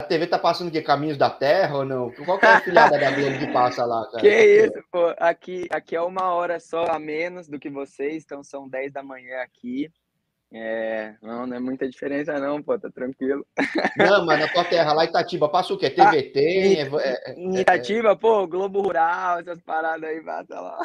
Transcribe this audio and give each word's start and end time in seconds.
a 0.00 0.04
TV 0.06 0.26
tá 0.26 0.38
passando 0.38 0.68
o 0.68 0.70
quê? 0.72 0.82
Caminhos 0.82 1.16
da 1.16 1.30
Terra 1.30 1.76
ou 1.76 1.84
não? 1.84 2.10
Qual 2.24 2.38
que 2.38 2.46
é 2.46 2.54
a 2.54 2.60
filhada 2.60 2.98
da 2.98 3.12
Globo 3.12 3.38
que 3.38 3.52
passa 3.52 3.84
lá, 3.84 4.04
cara? 4.06 4.20
Que 4.20 4.64
isso, 4.64 4.84
pô. 4.90 5.14
Aqui, 5.18 5.66
aqui 5.70 5.94
é 5.94 6.00
uma 6.00 6.34
hora 6.34 6.58
só 6.58 6.86
a 6.86 6.98
menos 6.98 7.48
do 7.48 7.60
que 7.60 7.70
vocês, 7.70 8.24
então 8.24 8.42
são 8.42 8.68
10 8.68 8.92
da 8.92 9.04
manhã 9.04 9.40
aqui. 9.40 9.88
É, 10.56 11.14
não, 11.20 11.48
não 11.48 11.56
é 11.56 11.58
muita 11.58 11.88
diferença 11.88 12.38
não, 12.38 12.62
pô, 12.62 12.78
tá 12.78 12.88
tranquilo. 12.88 13.44
Não, 13.96 14.24
mas 14.24 14.38
na 14.38 14.48
tua 14.48 14.64
terra 14.64 14.92
lá 14.92 15.04
Itatiba 15.04 15.48
passa 15.48 15.74
o 15.74 15.76
quê? 15.78 15.90
TVT? 15.90 16.38
Ah, 16.38 17.00
é, 17.02 17.30
é, 17.30 17.34
em 17.34 17.58
Itatiba, 17.58 18.10
é, 18.10 18.14
pô, 18.14 18.46
Globo 18.46 18.80
Rural, 18.80 19.40
essas 19.40 19.60
paradas 19.62 20.08
aí, 20.08 20.22
passa 20.22 20.60
lá. 20.60 20.78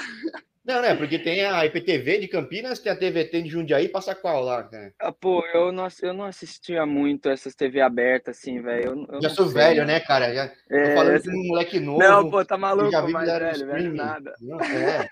Não, 0.65 0.81
né? 0.81 0.95
Porque 0.95 1.19
tem 1.19 1.45
a 1.45 1.63
IPTV 1.65 2.19
de 2.19 2.27
Campinas, 2.27 2.79
tem 2.79 2.91
a 2.91 2.95
TVT 2.95 3.43
de 3.43 3.49
Jundiaí, 3.49 3.87
passa 3.89 4.15
qual 4.15 4.43
lá, 4.43 4.63
cara? 4.63 4.91
Ah, 4.99 5.11
pô, 5.11 5.45
eu 5.53 5.71
não, 5.71 5.87
eu 6.01 6.13
não 6.13 6.25
assistia 6.25 6.83
muito 6.85 7.29
essas 7.29 7.53
TV 7.53 7.79
abertas, 7.79 8.39
assim, 8.39 8.61
velho. 8.61 9.07
Já 9.21 9.29
sou 9.29 9.47
velho, 9.47 9.85
né, 9.85 9.99
cara? 9.99 10.33
Já, 10.33 10.51
é, 10.71 10.89
tô 10.89 10.95
falando 10.95 11.23
com 11.23 11.29
um 11.29 11.47
moleque 11.47 11.79
novo. 11.79 11.99
Não, 11.99 12.29
pô, 12.29 12.43
tá 12.43 12.57
maluco, 12.57 12.91
já 12.91 13.01
vi 13.01 13.13
mais 13.13 13.27
velho, 13.27 13.67
velho, 13.67 13.93
nada. 13.93 14.33
Não, 14.41 14.59
é. 14.59 15.07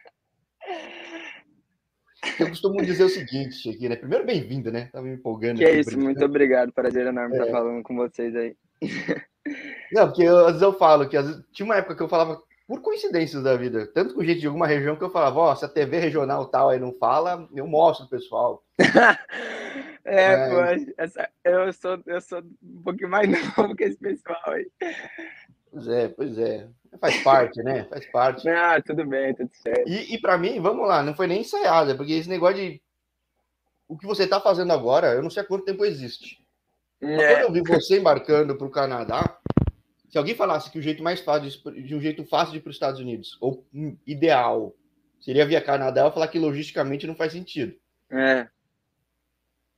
Eu 2.40 2.50
costumo 2.50 2.82
dizer 2.84 3.04
o 3.04 3.10
seguinte 3.10 3.70
aqui, 3.70 3.88
né? 3.88 3.96
Primeiro, 3.96 4.26
bem-vindo, 4.26 4.72
né? 4.72 4.90
Tava 4.92 5.06
me 5.06 5.14
empolgando. 5.14 5.58
Que 5.58 5.66
é 5.66 5.80
isso, 5.80 5.98
muito 6.00 6.24
obrigado. 6.26 6.72
Prazer 6.72 7.08
enorme 7.08 7.38
é. 7.38 7.40
estar 7.40 7.52
falando 7.52 7.84
com 7.84 7.96
vocês 7.96 8.36
aí. 8.36 8.56
Não, 9.92 10.08
porque 10.08 10.24
eu, 10.24 10.40
às 10.40 10.48
vezes 10.48 10.62
eu 10.62 10.74
falo 10.74 11.08
que 11.08 11.18
vezes, 11.18 11.44
tinha 11.52 11.66
uma 11.66 11.78
época 11.78 11.96
que 11.96 12.04
eu 12.04 12.10
falava 12.10 12.42
por 12.68 12.82
coincidências 12.82 13.42
da 13.42 13.56
vida, 13.56 13.88
tanto 13.88 14.14
com 14.14 14.24
gente 14.24 14.42
de 14.42 14.48
alguma 14.48 14.68
região 14.68 14.98
que 14.98 15.04
eu 15.04 15.10
falava, 15.10 15.40
ó, 15.40 15.52
oh, 15.52 15.56
se 15.56 15.64
a 15.64 15.70
TV 15.70 16.00
regional 16.00 16.48
tal 16.48 16.70
aí 16.70 16.80
não 16.80 16.92
fala, 16.92 17.48
eu 17.56 17.66
mostro 17.66 18.08
pro 18.08 18.18
pessoal. 18.18 18.64
é, 20.04 20.24
é, 20.34 20.50
pô, 20.50 20.94
essa, 20.98 21.30
eu, 21.46 21.72
sou, 21.72 21.98
eu 22.06 22.20
sou 22.20 22.40
um 22.40 22.82
pouquinho 22.84 23.10
mais 23.10 23.30
novo 23.58 23.74
que 23.74 23.86
esse 23.86 23.98
pessoal 23.98 24.42
aí. 24.48 24.70
Pois 25.72 25.88
é, 25.88 26.08
pois 26.10 26.38
é. 26.38 26.68
Faz 27.00 27.22
parte, 27.24 27.62
né? 27.64 27.86
Faz 27.86 28.06
parte. 28.12 28.48
Ah, 28.50 28.82
tudo 28.82 29.06
bem, 29.06 29.34
tudo 29.36 29.50
certo. 29.54 29.88
E, 29.88 30.16
e 30.16 30.22
para 30.22 30.38
mim, 30.38 30.60
vamos 30.60 30.88
lá, 30.88 31.04
não 31.04 31.16
foi 31.16 31.28
nem 31.28 31.42
ensaiada, 31.42 31.96
porque 31.96 32.14
esse 32.14 32.30
negócio 32.30 32.58
de. 32.58 32.82
O 33.88 33.98
que 33.98 34.06
você 34.06 34.24
está 34.24 34.42
fazendo 34.42 34.74
agora, 34.74 35.14
eu 35.14 35.24
não 35.24 35.30
sei 35.30 35.44
há 35.44 35.46
quanto 35.46 35.66
tempo 35.66 35.86
existe. 35.86 36.46
É. 37.02 37.34
Quando 37.34 37.42
eu 37.44 37.52
vi 37.52 37.62
você 37.62 38.00
embarcando 38.00 38.58
para 38.58 38.68
o 38.68 38.72
Canadá, 38.72 39.40
se 40.10 40.18
alguém 40.18 40.36
falasse 40.36 40.72
que 40.72 40.80
o 40.80 40.82
jeito 40.82 41.04
mais 41.04 41.22
fácil, 41.22 41.50
de 41.74 41.96
um 41.96 42.02
jeito 42.02 42.26
fácil 42.26 42.54
de 42.54 42.58
ir 42.58 42.62
para 42.62 42.70
os 42.70 42.76
Estados 42.76 43.00
Unidos, 43.00 43.38
ou 43.40 43.66
ideal, 44.06 44.76
seria 45.20 45.46
via 45.46 45.62
Canadá, 45.62 46.02
eu 46.02 46.12
falar 46.12 46.28
que 46.28 46.40
logisticamente 46.40 47.08
não 47.08 47.16
faz 47.16 47.34
sentido. 47.34 47.76
É. 48.10 48.48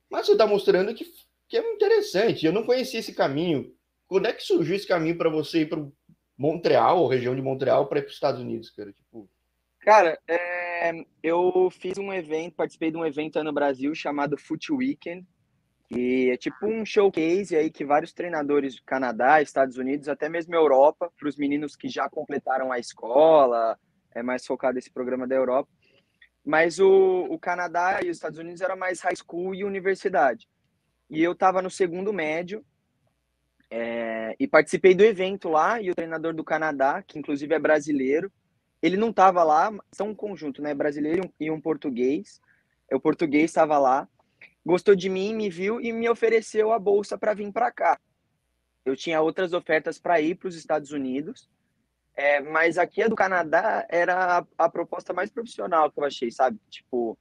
Mas 0.08 0.26
você 0.26 0.32
está 0.32 0.46
mostrando 0.46 0.94
que, 0.94 1.06
que 1.48 1.56
é 1.56 1.72
interessante. 1.72 2.44
Eu 2.44 2.52
não 2.52 2.64
conhecia 2.64 3.00
esse 3.00 3.14
caminho. 3.14 3.72
Quando 4.06 4.26
é 4.26 4.32
que 4.32 4.42
surgiu 4.42 4.74
esse 4.74 4.86
caminho 4.86 5.16
para 5.16 5.30
você 5.30 5.60
ir 5.60 5.68
para 5.68 5.86
Montreal, 6.40 7.02
ou 7.02 7.06
região 7.06 7.36
de 7.36 7.42
Montreal, 7.42 7.86
para 7.86 7.98
ir 7.98 8.02
para 8.02 8.08
os 8.08 8.14
Estados 8.14 8.40
Unidos, 8.40 8.70
cara? 8.70 8.90
Tipo... 8.90 9.28
Cara, 9.80 10.18
é, 10.26 10.90
eu 11.22 11.68
fiz 11.70 11.98
um 11.98 12.10
evento, 12.10 12.54
participei 12.54 12.90
de 12.90 12.96
um 12.96 13.04
evento 13.04 13.44
no 13.44 13.52
Brasil 13.52 13.94
chamado 13.94 14.38
Foot 14.38 14.72
Weekend, 14.72 15.26
e 15.90 16.30
é 16.30 16.38
tipo 16.38 16.66
um 16.66 16.82
showcase 16.82 17.54
aí 17.54 17.70
que 17.70 17.84
vários 17.84 18.14
treinadores 18.14 18.76
do 18.76 18.82
Canadá, 18.84 19.42
Estados 19.42 19.76
Unidos, 19.76 20.08
até 20.08 20.30
mesmo 20.30 20.54
Europa, 20.54 21.12
para 21.18 21.28
os 21.28 21.36
meninos 21.36 21.76
que 21.76 21.90
já 21.90 22.08
completaram 22.08 22.72
a 22.72 22.78
escola, 22.78 23.78
é 24.14 24.22
mais 24.22 24.46
focado 24.46 24.78
esse 24.78 24.90
programa 24.90 25.26
da 25.26 25.34
Europa. 25.34 25.68
Mas 26.42 26.78
o, 26.78 27.26
o 27.28 27.38
Canadá 27.38 28.00
e 28.02 28.08
os 28.08 28.16
Estados 28.16 28.38
Unidos 28.38 28.62
era 28.62 28.74
mais 28.74 29.02
high 29.02 29.14
school 29.14 29.54
e 29.54 29.62
universidade. 29.62 30.48
E 31.10 31.22
eu 31.22 31.32
estava 31.32 31.60
no 31.60 31.68
segundo 31.68 32.14
médio, 32.14 32.64
é, 33.70 34.34
e 34.38 34.48
participei 34.48 34.94
do 34.94 35.04
evento 35.04 35.48
lá, 35.48 35.80
e 35.80 35.90
o 35.90 35.94
treinador 35.94 36.34
do 36.34 36.42
Canadá, 36.42 37.02
que 37.02 37.18
inclusive 37.18 37.54
é 37.54 37.58
brasileiro, 37.58 38.30
ele 38.82 38.96
não 38.96 39.10
estava 39.10 39.44
lá, 39.44 39.72
são 39.92 40.08
um 40.08 40.14
conjunto, 40.14 40.60
né? 40.60 40.74
Brasileiro 40.74 41.32
e 41.38 41.50
um 41.50 41.60
português. 41.60 42.40
O 42.90 42.98
português 42.98 43.50
estava 43.50 43.78
lá, 43.78 44.08
gostou 44.64 44.96
de 44.96 45.08
mim, 45.08 45.34
me 45.34 45.48
viu 45.48 45.80
e 45.80 45.92
me 45.92 46.08
ofereceu 46.08 46.72
a 46.72 46.78
bolsa 46.78 47.16
para 47.16 47.34
vir 47.34 47.52
para 47.52 47.70
cá. 47.70 48.00
Eu 48.84 48.96
tinha 48.96 49.20
outras 49.20 49.52
ofertas 49.52 49.98
para 49.98 50.20
ir 50.20 50.34
para 50.36 50.48
os 50.48 50.56
Estados 50.56 50.90
Unidos, 50.90 51.48
é, 52.16 52.40
mas 52.40 52.78
aqui 52.78 53.02
a 53.02 53.08
do 53.08 53.14
Canadá 53.14 53.86
era 53.88 54.38
a, 54.38 54.46
a 54.58 54.68
proposta 54.68 55.12
mais 55.12 55.30
profissional 55.30 55.90
que 55.92 56.00
eu 56.00 56.04
achei, 56.04 56.30
sabe? 56.30 56.58
Tipo, 56.68 57.16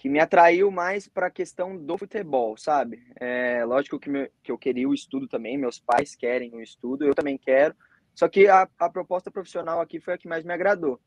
que 0.00 0.08
me 0.08 0.18
atraiu 0.18 0.70
mais 0.70 1.06
para 1.06 1.26
a 1.26 1.30
questão 1.30 1.76
do 1.76 1.98
futebol, 1.98 2.56
sabe? 2.56 3.04
É, 3.20 3.62
lógico 3.66 4.00
que, 4.00 4.32
que 4.42 4.50
eu 4.50 4.56
queria 4.56 4.88
o 4.88 4.94
estudo 4.94 5.28
também, 5.28 5.58
meus 5.58 5.78
pais 5.78 6.16
querem 6.16 6.54
o 6.54 6.62
estudo, 6.62 7.04
eu 7.04 7.14
também 7.14 7.36
quero, 7.36 7.74
só 8.14 8.26
que 8.26 8.48
a, 8.48 8.66
a 8.78 8.88
proposta 8.88 9.30
profissional 9.30 9.78
aqui 9.78 10.00
foi 10.00 10.14
a 10.14 10.18
que 10.18 10.26
mais 10.26 10.42
me 10.42 10.54
agradou. 10.54 10.98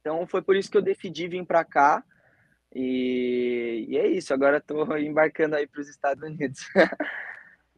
Então 0.00 0.26
foi 0.26 0.42
por 0.42 0.54
isso 0.54 0.70
que 0.70 0.76
eu 0.76 0.82
decidi 0.82 1.28
vir 1.28 1.46
para 1.46 1.64
cá 1.64 2.04
e, 2.74 3.86
e, 3.88 3.96
é 3.96 4.06
isso. 4.06 4.34
Agora 4.34 4.58
estou 4.58 4.84
embarcando 5.00 5.56
aí 5.56 5.66
para 5.66 5.80
os 5.80 5.88
Estados 5.88 6.22
Unidos. 6.22 6.60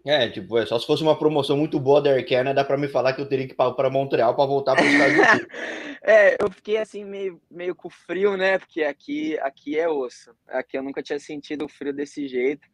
É, 0.05 0.29
tipo, 0.29 0.59
é 0.59 0.67
só 0.67 0.79
se 0.79 0.87
fosse 0.87 1.03
uma 1.03 1.17
promoção 1.17 1.57
muito 1.57 1.79
boa 1.79 2.03
da 2.03 2.11
Air 2.11 2.29
Canada, 2.29 2.55
dá 2.55 2.65
para 2.65 2.77
me 2.77 2.89
falar 2.89 3.13
que 3.13 3.21
eu 3.21 3.29
teria 3.29 3.47
que 3.47 3.53
ir 3.53 3.57
para 3.57 3.91
Montreal 3.91 4.35
para 4.35 4.47
voltar 4.47 4.75
para 4.75 4.85
os 4.85 4.93
Estados 4.93 5.15
Unidos. 5.31 5.47
é, 6.03 6.37
eu 6.43 6.51
fiquei 6.51 6.77
assim 6.77 7.05
meio, 7.05 7.41
meio 7.49 7.75
com 7.75 7.89
frio, 7.89 8.37
né? 8.37 8.59
Porque 8.59 8.83
aqui, 8.83 9.39
aqui 9.39 9.79
é 9.79 9.89
osso. 9.89 10.35
Aqui 10.49 10.77
eu 10.77 10.83
nunca 10.83 11.03
tinha 11.03 11.21
sentido 11.21 11.67
o 11.67 11.69
frio 11.69 11.93
desse 11.93 12.27
jeito. 12.27 12.67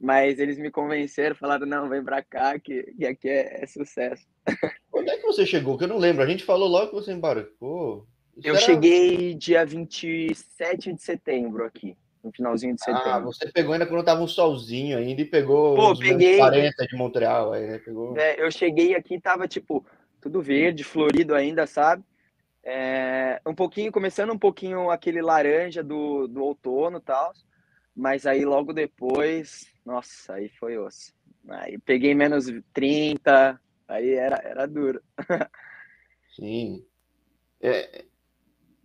Mas 0.00 0.40
eles 0.40 0.58
me 0.58 0.70
convenceram, 0.70 1.36
falaram, 1.36 1.64
não, 1.64 1.88
vem 1.88 2.02
para 2.02 2.22
cá, 2.22 2.58
que, 2.58 2.82
que 2.82 3.06
aqui 3.06 3.28
é, 3.28 3.62
é, 3.62 3.66
sucesso. 3.66 4.26
Quando 4.90 5.08
é 5.08 5.16
que 5.16 5.22
você 5.22 5.46
chegou? 5.46 5.78
Que 5.78 5.84
eu 5.84 5.88
não 5.88 5.98
lembro. 5.98 6.22
A 6.22 6.26
gente 6.26 6.44
falou 6.44 6.68
logo 6.68 6.88
que 6.88 6.94
você 6.96 7.12
embarcou. 7.12 8.06
Isso 8.36 8.48
eu 8.48 8.56
era... 8.56 8.64
cheguei 8.64 9.32
dia 9.34 9.64
27 9.64 10.92
de 10.92 11.00
setembro 11.00 11.64
aqui 11.64 11.96
no 12.24 12.32
finalzinho 12.32 12.74
de 12.74 12.82
ah, 12.82 12.84
setembro. 12.84 13.10
Ah, 13.10 13.18
você 13.20 13.52
pegou 13.52 13.74
ainda 13.74 13.86
quando 13.86 14.04
tava 14.04 14.22
um 14.22 14.26
solzinho 14.26 14.96
ainda 14.96 15.20
e 15.20 15.26
pegou 15.26 15.76
Pô, 15.76 15.96
peguei... 15.96 16.38
40 16.38 16.86
de 16.86 16.96
Montreal 16.96 17.52
aí, 17.52 17.66
né? 17.66 17.78
Pegou... 17.78 18.16
É, 18.16 18.42
eu 18.42 18.50
cheguei 18.50 18.94
aqui 18.94 19.20
tava 19.20 19.46
tipo 19.46 19.84
tudo 20.20 20.40
verde, 20.40 20.82
florido 20.82 21.34
ainda, 21.34 21.66
sabe? 21.66 22.02
É, 22.64 23.42
um 23.46 23.54
pouquinho, 23.54 23.92
começando 23.92 24.32
um 24.32 24.38
pouquinho 24.38 24.90
aquele 24.90 25.20
laranja 25.20 25.82
do, 25.82 26.26
do 26.26 26.42
outono 26.42 26.96
e 26.96 27.02
tal, 27.02 27.34
mas 27.94 28.24
aí 28.24 28.42
logo 28.42 28.72
depois, 28.72 29.66
nossa, 29.84 30.32
aí 30.32 30.48
foi 30.48 30.78
osso. 30.78 31.12
Aí 31.46 31.78
peguei 31.78 32.14
menos 32.14 32.46
30, 32.72 33.60
aí 33.86 34.14
era, 34.14 34.40
era 34.42 34.66
duro. 34.66 35.02
Sim. 36.34 36.82
É, 37.60 38.06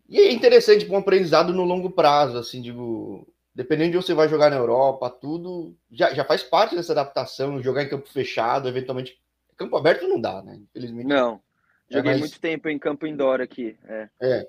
e 0.09 0.19
é 0.19 0.31
interessante 0.31 0.85
para 0.85 0.95
um 0.95 0.99
aprendizado 0.99 1.53
no 1.53 1.63
longo 1.63 1.91
prazo, 1.91 2.37
assim, 2.37 2.61
digo, 2.61 3.27
dependendo 3.53 3.91
de 3.91 3.97
onde 3.97 4.05
você 4.07 4.13
vai 4.13 4.27
jogar 4.27 4.49
na 4.49 4.55
Europa, 4.55 5.09
tudo 5.09 5.75
já, 5.91 6.13
já 6.13 6.25
faz 6.25 6.41
parte 6.41 6.75
dessa 6.75 6.93
adaptação, 6.93 7.61
jogar 7.61 7.83
em 7.83 7.89
campo 7.89 8.09
fechado, 8.09 8.67
eventualmente. 8.67 9.19
Campo 9.55 9.77
aberto 9.77 10.07
não 10.07 10.19
dá, 10.19 10.41
né? 10.41 10.59
Infelizmente. 10.69 11.05
Não. 11.05 11.41
É 11.89 11.97
Joguei 11.97 12.11
é, 12.11 12.13
mas... 12.13 12.19
muito 12.21 12.39
tempo 12.39 12.69
em 12.69 12.79
campo 12.79 13.05
indoor 13.05 13.41
aqui. 13.41 13.77
É. 13.85 14.09
é. 14.21 14.47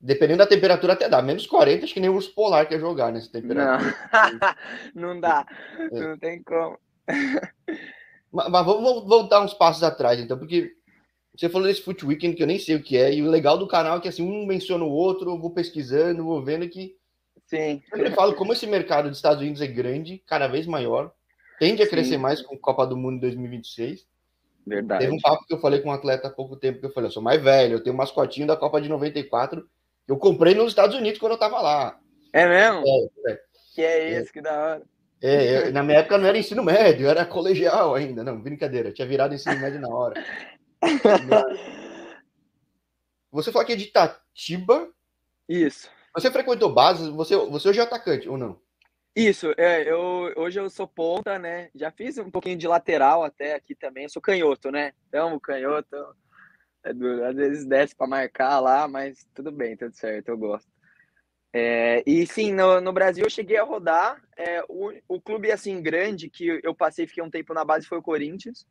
Dependendo 0.00 0.38
da 0.38 0.46
temperatura, 0.46 0.94
até 0.94 1.08
dá. 1.08 1.22
Menos 1.22 1.46
40, 1.46 1.84
acho 1.84 1.94
que 1.94 2.00
nem 2.00 2.10
o 2.10 2.14
urso 2.14 2.34
polar 2.34 2.66
quer 2.66 2.80
jogar 2.80 3.12
nessa 3.12 3.30
temperatura. 3.30 3.94
Não, 4.94 5.12
não 5.14 5.20
dá. 5.20 5.46
É. 5.78 6.00
Não 6.00 6.18
tem 6.18 6.42
como. 6.42 6.78
mas, 8.32 8.48
mas 8.50 8.66
vamos 8.66 9.06
voltar 9.06 9.42
uns 9.42 9.54
passos 9.54 9.82
atrás, 9.82 10.18
então, 10.18 10.36
porque 10.36 10.74
você 11.40 11.48
falou 11.48 11.66
desse 11.66 11.80
Foot 11.80 12.04
Weekend 12.04 12.36
que 12.36 12.42
eu 12.42 12.46
nem 12.46 12.58
sei 12.58 12.76
o 12.76 12.82
que 12.82 12.98
é, 12.98 13.14
e 13.14 13.22
o 13.22 13.30
legal 13.30 13.56
do 13.56 13.66
canal 13.66 13.96
é 13.96 14.00
que 14.00 14.08
assim, 14.08 14.22
um 14.22 14.44
menciona 14.44 14.84
o 14.84 14.90
outro, 14.90 15.30
eu 15.30 15.38
vou 15.38 15.50
pesquisando, 15.50 16.22
vou 16.22 16.44
vendo 16.44 16.68
que. 16.68 16.94
Sim. 17.46 17.82
Eu 17.90 17.96
sempre 17.96 18.14
falo 18.14 18.34
como 18.34 18.52
esse 18.52 18.66
mercado 18.66 19.08
dos 19.08 19.16
Estados 19.16 19.40
Unidos 19.40 19.62
é 19.62 19.66
grande, 19.66 20.22
cada 20.26 20.46
vez 20.46 20.66
maior, 20.66 21.10
tende 21.58 21.80
a 21.80 21.86
Sim. 21.86 21.92
crescer 21.92 22.18
mais 22.18 22.42
com 22.42 22.54
a 22.54 22.58
Copa 22.58 22.86
do 22.86 22.94
Mundo 22.94 23.22
2026. 23.22 24.06
Verdade. 24.66 25.00
Teve 25.00 25.16
um 25.16 25.18
papo 25.18 25.46
que 25.46 25.54
eu 25.54 25.60
falei 25.60 25.80
com 25.80 25.88
um 25.88 25.92
atleta 25.92 26.28
há 26.28 26.30
pouco 26.30 26.56
tempo 26.56 26.78
que 26.78 26.86
eu 26.86 26.92
falei, 26.92 27.08
eu 27.08 27.12
sou 27.12 27.22
mais 27.22 27.42
velho, 27.42 27.76
eu 27.76 27.82
tenho 27.82 27.94
um 27.94 27.98
mascotinho 27.98 28.46
da 28.46 28.54
Copa 28.54 28.78
de 28.78 28.90
94 28.90 29.62
que 30.04 30.12
eu 30.12 30.18
comprei 30.18 30.54
nos 30.54 30.68
Estados 30.68 30.94
Unidos 30.94 31.18
quando 31.18 31.32
eu 31.32 31.38
tava 31.38 31.62
lá. 31.62 31.98
É 32.34 32.46
mesmo? 32.46 32.84
É, 32.86 33.32
é. 33.32 33.40
Que 33.74 33.82
é 33.82 34.20
isso, 34.20 34.28
é. 34.28 34.32
que 34.34 34.42
da 34.42 34.62
hora. 34.62 34.82
É, 35.22 35.70
na 35.70 35.82
minha 35.82 36.00
época 36.00 36.18
não 36.18 36.26
era 36.26 36.38
ensino 36.38 36.62
médio, 36.62 37.08
era 37.08 37.24
colegial 37.24 37.94
ainda. 37.94 38.22
Não, 38.22 38.38
brincadeira, 38.38 38.92
tinha 38.92 39.08
virado 39.08 39.34
ensino 39.34 39.58
médio 39.58 39.80
na 39.80 39.88
hora. 39.88 40.14
Você 43.30 43.52
falou 43.52 43.66
que 43.66 43.72
é 43.72 43.76
de 43.76 43.84
Itatiba. 43.84 44.92
Isso. 45.48 45.90
Você 46.14 46.30
frequentou 46.30 46.72
bases? 46.72 47.08
Você, 47.08 47.36
você 47.36 47.68
hoje 47.68 47.80
é 47.80 47.82
atacante 47.82 48.28
ou 48.28 48.36
não? 48.36 48.60
Isso, 49.14 49.52
é, 49.56 49.90
eu, 49.90 50.32
hoje 50.36 50.60
eu 50.60 50.70
sou 50.70 50.86
ponta, 50.86 51.38
né? 51.38 51.68
Já 51.74 51.90
fiz 51.90 52.16
um 52.18 52.30
pouquinho 52.30 52.56
de 52.56 52.68
lateral 52.68 53.24
até 53.24 53.54
aqui 53.54 53.74
também. 53.74 54.04
Eu 54.04 54.10
sou 54.10 54.22
canhoto, 54.22 54.70
né? 54.70 54.92
Então, 55.08 55.34
o 55.34 55.40
canhoto, 55.40 55.96
é 56.84 56.92
duro. 56.92 57.24
às 57.24 57.34
vezes 57.34 57.66
desce 57.66 57.94
para 57.94 58.06
marcar 58.06 58.60
lá, 58.60 58.86
mas 58.86 59.26
tudo 59.34 59.50
bem, 59.50 59.76
tudo 59.76 59.94
certo, 59.94 60.28
eu 60.28 60.38
gosto. 60.38 60.68
É, 61.52 62.04
e 62.06 62.24
sim, 62.26 62.52
no, 62.52 62.80
no, 62.80 62.92
Brasil 62.92 63.24
eu 63.24 63.30
cheguei 63.30 63.56
a 63.56 63.64
rodar. 63.64 64.22
É, 64.36 64.62
o, 64.68 64.92
o 65.08 65.20
clube 65.20 65.50
assim 65.50 65.82
grande 65.82 66.30
que 66.30 66.60
eu 66.62 66.74
passei, 66.74 67.06
fiquei 67.06 67.22
um 67.22 67.30
tempo 67.30 67.52
na 67.52 67.64
base 67.64 67.86
foi 67.86 67.98
o 67.98 68.02
Corinthians. 68.02 68.64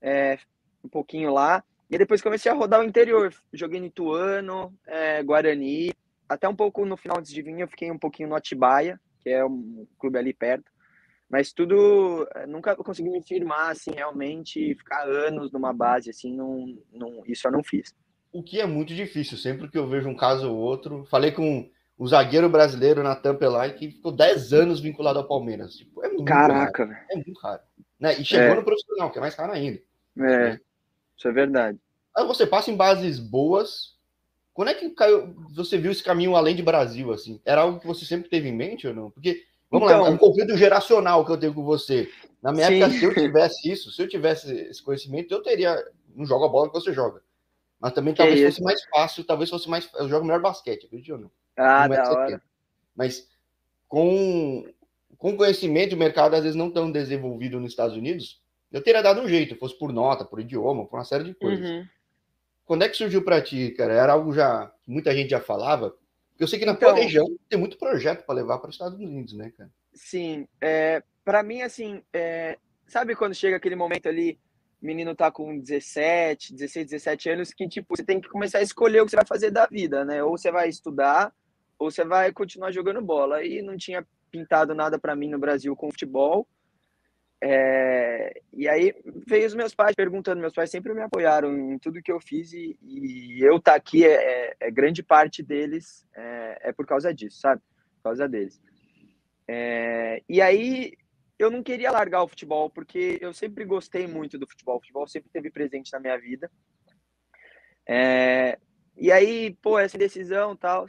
é, 0.00 0.38
um 0.84 0.88
pouquinho 0.88 1.32
lá. 1.32 1.62
E 1.90 1.98
depois 1.98 2.22
comecei 2.22 2.50
a 2.50 2.54
rodar 2.54 2.80
o 2.80 2.84
interior. 2.84 3.34
Joguei 3.52 3.78
no 3.78 3.86
Ituano, 3.86 4.72
é, 4.86 5.22
Guarani, 5.22 5.92
até 6.28 6.48
um 6.48 6.56
pouco 6.56 6.86
no 6.86 6.96
final 6.96 7.20
de 7.20 7.42
vir 7.42 7.60
eu 7.60 7.68
fiquei 7.68 7.90
um 7.90 7.98
pouquinho 7.98 8.30
no 8.30 8.34
Atibaia, 8.34 8.98
que 9.20 9.28
é 9.28 9.44
um 9.44 9.86
clube 9.98 10.18
ali 10.18 10.32
perto. 10.32 10.70
Mas 11.28 11.52
tudo, 11.52 12.26
é, 12.34 12.46
nunca 12.46 12.76
consegui 12.76 13.10
me 13.10 13.22
firmar, 13.22 13.70
assim, 13.70 13.90
realmente, 13.90 14.74
ficar 14.74 15.02
anos 15.04 15.50
numa 15.50 15.72
base, 15.72 16.10
assim, 16.10 16.34
não, 16.34 16.76
não, 16.92 17.22
isso 17.26 17.46
eu 17.46 17.52
não 17.52 17.62
fiz. 17.62 17.94
O 18.32 18.42
que 18.42 18.60
é 18.60 18.66
muito 18.66 18.94
difícil, 18.94 19.36
sempre 19.36 19.70
que 19.70 19.78
eu 19.78 19.88
vejo 19.88 20.08
um 20.08 20.16
caso 20.16 20.50
ou 20.50 20.56
outro. 20.56 21.04
Falei 21.06 21.32
com 21.32 21.70
o 21.98 22.08
zagueiro 22.08 22.48
brasileiro 22.48 23.02
na 23.02 23.14
Tampelay 23.14 23.74
que 23.74 23.90
ficou 23.90 24.12
10 24.12 24.52
anos 24.52 24.80
vinculado 24.80 25.18
ao 25.18 25.28
Palmeiras. 25.28 25.74
Tipo, 25.74 26.04
é 26.04 26.08
muito 26.08 26.24
Caraca, 26.24 26.84
raro. 26.84 26.98
É 27.10 27.14
muito 27.14 27.38
raro. 27.40 27.62
Né? 28.00 28.18
E 28.18 28.24
chegou 28.24 28.48
é. 28.48 28.54
no 28.54 28.64
profissional, 28.64 29.10
que 29.10 29.18
é 29.18 29.20
mais 29.20 29.34
raro 29.34 29.52
ainda. 29.52 29.78
É, 30.18 30.20
né? 30.20 30.60
Isso 31.16 31.28
é 31.28 31.32
verdade. 31.32 31.78
Aí 32.16 32.26
você 32.26 32.46
passa 32.46 32.70
em 32.70 32.76
bases 32.76 33.18
boas. 33.18 33.92
Quando 34.52 34.68
é 34.68 34.74
que 34.74 34.90
caiu, 34.90 35.34
você 35.54 35.78
viu 35.78 35.90
esse 35.90 36.02
caminho 36.02 36.36
além 36.36 36.54
de 36.54 36.62
Brasil, 36.62 37.12
assim? 37.12 37.40
Era 37.44 37.62
algo 37.62 37.80
que 37.80 37.86
você 37.86 38.04
sempre 38.04 38.28
teve 38.28 38.48
em 38.48 38.56
mente 38.56 38.86
ou 38.86 38.94
não? 38.94 39.10
Porque, 39.10 39.44
vamos 39.70 39.88
então, 39.88 40.02
lá, 40.02 40.08
é 40.08 40.10
um 40.10 40.18
conflito 40.18 40.56
geracional 40.56 41.24
que 41.24 41.32
eu 41.32 41.38
tenho 41.38 41.54
com 41.54 41.64
você. 41.64 42.10
Na 42.42 42.52
minha 42.52 42.66
sim. 42.66 42.82
época, 42.82 42.98
se 42.98 43.04
eu 43.04 43.14
tivesse 43.14 43.70
isso, 43.70 43.90
se 43.90 44.02
eu 44.02 44.08
tivesse 44.08 44.52
esse 44.52 44.82
conhecimento, 44.82 45.32
eu 45.32 45.42
teria. 45.42 45.82
Não 46.14 46.26
joga 46.26 46.44
a 46.44 46.48
bola 46.48 46.68
que 46.68 46.74
você 46.74 46.92
joga. 46.92 47.22
Mas 47.80 47.92
também 47.92 48.14
talvez 48.14 48.40
é 48.40 48.46
fosse 48.46 48.62
mais 48.62 48.84
fácil, 48.84 49.24
talvez 49.24 49.48
fosse 49.48 49.70
mais. 49.70 49.88
Eu 49.94 50.08
jogo 50.08 50.26
melhor 50.26 50.42
basquete, 50.42 50.86
acredito 50.86 51.14
ou 51.14 51.18
não? 51.18 51.30
Ah, 51.56 51.88
não 51.88 51.96
da 51.96 52.12
hora. 52.12 52.42
Mas 52.94 53.28
com, 53.88 54.66
com 55.16 55.36
conhecimento, 55.36 55.94
o 55.94 55.98
mercado 55.98 56.34
às 56.34 56.42
vezes 56.42 56.56
não 56.56 56.70
tão 56.70 56.92
desenvolvido 56.92 57.58
nos 57.58 57.70
Estados 57.70 57.96
Unidos, 57.96 58.41
eu 58.72 58.82
teria 58.82 59.02
dado 59.02 59.20
um 59.20 59.28
jeito, 59.28 59.56
fosse 59.56 59.78
por 59.78 59.92
nota, 59.92 60.24
por 60.24 60.40
idioma, 60.40 60.86
por 60.86 60.96
uma 60.96 61.04
série 61.04 61.24
de 61.24 61.34
coisas. 61.34 61.68
Uhum. 61.68 61.86
Quando 62.64 62.84
é 62.84 62.88
que 62.88 62.96
surgiu 62.96 63.22
para 63.22 63.42
ti, 63.42 63.70
cara? 63.72 63.92
Era 63.92 64.12
algo 64.12 64.32
já 64.32 64.72
muita 64.86 65.14
gente 65.14 65.30
já 65.30 65.40
falava? 65.40 65.94
Eu 66.38 66.46
sei 66.48 66.58
que 66.58 66.64
na 66.64 66.72
então, 66.72 66.92
tua 66.92 66.98
região 66.98 67.26
tem 67.48 67.58
muito 67.58 67.76
projeto 67.76 68.24
para 68.24 68.34
levar 68.34 68.58
para 68.58 68.70
os 68.70 68.74
Estados 68.74 68.98
Unidos, 68.98 69.34
né, 69.34 69.52
cara? 69.56 69.70
Sim, 69.92 70.48
é, 70.60 71.02
para 71.24 71.42
mim 71.42 71.62
assim, 71.62 72.02
é, 72.12 72.56
sabe 72.86 73.14
quando 73.14 73.34
chega 73.34 73.56
aquele 73.56 73.76
momento 73.76 74.08
ali, 74.08 74.38
menino 74.80 75.14
tá 75.14 75.30
com 75.30 75.58
17, 75.58 76.54
16, 76.54 76.86
17 76.86 77.30
anos 77.30 77.54
que 77.54 77.68
tipo, 77.68 77.94
você 77.96 78.04
tem 78.04 78.20
que 78.20 78.28
começar 78.28 78.58
a 78.58 78.62
escolher 78.62 79.00
o 79.00 79.04
que 79.04 79.10
você 79.10 79.16
vai 79.16 79.26
fazer 79.26 79.50
da 79.50 79.66
vida, 79.66 80.04
né? 80.04 80.22
Ou 80.24 80.36
você 80.36 80.50
vai 80.50 80.68
estudar, 80.68 81.32
ou 81.78 81.90
você 81.90 82.04
vai 82.04 82.32
continuar 82.32 82.72
jogando 82.72 83.00
bola. 83.00 83.44
E 83.44 83.62
não 83.62 83.76
tinha 83.76 84.06
pintado 84.30 84.74
nada 84.74 84.98
para 84.98 85.14
mim 85.14 85.28
no 85.28 85.38
Brasil 85.38 85.76
com 85.76 85.90
futebol. 85.90 86.48
É, 87.44 88.40
e 88.52 88.68
aí 88.68 88.94
veio 89.26 89.48
os 89.48 89.54
meus 89.54 89.74
pais 89.74 89.96
perguntando, 89.96 90.40
meus 90.40 90.52
pais 90.52 90.70
sempre 90.70 90.94
me 90.94 91.02
apoiaram 91.02 91.52
em 91.72 91.76
tudo 91.76 92.00
que 92.00 92.12
eu 92.12 92.20
fiz 92.20 92.52
e, 92.52 92.78
e 92.80 93.42
eu 93.42 93.56
estar 93.56 93.72
tá 93.72 93.76
aqui 93.76 94.04
é, 94.04 94.12
é, 94.12 94.56
é, 94.60 94.70
grande 94.70 95.02
parte 95.02 95.42
deles 95.42 96.06
é, 96.14 96.68
é, 96.68 96.72
por 96.72 96.86
causa 96.86 97.12
disso, 97.12 97.40
sabe? 97.40 97.60
Por 97.96 98.04
causa 98.04 98.28
deles. 98.28 98.62
É, 99.48 100.22
e 100.28 100.40
aí 100.40 100.92
eu 101.36 101.50
não 101.50 101.64
queria 101.64 101.90
largar 101.90 102.22
o 102.22 102.28
futebol 102.28 102.70
porque 102.70 103.18
eu 103.20 103.32
sempre 103.32 103.64
gostei 103.64 104.06
muito 104.06 104.38
do 104.38 104.48
futebol, 104.48 104.76
o 104.76 104.80
futebol 104.80 105.08
sempre 105.08 105.28
teve 105.32 105.50
presente 105.50 105.92
na 105.92 105.98
minha 105.98 106.16
vida. 106.16 106.48
É, 107.84 108.56
e 108.96 109.10
aí, 109.10 109.58
pô, 109.60 109.80
essa 109.80 109.98
decisão 109.98 110.54
tal, 110.54 110.86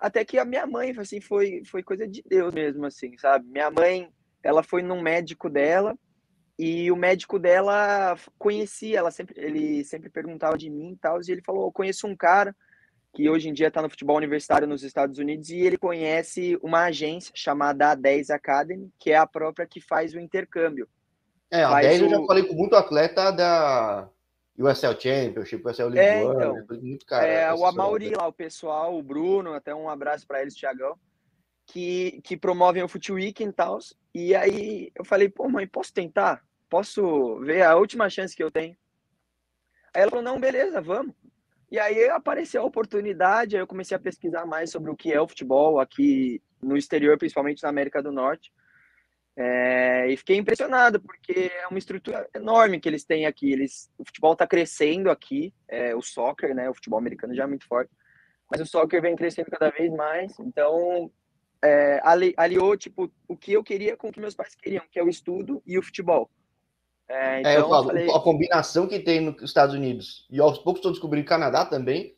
até 0.00 0.24
que 0.24 0.36
a 0.36 0.44
minha 0.44 0.66
mãe 0.66 0.92
assim 0.98 1.20
foi 1.20 1.62
foi 1.64 1.80
coisa 1.84 2.08
de 2.08 2.24
Deus 2.26 2.52
mesmo 2.52 2.84
assim, 2.86 3.16
sabe? 3.18 3.46
Minha 3.46 3.70
mãe 3.70 4.12
ela 4.42 4.62
foi 4.62 4.82
num 4.82 5.00
médico 5.00 5.48
dela 5.48 5.96
e 6.58 6.90
o 6.92 6.96
médico 6.96 7.38
dela 7.38 8.16
conhecia, 8.38 8.98
ela 8.98 9.10
sempre, 9.10 9.34
ele 9.40 9.84
sempre 9.84 10.10
perguntava 10.10 10.56
de 10.58 10.68
mim 10.68 10.92
e 10.92 10.96
tal, 10.96 11.18
e 11.20 11.30
ele 11.30 11.42
falou: 11.42 11.66
Eu 11.66 11.72
conheço 11.72 12.06
um 12.06 12.16
cara 12.16 12.54
que 13.14 13.28
hoje 13.28 13.48
em 13.48 13.52
dia 13.52 13.68
está 13.68 13.82
no 13.82 13.90
futebol 13.90 14.16
universitário 14.16 14.66
nos 14.66 14.82
Estados 14.82 15.18
Unidos 15.18 15.50
e 15.50 15.58
ele 15.58 15.76
conhece 15.76 16.58
uma 16.62 16.84
agência 16.84 17.32
chamada 17.34 17.94
A10 17.94 18.30
Academy, 18.30 18.90
que 18.98 19.10
é 19.10 19.16
a 19.16 19.26
própria 19.26 19.66
que 19.66 19.80
faz 19.80 20.14
o 20.14 20.20
intercâmbio. 20.20 20.88
É, 21.50 21.62
a 21.62 21.80
10 21.80 22.02
o... 22.02 22.04
eu 22.04 22.10
já 22.10 22.26
falei 22.26 22.44
com 22.44 22.54
muito 22.54 22.74
atleta 22.74 23.30
da 23.30 24.08
USL 24.58 24.98
Championship, 24.98 25.66
USL 25.66 25.88
League 25.88 25.98
é, 25.98 26.22
então, 26.22 26.66
muito 26.80 27.04
cara. 27.04 27.26
É, 27.26 27.52
o 27.52 27.66
Amauri 27.66 28.10
lá, 28.10 28.26
o 28.26 28.32
pessoal, 28.32 28.96
o 28.96 29.02
Bruno, 29.02 29.52
até 29.52 29.74
um 29.74 29.90
abraço 29.90 30.26
para 30.26 30.40
eles, 30.40 30.54
Tiagão 30.54 30.96
que, 31.66 32.20
que 32.22 32.36
promovem 32.36 32.82
o 32.82 32.88
Foot 32.88 33.12
Week 33.12 33.42
e 33.42 33.52
tal. 33.52 33.78
E 34.14 34.34
aí 34.34 34.90
eu 34.94 35.04
falei, 35.04 35.28
pô, 35.28 35.48
mãe, 35.48 35.66
posso 35.66 35.92
tentar? 35.92 36.44
Posso 36.68 37.38
ver 37.40 37.62
a 37.62 37.76
última 37.76 38.08
chance 38.08 38.36
que 38.36 38.42
eu 38.42 38.50
tenho? 38.50 38.76
Aí 39.94 40.02
ela 40.02 40.10
falou, 40.10 40.24
não, 40.24 40.40
beleza, 40.40 40.80
vamos. 40.80 41.14
E 41.70 41.78
aí 41.78 42.08
apareceu 42.10 42.62
a 42.62 42.66
oportunidade, 42.66 43.56
aí 43.56 43.62
eu 43.62 43.66
comecei 43.66 43.96
a 43.96 44.00
pesquisar 44.00 44.44
mais 44.44 44.70
sobre 44.70 44.90
o 44.90 44.96
que 44.96 45.12
é 45.12 45.20
o 45.20 45.28
futebol 45.28 45.80
aqui 45.80 46.42
no 46.62 46.76
exterior, 46.76 47.16
principalmente 47.16 47.62
na 47.62 47.70
América 47.70 48.02
do 48.02 48.12
Norte. 48.12 48.52
É, 49.34 50.06
e 50.10 50.16
fiquei 50.16 50.36
impressionado, 50.36 51.00
porque 51.00 51.50
é 51.58 51.66
uma 51.66 51.78
estrutura 51.78 52.28
enorme 52.34 52.78
que 52.78 52.88
eles 52.88 53.04
têm 53.04 53.24
aqui. 53.24 53.50
Eles, 53.50 53.90
o 53.96 54.04
futebol 54.04 54.34
está 54.34 54.46
crescendo 54.46 55.10
aqui, 55.10 55.54
é, 55.66 55.94
o 55.94 56.02
soccer, 56.02 56.54
né? 56.54 56.68
O 56.68 56.74
futebol 56.74 56.98
americano 56.98 57.34
já 57.34 57.44
é 57.44 57.46
muito 57.46 57.66
forte, 57.66 57.90
mas 58.50 58.60
o 58.60 58.66
soccer 58.66 59.00
vem 59.00 59.16
crescendo 59.16 59.50
cada 59.50 59.70
vez 59.70 59.90
mais. 59.92 60.38
Então, 60.40 61.10
é, 61.62 62.00
ali, 62.02 62.34
aliou 62.36 62.76
tipo 62.76 63.10
o 63.28 63.36
que 63.36 63.52
eu 63.52 63.62
queria 63.62 63.96
com 63.96 64.08
o 64.08 64.12
que 64.12 64.20
meus 64.20 64.34
pais 64.34 64.54
queriam, 64.54 64.84
que 64.90 64.98
é 64.98 65.02
o 65.02 65.08
estudo 65.08 65.62
e 65.64 65.78
o 65.78 65.82
futebol. 65.82 66.28
É, 67.08 67.40
então, 67.40 67.52
é, 67.52 67.56
eu 67.58 67.68
falo, 67.68 67.86
falei... 67.86 68.10
a 68.10 68.20
combinação 68.20 68.86
que 68.86 68.98
tem 68.98 69.20
nos 69.20 69.42
Estados 69.42 69.74
Unidos 69.74 70.26
e 70.30 70.40
aos 70.40 70.58
poucos 70.58 70.78
estou 70.78 70.92
descobrindo 70.92 71.26
Canadá 71.26 71.64
também 71.64 72.16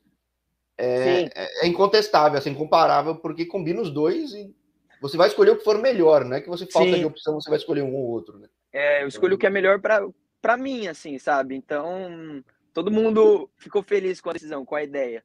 é, 0.76 1.22
é, 1.22 1.30
é, 1.62 1.66
incontestável, 1.66 2.38
assim, 2.38 2.50
incomparável, 2.50 3.16
porque 3.16 3.46
combina 3.46 3.80
os 3.80 3.90
dois 3.90 4.32
e 4.32 4.54
você 5.00 5.16
vai 5.16 5.28
escolher 5.28 5.50
o 5.50 5.56
que 5.56 5.64
for 5.64 5.78
melhor, 5.78 6.24
não 6.24 6.36
é 6.36 6.40
que 6.40 6.48
você 6.48 6.66
falta 6.66 6.92
Sim. 6.92 6.98
de 6.98 7.04
opção, 7.04 7.34
você 7.34 7.48
vai 7.48 7.58
escolher 7.58 7.82
um 7.82 7.94
ou 7.94 8.08
outro. 8.08 8.38
Né? 8.38 8.48
É, 8.72 9.02
eu 9.02 9.08
escolho 9.08 9.36
o 9.36 9.38
que 9.38 9.46
é 9.46 9.50
melhor 9.50 9.80
para 9.80 10.56
mim, 10.56 10.88
assim, 10.88 11.18
sabe? 11.18 11.54
Então, 11.54 12.42
todo 12.72 12.90
mundo 12.90 13.48
ficou 13.56 13.82
feliz 13.82 14.20
com 14.20 14.30
a 14.30 14.32
decisão, 14.32 14.64
com 14.64 14.74
a 14.74 14.82
ideia. 14.82 15.24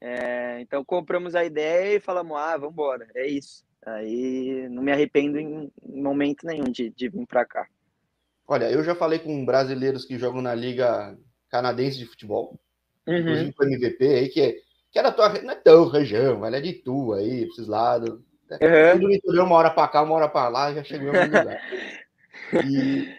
É, 0.00 0.60
então 0.60 0.84
compramos 0.84 1.34
a 1.34 1.44
ideia 1.44 1.96
e 1.96 2.00
falamos, 2.00 2.36
ah, 2.36 2.56
vamos 2.56 2.72
embora, 2.72 3.08
é 3.14 3.26
isso. 3.26 3.64
Aí 3.84 4.68
não 4.70 4.82
me 4.82 4.92
arrependo 4.92 5.38
em 5.38 5.72
momento 5.82 6.46
nenhum 6.46 6.70
de, 6.70 6.90
de 6.90 7.08
vir 7.08 7.26
para 7.26 7.44
cá. 7.44 7.66
Olha, 8.46 8.70
eu 8.70 8.82
já 8.82 8.94
falei 8.94 9.18
com 9.18 9.44
brasileiros 9.44 10.04
que 10.04 10.18
jogam 10.18 10.40
na 10.40 10.54
Liga 10.54 11.16
Canadense 11.50 11.98
de 11.98 12.06
Futebol, 12.06 12.58
uhum. 13.06 13.18
inclusive 13.18 13.52
com 13.52 13.64
o 13.64 13.66
MVP 13.66 14.06
aí, 14.06 14.28
que, 14.28 14.40
é, 14.40 14.56
que 14.90 14.98
era 14.98 15.12
tua, 15.12 15.28
não 15.42 15.50
é 15.50 15.56
tão 15.56 15.88
região, 15.88 16.38
mas 16.38 16.54
é 16.54 16.60
de 16.60 16.72
tu 16.74 17.12
aí, 17.12 17.42
pra 17.42 17.48
esses 17.48 17.66
lados. 17.66 18.10
Uhum. 18.50 19.00
Tudo 19.00 19.12
interior, 19.12 19.44
uma 19.44 19.56
hora 19.56 19.70
para 19.70 19.88
cá, 19.88 20.02
uma 20.02 20.14
hora 20.14 20.28
para 20.28 20.48
lá, 20.48 20.72
já 20.72 20.82
chegou 20.84 21.14
em 21.14 21.24
lugar. 21.24 21.60
E, 22.64 23.14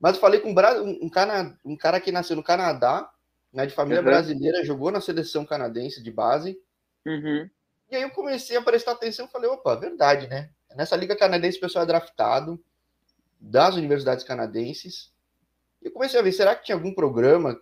mas 0.00 0.14
eu 0.14 0.20
falei 0.22 0.40
com 0.40 0.48
um, 0.48 1.04
um, 1.04 1.10
cara, 1.10 1.54
um 1.62 1.76
cara 1.76 2.00
que 2.00 2.10
nasceu 2.10 2.34
no 2.34 2.42
Canadá, 2.42 3.10
né, 3.52 3.66
de 3.66 3.74
família 3.74 4.00
uhum. 4.00 4.06
brasileira, 4.06 4.64
jogou 4.64 4.90
na 4.90 5.00
seleção 5.00 5.44
canadense 5.44 6.02
de 6.02 6.10
base. 6.10 6.58
Uhum. 7.04 7.48
E 7.90 7.96
aí 7.96 8.02
eu 8.02 8.10
comecei 8.10 8.56
a 8.56 8.62
prestar 8.62 8.92
atenção 8.92 9.26
e 9.26 9.30
falei, 9.30 9.50
opa, 9.50 9.74
verdade, 9.74 10.28
né? 10.28 10.50
Nessa 10.76 10.94
liga 10.96 11.16
canadense 11.16 11.58
o 11.58 11.60
pessoal 11.60 11.82
é 11.82 11.86
draftado 11.86 12.62
das 13.40 13.74
universidades 13.74 14.24
canadenses. 14.24 15.12
E 15.82 15.86
eu 15.86 15.92
comecei 15.92 16.20
a 16.20 16.22
ver, 16.22 16.32
será 16.32 16.54
que 16.54 16.64
tinha 16.64 16.76
algum 16.76 16.94
programa, 16.94 17.60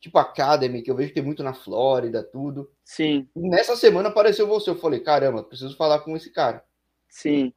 tipo 0.00 0.16
Academy, 0.18 0.80
que 0.80 0.90
eu 0.90 0.94
vejo 0.94 1.08
que 1.08 1.14
tem 1.14 1.22
muito 1.22 1.42
na 1.42 1.52
Flórida, 1.52 2.22
tudo. 2.22 2.70
Sim. 2.82 3.28
E 3.36 3.48
nessa 3.48 3.76
semana 3.76 4.08
apareceu 4.08 4.46
você, 4.46 4.70
eu 4.70 4.76
falei, 4.76 5.00
caramba, 5.00 5.42
preciso 5.42 5.76
falar 5.76 6.00
com 6.00 6.16
esse 6.16 6.30
cara. 6.30 6.64
Sim 7.08 7.52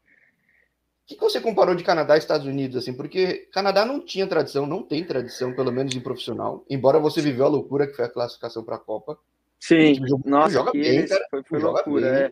que, 1.08 1.16
que 1.16 1.22
você 1.22 1.40
comparou 1.40 1.74
de 1.74 1.86
Canadá 1.86 2.16
e 2.16 2.20
Estados 2.20 2.46
Unidos, 2.46 2.76
assim? 2.76 2.94
Porque 2.94 3.48
Canadá 3.54 3.86
não 3.86 4.02
tinha 4.02 4.28
tradição, 4.28 4.68
não 4.68 4.84
tem 4.84 5.06
tradição, 5.06 5.56
pelo 5.56 5.72
menos 5.72 5.96
em 5.96 6.02
profissional, 6.02 6.66
embora 6.70 7.00
você 7.00 7.22
viveu 7.22 7.46
a 7.46 7.50
loucura 7.50 7.88
que 7.88 7.94
foi 7.94 8.06
a 8.06 8.10
classificação 8.10 8.64
para 8.64 8.76
a 8.76 8.80
Copa. 8.80 9.18
Sim, 9.58 9.96
joga, 10.06 10.30
nossa, 10.30 10.54
joga 10.54 10.72
bem, 10.74 11.08
cara. 11.08 11.26
Foi, 11.32 11.44
foi 11.44 11.60
joga 11.62 11.76
loucura, 11.76 12.12
bem. 12.12 12.24
É. 12.24 12.32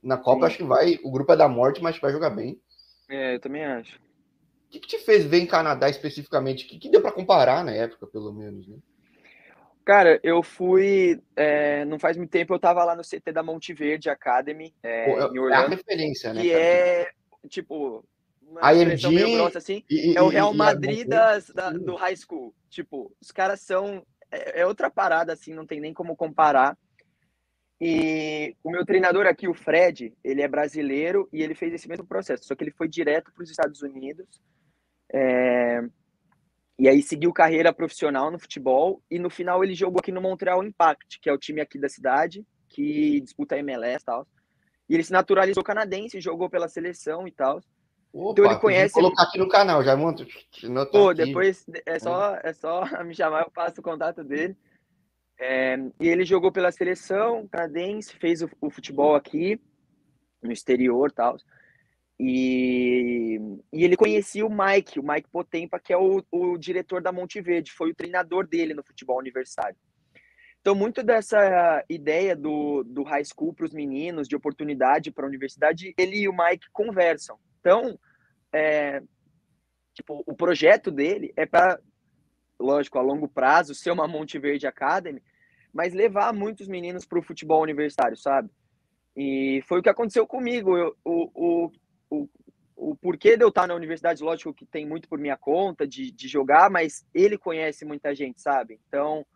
Na 0.00 0.16
Copa, 0.16 0.42
Sim. 0.42 0.46
acho 0.46 0.56
que 0.58 0.64
vai, 0.64 0.98
o 1.02 1.10
grupo 1.10 1.32
é 1.32 1.36
da 1.36 1.48
morte, 1.48 1.82
mas 1.82 1.98
vai 1.98 2.12
jogar 2.12 2.30
bem. 2.30 2.60
É, 3.10 3.34
eu 3.34 3.40
também 3.40 3.64
acho. 3.64 3.96
O 3.96 4.70
que, 4.70 4.78
que 4.78 4.88
te 4.88 4.98
fez 4.98 5.24
ver 5.24 5.40
em 5.40 5.46
Canadá 5.46 5.88
especificamente? 5.88 6.64
O 6.64 6.68
que, 6.68 6.78
que 6.78 6.90
deu 6.90 7.02
para 7.02 7.12
comparar 7.12 7.64
na 7.64 7.72
época, 7.72 8.06
pelo 8.06 8.32
menos, 8.32 8.68
né? 8.68 8.76
Cara, 9.84 10.18
eu 10.22 10.42
fui. 10.42 11.20
É, 11.36 11.84
não 11.84 11.98
faz 11.98 12.16
muito 12.16 12.30
tempo 12.30 12.54
eu 12.54 12.58
tava 12.58 12.84
lá 12.84 12.96
no 12.96 13.02
CT 13.02 13.32
da 13.32 13.42
Monte 13.42 13.74
Verde 13.74 14.08
Academy, 14.08 14.72
é, 14.82 15.04
Pô, 15.04 15.34
em 15.34 15.38
Orlando. 15.38 15.52
É 15.52 15.56
a 15.56 15.68
referência, 15.68 16.32
né? 16.32 16.40
Que 16.40 16.50
cara? 16.50 16.62
é 16.62 17.10
tipo, 17.48 18.04
uma 18.42 18.72
IMG, 18.72 19.08
meio 19.08 19.36
grossa 19.36 19.58
assim, 19.58 19.82
e, 19.90 20.16
é 20.16 20.22
o 20.22 20.28
Real 20.28 20.54
Madrid 20.54 21.06
das, 21.06 21.48
da, 21.48 21.70
do 21.70 21.94
high 21.96 22.16
school. 22.16 22.54
Tipo, 22.68 23.14
os 23.20 23.30
caras 23.30 23.60
são. 23.60 24.04
É, 24.30 24.60
é, 24.60 24.66
outra 24.66 24.90
parada, 24.90 25.32
assim, 25.32 25.54
não 25.54 25.66
tem 25.66 25.80
nem 25.80 25.92
como 25.92 26.16
comparar. 26.16 26.76
E 27.80 28.56
o 28.62 28.70
meu 28.70 28.84
treinador 28.84 29.26
aqui, 29.26 29.48
o 29.48 29.54
Fred, 29.54 30.14
ele 30.22 30.42
é 30.42 30.48
brasileiro 30.48 31.28
e 31.32 31.42
ele 31.42 31.54
fez 31.54 31.74
esse 31.74 31.88
mesmo 31.88 32.06
processo, 32.06 32.44
só 32.44 32.54
que 32.54 32.62
ele 32.64 32.70
foi 32.70 32.88
direto 32.88 33.32
para 33.32 33.42
os 33.42 33.50
Estados 33.50 33.82
Unidos. 33.82 34.40
É... 35.12 35.82
E 36.78 36.88
aí 36.88 37.02
seguiu 37.02 37.32
carreira 37.32 37.72
profissional 37.72 38.30
no 38.30 38.38
futebol 38.38 39.02
e 39.10 39.18
no 39.18 39.30
final 39.30 39.62
ele 39.62 39.74
jogou 39.74 40.00
aqui 40.00 40.10
no 40.10 40.20
Montreal 40.20 40.64
Impact, 40.64 41.20
que 41.20 41.28
é 41.28 41.32
o 41.32 41.38
time 41.38 41.60
aqui 41.60 41.78
da 41.78 41.88
cidade, 41.88 42.44
que 42.68 43.20
disputa 43.20 43.54
a 43.54 43.58
MLS 43.58 44.02
e 44.02 44.06
tal. 44.06 44.26
E 44.88 44.94
ele 44.94 45.02
se 45.02 45.12
naturalizou 45.12 45.62
canadense, 45.62 46.20
jogou 46.20 46.48
pela 46.50 46.68
seleção 46.68 47.26
e 47.26 47.30
tal. 47.30 47.60
Opa, 48.12 48.32
então 48.32 48.44
ele 48.44 48.60
conhece. 48.60 48.94
Vou 48.94 49.04
colocar 49.04 49.24
aqui 49.24 49.38
no 49.38 49.48
canal, 49.48 49.82
já 49.82 49.96
monto. 49.96 50.24
Pô, 50.92 51.08
aqui. 51.08 51.24
depois 51.24 51.64
é 51.84 51.98
só, 51.98 52.36
é 52.36 52.52
só 52.52 52.84
me 53.04 53.14
chamar, 53.14 53.42
eu 53.42 53.50
passo 53.50 53.80
o 53.80 53.84
contato 53.84 54.22
dele. 54.22 54.56
É, 55.38 55.76
e 55.98 56.08
ele 56.08 56.24
jogou 56.24 56.52
pela 56.52 56.70
seleção 56.70 57.48
canadense, 57.48 58.16
fez 58.16 58.40
o, 58.40 58.48
o 58.60 58.70
futebol 58.70 59.16
aqui, 59.16 59.60
no 60.40 60.52
exterior 60.52 61.10
e 61.10 61.14
tal. 61.14 61.36
E, 62.18 63.40
e 63.72 63.84
ele 63.84 63.96
conhecia 63.96 64.46
o 64.46 64.50
Mike, 64.50 65.00
o 65.00 65.02
Mike 65.02 65.28
Potempa, 65.28 65.80
que 65.80 65.92
é 65.92 65.96
o, 65.96 66.22
o 66.30 66.56
diretor 66.56 67.02
da 67.02 67.10
Monte 67.10 67.40
Verde, 67.40 67.72
foi 67.72 67.90
o 67.90 67.94
treinador 67.94 68.46
dele 68.46 68.74
no 68.74 68.84
futebol 68.84 69.18
universitário. 69.18 69.76
Então, 70.64 70.74
muito 70.74 71.02
dessa 71.02 71.84
ideia 71.90 72.34
do, 72.34 72.82
do 72.84 73.02
high 73.02 73.22
school 73.22 73.52
para 73.52 73.66
os 73.66 73.74
meninos, 73.74 74.26
de 74.26 74.34
oportunidade 74.34 75.10
para 75.10 75.26
a 75.26 75.28
universidade, 75.28 75.92
ele 75.98 76.20
e 76.20 76.26
o 76.26 76.34
Mike 76.34 76.70
conversam. 76.72 77.38
Então, 77.60 77.98
é, 78.50 79.02
tipo, 79.92 80.24
o 80.26 80.34
projeto 80.34 80.90
dele 80.90 81.34
é 81.36 81.44
para, 81.44 81.78
lógico, 82.58 82.98
a 82.98 83.02
longo 83.02 83.28
prazo, 83.28 83.74
ser 83.74 83.90
uma 83.90 84.08
Monte 84.08 84.38
Verde 84.38 84.66
Academy, 84.66 85.22
mas 85.70 85.92
levar 85.92 86.32
muitos 86.32 86.66
meninos 86.66 87.04
para 87.04 87.18
o 87.18 87.22
futebol 87.22 87.60
universitário, 87.60 88.16
sabe? 88.16 88.48
E 89.14 89.62
foi 89.68 89.80
o 89.80 89.82
que 89.82 89.90
aconteceu 89.90 90.26
comigo. 90.26 90.78
Eu, 90.78 90.96
o, 91.04 91.30
o, 91.34 91.72
o, 92.08 92.28
o 92.74 92.96
porquê 92.96 93.36
de 93.36 93.44
eu 93.44 93.50
estar 93.50 93.66
na 93.66 93.74
universidade, 93.74 94.24
lógico 94.24 94.54
que 94.54 94.64
tem 94.64 94.86
muito 94.86 95.10
por 95.10 95.18
minha 95.18 95.36
conta 95.36 95.86
de, 95.86 96.10
de 96.10 96.26
jogar, 96.26 96.70
mas 96.70 97.06
ele 97.12 97.36
conhece 97.36 97.84
muita 97.84 98.14
gente, 98.14 98.40
sabe? 98.40 98.80
Então, 98.88 99.26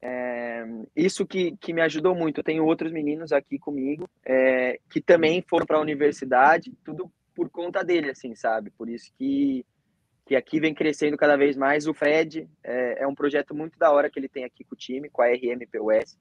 é, 0.00 0.64
isso 0.94 1.26
que, 1.26 1.56
que 1.56 1.72
me 1.72 1.80
ajudou 1.82 2.14
muito. 2.14 2.38
Eu 2.38 2.44
tenho 2.44 2.64
outros 2.64 2.92
meninos 2.92 3.32
aqui 3.32 3.58
comigo 3.58 4.08
é, 4.24 4.78
que 4.90 5.00
também 5.00 5.42
foram 5.42 5.66
para 5.66 5.78
a 5.78 5.82
universidade, 5.82 6.72
tudo 6.84 7.10
por 7.34 7.50
conta 7.50 7.84
dele, 7.84 8.10
assim, 8.10 8.34
sabe? 8.34 8.70
Por 8.70 8.88
isso 8.88 9.12
que, 9.16 9.64
que 10.26 10.36
aqui 10.36 10.60
vem 10.60 10.74
crescendo 10.74 11.16
cada 11.16 11.36
vez 11.36 11.56
mais. 11.56 11.86
O 11.86 11.94
Fred 11.94 12.48
é, 12.62 13.02
é 13.02 13.06
um 13.06 13.14
projeto 13.14 13.54
muito 13.54 13.78
da 13.78 13.92
hora 13.92 14.10
que 14.10 14.18
ele 14.18 14.28
tem 14.28 14.44
aqui 14.44 14.64
com 14.64 14.74
o 14.74 14.78
time, 14.78 15.10
com 15.10 15.22
a 15.22 15.28
RMPUS, 15.28 16.18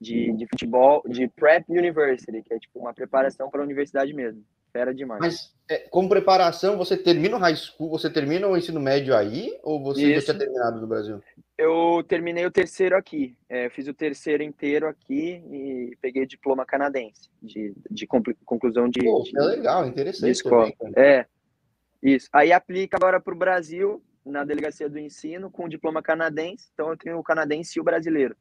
de, 0.00 0.32
de 0.32 0.46
futebol, 0.46 1.02
de 1.06 1.28
Prep 1.28 1.64
University, 1.68 2.42
que 2.42 2.52
é 2.52 2.58
tipo 2.58 2.78
uma 2.78 2.92
preparação 2.92 3.48
para 3.50 3.60
a 3.60 3.64
universidade 3.64 4.12
mesmo. 4.12 4.44
Fera 4.72 4.94
demais. 4.94 5.20
Mas 5.20 5.54
é, 5.68 5.78
como 5.90 6.08
preparação, 6.08 6.78
você 6.78 6.96
termina 6.96 7.36
o 7.36 7.38
high 7.38 7.54
school, 7.54 7.90
você 7.90 8.08
termina 8.08 8.48
o 8.48 8.56
ensino 8.56 8.80
médio 8.80 9.14
aí 9.14 9.58
ou 9.62 9.82
você 9.82 10.02
Isso. 10.02 10.26
já 10.26 10.32
tinha 10.32 10.46
terminado 10.46 10.80
no 10.80 10.86
Brasil? 10.86 11.22
Eu 11.58 12.02
terminei 12.08 12.46
o 12.46 12.50
terceiro 12.50 12.96
aqui. 12.96 13.36
É, 13.48 13.68
fiz 13.68 13.86
o 13.86 13.92
terceiro 13.92 14.42
inteiro 14.42 14.88
aqui 14.88 15.42
e 15.50 15.96
peguei 16.00 16.24
diploma 16.24 16.64
canadense 16.64 17.30
de, 17.42 17.74
de 17.90 18.06
conclusão 18.06 18.88
de, 18.88 19.00
Pô, 19.00 19.22
de, 19.22 19.38
É 19.38 19.42
legal, 19.42 19.86
interessante. 19.86 20.42
Também, 20.42 20.74
é, 20.96 21.26
isso. 22.02 22.28
Aí 22.32 22.50
aplica 22.50 22.96
agora 22.96 23.20
para 23.20 23.34
o 23.34 23.38
Brasil, 23.38 24.02
na 24.24 24.42
delegacia 24.42 24.88
do 24.88 24.98
ensino, 24.98 25.50
com 25.50 25.68
diploma 25.68 26.02
canadense. 26.02 26.70
Então 26.72 26.88
eu 26.88 26.96
tenho 26.96 27.18
o 27.18 27.22
canadense 27.22 27.78
e 27.78 27.80
o 27.80 27.84
brasileiro 27.84 28.34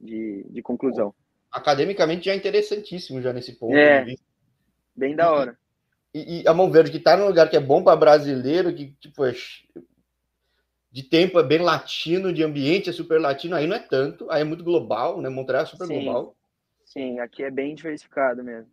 de, 0.00 0.42
de 0.48 0.62
conclusão. 0.62 1.14
Academicamente 1.52 2.24
já 2.24 2.32
é 2.32 2.36
interessantíssimo 2.36 3.20
já 3.20 3.32
nesse 3.32 3.52
ponto. 3.52 3.76
É, 3.76 4.06
bem 4.96 5.14
da 5.14 5.30
hora. 5.30 5.58
E, 6.16 6.40
e, 6.40 6.48
a 6.48 6.54
Mão 6.54 6.70
Verde 6.70 6.90
que 6.90 6.96
está 6.96 7.14
num 7.14 7.26
lugar 7.26 7.50
que 7.50 7.58
é 7.58 7.60
bom 7.60 7.84
para 7.84 7.94
brasileiro, 7.94 8.74
que 8.74 8.86
tipo 8.92 9.22
é, 9.22 9.34
de 10.90 11.02
tempo 11.02 11.38
é 11.38 11.42
bem 11.42 11.58
latino, 11.58 12.32
de 12.32 12.42
ambiente 12.42 12.88
é 12.88 12.92
super 12.92 13.20
latino, 13.20 13.54
aí 13.54 13.66
não 13.66 13.76
é 13.76 13.80
tanto, 13.80 14.26
aí 14.30 14.40
é 14.40 14.44
muito 14.44 14.64
global, 14.64 15.20
né? 15.20 15.28
Montreal 15.28 15.64
é 15.64 15.66
super 15.66 15.86
sim, 15.86 16.02
global. 16.02 16.34
Sim, 16.86 17.20
aqui 17.20 17.44
é 17.44 17.50
bem 17.50 17.74
diversificado 17.74 18.42
mesmo. 18.42 18.70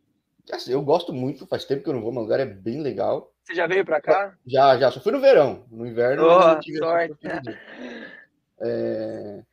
Assim, 0.53 0.71
eu 0.71 0.81
gosto 0.81 1.11
muito, 1.11 1.45
faz 1.45 1.65
tempo 1.65 1.83
que 1.83 1.89
eu 1.89 1.93
não 1.93 2.01
vou, 2.01 2.13
mas 2.13 2.21
o 2.21 2.23
lugar 2.23 2.39
é 2.39 2.45
bem 2.45 2.81
legal. 2.81 3.33
Você 3.43 3.53
já 3.53 3.67
veio 3.67 3.83
para 3.83 3.99
cá? 3.99 4.37
Já, 4.47 4.77
já, 4.77 4.89
só 4.89 5.01
fui 5.01 5.11
no 5.11 5.19
verão. 5.19 5.65
No 5.69 5.85
inverno 5.85 6.25
oh, 6.25 6.59
tive 6.61 6.77
sorte. 6.77 7.27
É... 8.61 9.43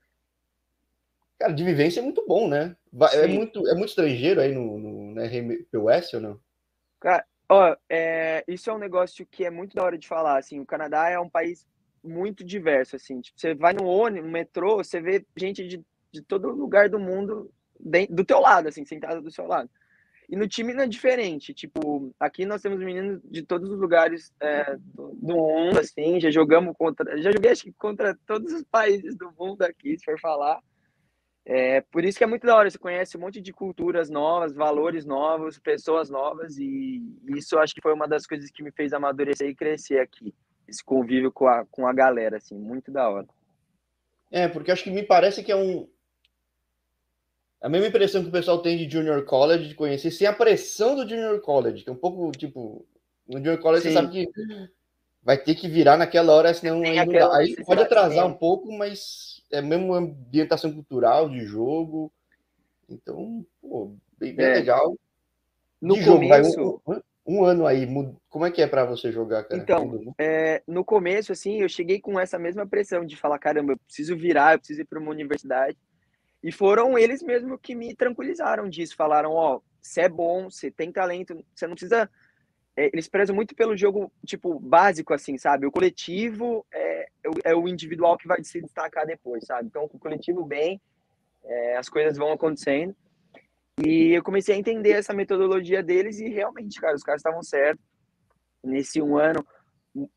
Cara, 1.41 1.53
de 1.53 1.65
vivência 1.65 1.99
é 1.99 2.03
muito 2.05 2.25
bom, 2.25 2.47
né? 2.47 2.77
É 3.15 3.27
muito, 3.27 3.67
é 3.67 3.75
muito 3.75 3.89
estrangeiro 3.89 4.41
aí 4.41 4.55
no, 4.55 4.79
no 4.79 5.15
na 5.15 5.25
RMPUS 5.25 6.15
ou 6.15 6.21
não? 6.21 6.41
Cara, 7.01 7.25
Ó, 7.53 7.77
é, 7.89 8.45
isso 8.47 8.71
é 8.71 8.73
um 8.73 8.79
negócio 8.79 9.27
que 9.27 9.45
é 9.45 9.51
muito 9.51 9.75
da 9.75 9.83
hora 9.83 9.99
de 9.99 10.07
falar, 10.07 10.39
assim, 10.39 10.61
o 10.61 10.65
Canadá 10.65 11.11
é 11.11 11.19
um 11.19 11.29
país 11.29 11.67
muito 12.03 12.45
diverso, 12.45 12.95
assim, 12.95 13.21
tipo, 13.21 13.41
você 13.41 13.57
vai 13.57 13.73
no 13.73 13.87
ônibus, 13.87 14.25
no 14.25 14.33
metrô, 14.33 14.77
você 14.77 15.01
vê 15.01 15.27
gente 15.37 15.67
de, 15.67 15.85
de 16.13 16.23
todo 16.23 16.49
lugar 16.51 16.89
do 16.89 17.01
mundo 17.01 17.53
dentro, 17.81 18.15
do 18.15 18.25
teu 18.25 18.39
lado, 18.39 18.69
assim, 18.69 18.85
sentada 18.85 19.21
do 19.21 19.33
seu 19.33 19.49
lado. 19.49 19.69
E 20.29 20.37
no 20.37 20.47
time 20.47 20.73
não 20.73 20.85
é 20.85 20.87
diferente, 20.87 21.53
tipo, 21.53 22.15
aqui 22.21 22.47
nós 22.47 22.63
temos 22.63 22.79
meninos 22.79 23.21
de 23.25 23.43
todos 23.43 23.69
os 23.69 23.81
lugares 23.81 24.33
é, 24.39 24.77
do, 24.77 25.09
do, 25.09 25.35
mundo, 25.35 25.81
assim, 25.81 26.21
já 26.21 26.31
jogamos 26.31 26.73
contra, 26.79 27.21
já 27.21 27.33
joguei 27.33 27.51
acho 27.51 27.65
que 27.65 27.73
contra 27.73 28.17
todos 28.29 28.53
os 28.53 28.63
países 28.63 29.17
do 29.17 29.35
mundo 29.37 29.63
aqui, 29.63 29.99
se 29.99 30.05
for 30.05 30.21
falar. 30.21 30.61
É, 31.53 31.81
por 31.81 32.05
isso 32.05 32.17
que 32.17 32.23
é 32.23 32.29
muito 32.29 32.47
da 32.47 32.55
hora, 32.55 32.71
você 32.71 32.79
conhece 32.79 33.17
um 33.17 33.21
monte 33.21 33.41
de 33.41 33.53
culturas 33.53 34.09
novas, 34.09 34.55
valores 34.55 35.05
novos, 35.05 35.59
pessoas 35.59 36.09
novas, 36.09 36.57
e 36.59 37.03
isso 37.37 37.59
acho 37.59 37.75
que 37.75 37.83
foi 37.83 37.93
uma 37.93 38.07
das 38.07 38.25
coisas 38.25 38.53
que 38.53 38.63
me 38.63 38.71
fez 38.71 38.93
amadurecer 38.93 39.49
e 39.49 39.55
crescer 39.55 39.99
aqui. 39.99 40.33
Esse 40.69 40.85
convívio 40.85 41.33
com 41.33 41.49
a, 41.49 41.67
com 41.67 41.89
a 41.89 41.93
galera, 41.93 42.37
assim, 42.37 42.55
muito 42.55 42.93
da 42.93 43.09
hora. 43.09 43.27
É, 44.31 44.47
porque 44.47 44.71
acho 44.71 44.85
que 44.85 44.93
me 44.93 45.03
parece 45.03 45.43
que 45.43 45.51
é 45.51 45.57
um. 45.57 45.89
A 47.61 47.69
mesma 47.69 47.89
impressão 47.89 48.23
que 48.23 48.29
o 48.29 48.33
pessoal 48.33 48.63
tem 48.63 48.79
de 48.79 48.89
Junior 48.89 49.25
College, 49.25 49.71
de 49.71 49.75
conhecer, 49.75 50.13
sem 50.13 50.29
a 50.29 50.33
pressão 50.33 50.95
do 50.95 51.03
Junior 51.03 51.41
College, 51.41 51.83
que 51.83 51.91
é 51.91 51.93
um 51.93 51.97
pouco 51.97 52.31
tipo. 52.31 52.87
No 53.27 53.39
Junior 53.39 53.59
College 53.59 53.83
Sim. 53.83 53.89
você 53.89 53.95
sabe 53.95 54.13
que 54.13 54.31
vai 55.21 55.37
ter 55.37 55.57
que 55.57 55.69
virar 55.69 55.97
naquela 55.97 56.33
hora, 56.33 56.55
senão 56.55 56.81
aí, 56.83 56.97
aí 56.97 57.65
pode 57.65 57.83
atrasar 57.83 58.25
um 58.25 58.35
pouco, 58.35 58.71
mas 58.71 59.40
é 59.51 59.61
mesmo 59.61 59.95
ambientação 59.95 60.73
cultural 60.73 61.29
de 61.29 61.45
jogo. 61.45 62.13
Então, 62.89 63.45
pô, 63.61 63.97
bem, 64.19 64.35
bem 64.35 64.47
é. 64.47 64.55
legal. 64.55 64.97
No 65.81 65.95
de 65.95 66.05
começo. 66.05 66.53
Jogo, 66.53 66.83
um, 66.87 67.01
um, 67.27 67.45
ano 67.45 67.67
aí, 67.67 67.87
como 68.29 68.47
é 68.47 68.51
que 68.51 68.63
é 68.63 68.67
para 68.67 68.85
você 68.85 69.11
jogar, 69.11 69.45
cara? 69.45 69.61
Então, 69.61 70.15
é, 70.19 70.63
no 70.67 70.85
começo, 70.85 71.33
assim, 71.33 71.61
eu 71.61 71.69
cheguei 71.69 72.01
com 72.01 72.19
essa 72.19 72.39
mesma 72.39 72.67
pressão 72.67 73.05
de 73.05 73.17
falar: 73.17 73.39
caramba, 73.39 73.73
eu 73.73 73.79
preciso 73.79 74.17
virar, 74.17 74.55
eu 74.55 74.59
preciso 74.59 74.83
ir 74.83 74.87
para 74.87 74.99
uma 74.99 75.11
universidade. 75.11 75.77
E 76.43 76.51
foram 76.51 76.99
eles 76.99 77.23
mesmo 77.23 77.59
que 77.59 77.75
me 77.75 77.95
tranquilizaram 77.95 78.69
disso. 78.69 78.97
Falaram: 78.97 79.33
ó, 79.33 79.57
oh, 79.57 79.63
você 79.81 80.03
é 80.03 80.09
bom, 80.09 80.51
você 80.51 80.71
tem 80.71 80.93
talento, 80.93 81.35
você 81.55 81.67
não 81.67 81.75
precisa 81.75 82.11
eles 82.87 83.09
prezam 83.09 83.35
muito 83.35 83.55
pelo 83.55 83.77
jogo, 83.77 84.13
tipo, 84.25 84.59
básico, 84.59 85.13
assim, 85.13 85.37
sabe? 85.37 85.67
O 85.67 85.71
coletivo 85.71 86.65
é, 86.73 87.09
é 87.45 87.55
o 87.55 87.69
individual 87.69 88.17
que 88.17 88.29
vai 88.29 88.43
se 88.45 88.61
destacar 88.61 89.07
depois, 89.07 89.45
sabe? 89.45 89.67
Então, 89.67 89.89
com 89.89 89.97
o 89.97 90.01
coletivo 90.01 90.45
bem, 90.45 90.81
é, 91.45 91.77
as 91.77 91.89
coisas 91.89 92.17
vão 92.17 92.33
acontecendo. 92.33 92.95
E 93.85 94.13
eu 94.13 94.23
comecei 94.23 94.55
a 94.55 94.59
entender 94.59 94.93
essa 94.93 95.13
metodologia 95.13 95.83
deles 95.83 96.21
e 96.21 96.29
realmente, 96.29 96.81
cara, 96.81 96.95
os 96.95 97.03
caras 97.03 97.21
estavam 97.21 97.43
certos. 97.43 97.85
Nesse 98.63 99.01
um 99.01 99.17
ano, 99.17 99.45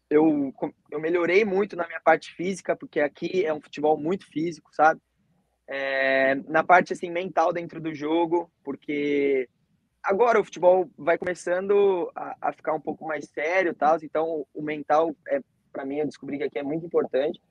eu, 0.10 0.54
eu 0.92 1.00
melhorei 1.00 1.46
muito 1.46 1.76
na 1.76 1.88
minha 1.88 2.02
parte 2.02 2.34
física, 2.36 2.76
porque 2.76 3.00
aqui 3.00 3.46
é 3.46 3.54
um 3.54 3.62
futebol 3.62 3.98
muito 3.98 4.26
físico, 4.28 4.70
sabe? 4.74 5.02
É, 5.68 6.36
na 6.48 6.64
parte, 6.64 6.94
assim, 6.94 7.10
mental 7.10 7.54
dentro 7.54 7.80
do 7.80 7.94
jogo, 7.94 8.52
porque 8.64 9.48
agora 10.04 10.40
o 10.40 10.44
futebol 10.44 10.90
vai 10.98 11.18
começando 11.18 12.12
a, 12.16 12.36
a 12.42 12.54
ficar 12.54 12.74
um 12.74 12.82
pouco 12.82 13.08
mais 13.08 13.26
sério, 13.30 13.74
tal. 13.74 13.98
Então 14.04 14.46
o 14.54 14.62
mental 14.62 15.16
é 15.28 15.40
para 15.72 15.86
mim 15.86 15.98
eu 15.98 16.06
descobri 16.06 16.38
que 16.38 16.44
aqui 16.44 16.60
é 16.60 16.64
muito 16.64 16.86
importante. 16.86 17.42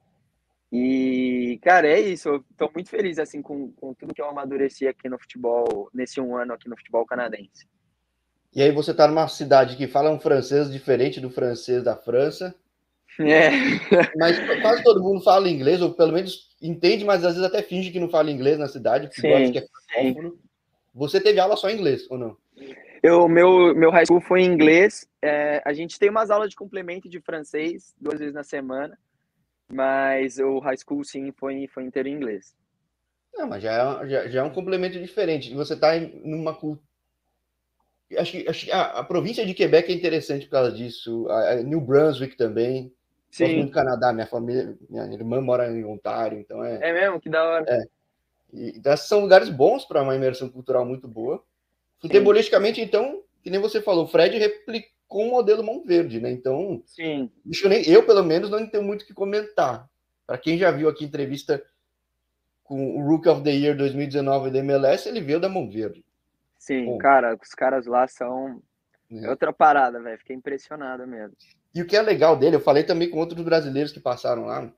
E 0.71 1.59
cara 1.63 1.89
é 1.89 2.01
isso. 2.01 2.29
Eu 2.29 2.45
tô 2.57 2.71
muito 2.73 2.89
feliz 2.89 3.19
assim 3.19 3.43
com, 3.43 3.73
com 3.73 3.93
tudo 3.95 4.15
que 4.15 4.23
eu 4.23 4.29
amadureci 4.29 4.87
aqui 4.87 5.09
no 5.09 5.19
futebol 5.19 5.91
nesse 5.93 6.21
um 6.21 6.37
ano 6.37 6.53
aqui 6.53 6.69
no 6.69 6.77
futebol 6.77 7.05
canadense. 7.05 7.67
E 8.55 8.63
aí 8.63 8.71
você 8.71 8.93
tá 8.93 9.09
numa 9.09 9.29
cidade 9.29 9.77
que 9.77 9.87
fala 9.87 10.11
um 10.11 10.21
francês 10.21 10.71
diferente 10.71 11.21
do 11.21 11.31
francês 11.31 11.83
da 11.83 11.97
França. 11.97 12.55
É. 13.19 13.51
Mas 14.17 14.39
quase 14.61 14.83
todo 14.83 15.03
mundo 15.03 15.23
fala 15.23 15.49
inglês, 15.49 15.83
ou 15.83 15.93
pelo 15.93 16.13
menos 16.13 16.51
entende, 16.61 17.05
mas 17.05 17.25
às 17.25 17.35
vezes 17.35 17.49
até 17.49 17.63
finge 17.63 17.91
que 17.91 18.01
não 18.01 18.09
fala 18.09 18.31
inglês 18.31 18.59
na 18.59 18.69
cidade, 18.69 19.09
porque 19.09 19.21
sim, 19.21 19.53
que 19.53 19.59
é 19.59 19.67
sim. 20.03 20.33
Você 20.95 21.21
teve 21.21 21.41
aula 21.41 21.57
só 21.57 21.71
em 21.71 21.77
inglês, 21.77 22.07
ou 22.11 22.19
não? 22.19 22.37
Eu, 23.03 23.29
meu, 23.29 23.75
meu 23.75 23.91
high 23.91 24.07
school 24.07 24.21
foi 24.21 24.43
em 24.43 24.53
inglês. 24.53 25.09
É, 25.21 25.61
a 25.65 25.73
gente 25.73 25.99
tem 25.99 26.11
umas 26.11 26.31
aulas 26.31 26.51
de 26.51 26.57
complemento 26.57 27.09
de 27.09 27.21
francês 27.21 27.95
duas 28.01 28.19
vezes 28.19 28.35
na 28.35 28.45
semana, 28.45 28.99
mas 29.71 30.39
o 30.39 30.59
high 30.61 30.77
school 30.77 31.03
sim 31.03 31.33
foi, 31.33 31.67
foi 31.67 31.85
inteiro 31.85 32.09
em 32.09 32.15
inglês. 32.15 32.55
Não, 33.35 33.49
mas 33.49 33.63
já 33.63 33.73
é, 33.73 34.09
já, 34.09 34.29
já 34.29 34.41
é 34.41 34.45
um 34.45 34.53
complemento 34.53 35.01
diferente. 35.01 35.55
Você 35.55 35.75
está 35.75 35.99
numa 35.99 36.55
cultura. 36.55 36.87
Acho 38.19 38.33
que, 38.33 38.49
acho 38.49 38.67
que 38.67 38.73
a, 38.73 38.83
a, 38.99 39.05
província 39.05 39.47
de 39.47 39.55
Quebec 39.55 39.91
é 39.91 39.95
interessante 39.95 40.45
por 40.45 40.53
causa 40.53 40.71
disso, 40.71 41.27
a, 41.31 41.53
a 41.53 41.63
New 41.63 41.81
Brunswick 41.81 42.37
também. 42.37 42.93
Sim. 43.31 43.45
Gosto 43.45 43.57
muito 43.57 43.71
do 43.71 43.75
Canadá, 43.75 44.13
minha 44.13 44.27
família, 44.27 44.77
minha 44.91 45.15
irmã 45.15 45.41
mora 45.41 45.73
em 45.73 45.83
Ontário, 45.83 46.39
então 46.39 46.63
é. 46.63 46.91
É 46.91 46.93
mesmo, 46.93 47.19
que 47.19 47.31
da 47.31 47.43
hora. 47.43 47.65
É. 47.67 47.83
E, 48.53 48.77
então, 48.77 48.93
esses 48.93 49.09
são 49.09 49.21
lugares 49.21 49.49
bons 49.49 49.85
para 49.85 50.03
uma 50.03 50.15
imersão 50.15 50.49
cultural 50.49 50.85
muito 50.85 51.09
boa. 51.09 51.43
Futebolisticamente, 52.01 52.81
então, 52.81 53.23
que 53.43 53.51
nem 53.51 53.61
você 53.61 53.81
falou, 53.81 54.05
o 54.05 54.09
Fred 54.09 54.37
replicou 54.37 55.27
o 55.27 55.31
modelo 55.31 55.65
Mão 55.65 55.85
Verde, 55.85 56.21
né? 56.21 56.31
Então, 56.31 56.83
Sim. 56.87 57.31
Eu, 57.63 57.69
nem, 57.69 57.89
eu, 57.89 58.05
pelo 58.05 58.23
menos, 58.23 58.51
não 58.51 58.67
tenho 58.67 58.83
muito 58.83 59.03
o 59.03 59.07
que 59.07 59.15
comentar. 59.15 59.89
Para 60.27 60.39
quem 60.39 60.59
já 60.59 60.71
viu 60.71 60.89
aqui 60.89 61.05
entrevista 61.05 61.63
com 62.65 62.97
o 62.97 63.07
Rook 63.07 63.29
of 63.29 63.43
the 63.43 63.51
Year 63.51 63.77
2019 63.77 64.51
da 64.51 64.59
MLS, 64.59 65.09
ele 65.09 65.21
veio 65.21 65.41
da 65.41 65.49
Mão 65.49 65.71
Verde. 65.71 66.05
Sim, 66.59 66.87
Bom, 66.87 66.99
cara, 66.99 67.37
os 67.41 67.51
caras 67.51 67.87
lá 67.87 68.07
são 68.07 68.63
é. 69.11 69.29
outra 69.29 69.53
parada, 69.53 70.01
velho. 70.01 70.19
Fiquei 70.19 70.37
impressionado 70.37 71.07
mesmo. 71.07 71.37
E 71.75 71.83
o 71.83 71.87
que 71.87 71.97
é 71.97 72.03
legal 72.03 72.37
dele, 72.37 72.57
eu 72.57 72.61
falei 72.61 72.85
também 72.85 73.11
com 73.11 73.19
outros 73.19 73.43
brasileiros 73.43 73.93
que 73.93 74.01
passaram 74.01 74.47
lá. 74.47 74.73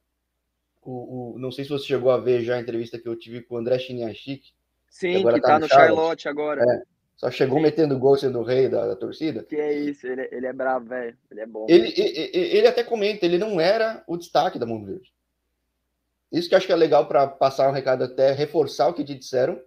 O, 0.85 1.35
o, 1.35 1.39
não 1.39 1.51
sei 1.51 1.65
se 1.65 1.71
você 1.71 1.87
chegou 1.87 2.11
a 2.11 2.19
ver 2.19 2.43
já 2.43 2.57
a 2.57 2.61
entrevista 2.61 2.99
que 2.99 3.09
eu 3.09 3.17
tive 3.17 3.41
com 3.41 3.55
o 3.55 3.59
André 3.59 3.79
Chiniachik. 3.79 4.53
Sim, 4.89 5.25
que, 5.25 5.33
que 5.33 5.41
tá, 5.41 5.49
tá 5.49 5.59
no 5.59 5.69
Charlotte, 5.69 6.23
Charlotte 6.23 6.29
agora. 6.29 6.63
É, 6.63 6.83
só 7.17 7.31
chegou 7.31 7.59
Sim. 7.59 7.63
metendo 7.63 7.99
gol 7.99 8.17
sendo 8.17 8.41
o 8.41 8.45
rei 8.45 8.69
da, 8.69 8.87
da, 8.87 8.97
torcida. 8.97 9.45
Que 9.45 9.57
é 9.57 9.73
isso, 9.73 10.07
ele, 10.07 10.29
ele 10.31 10.47
é 10.47 10.53
bravo, 10.53 10.87
velho. 10.87 11.17
Ele 11.31 11.41
é 11.41 11.47
bom. 11.47 11.67
Ele, 11.69 11.93
ele, 11.97 12.31
ele, 12.33 12.67
até 12.67 12.85
comenta, 12.85 13.25
ele 13.25 13.39
não 13.39 13.61
era 13.61 14.05
o 14.07 14.17
destaque 14.17 14.59
da 14.59 14.67
Mundo 14.67 14.87
Verde. 14.87 15.13
Isso 16.31 16.49
que 16.49 16.55
eu 16.55 16.59
acho 16.59 16.67
que 16.67 16.73
é 16.73 16.77
legal 16.77 17.07
para 17.07 17.27
passar 17.27 17.69
um 17.69 17.73
recado 17.73 18.05
até, 18.05 18.33
reforçar 18.33 18.89
o 18.89 18.95
que 18.95 19.05
te 19.05 19.15
disseram. 19.15 19.61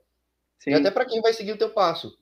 Sim. 0.59 0.71
E 0.71 0.73
até 0.73 0.91
para 0.91 1.05
quem 1.05 1.21
vai 1.21 1.33
seguir 1.33 1.53
o 1.53 1.57
teu 1.57 1.69
passo. 1.69 2.17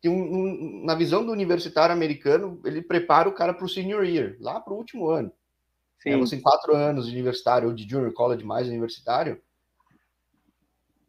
Que 0.00 0.08
um, 0.08 0.14
um, 0.14 0.84
na 0.84 0.94
visão 0.94 1.24
do 1.24 1.30
universitário 1.30 1.94
americano, 1.94 2.60
ele 2.64 2.80
prepara 2.80 3.28
o 3.28 3.34
cara 3.34 3.52
para 3.52 3.66
o 3.66 3.68
senior 3.68 4.04
year, 4.04 4.36
lá 4.40 4.58
para 4.58 4.72
o 4.72 4.76
último 4.76 5.10
ano. 5.10 5.30
Sim. 6.00 6.10
É, 6.10 6.16
você 6.16 6.36
em 6.36 6.40
quatro 6.40 6.74
anos 6.74 7.06
de 7.06 7.12
universitário 7.12 7.68
ou 7.68 7.74
de 7.74 7.88
junior 7.88 8.12
college 8.12 8.44
mais 8.44 8.66
universitário. 8.66 9.40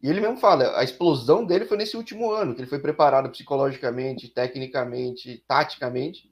E 0.03 0.10
ele 0.10 0.19
mesmo 0.19 0.38
fala, 0.38 0.77
a 0.77 0.83
explosão 0.83 1.45
dele 1.45 1.65
foi 1.65 1.77
nesse 1.77 1.95
último 1.95 2.31
ano, 2.31 2.53
que 2.53 2.62
ele 2.62 2.69
foi 2.69 2.79
preparado 2.79 3.29
psicologicamente, 3.29 4.27
tecnicamente, 4.27 5.43
taticamente. 5.48 6.31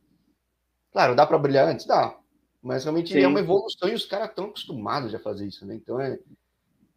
Claro, 0.91 1.15
dá 1.15 1.25
para 1.25 1.37
brilhar 1.37 1.67
antes? 1.67 1.85
Dá. 1.85 2.17
Mas 2.61 2.83
realmente 2.83 3.13
Sim. 3.13 3.21
é 3.21 3.27
uma 3.27 3.39
evolução 3.39 3.87
e 3.87 3.93
os 3.93 4.05
caras 4.05 4.29
estão 4.29 4.45
acostumados 4.45 5.13
a 5.13 5.19
fazer 5.19 5.47
isso, 5.47 5.65
né? 5.65 5.75
Então 5.75 5.99
é. 5.99 6.19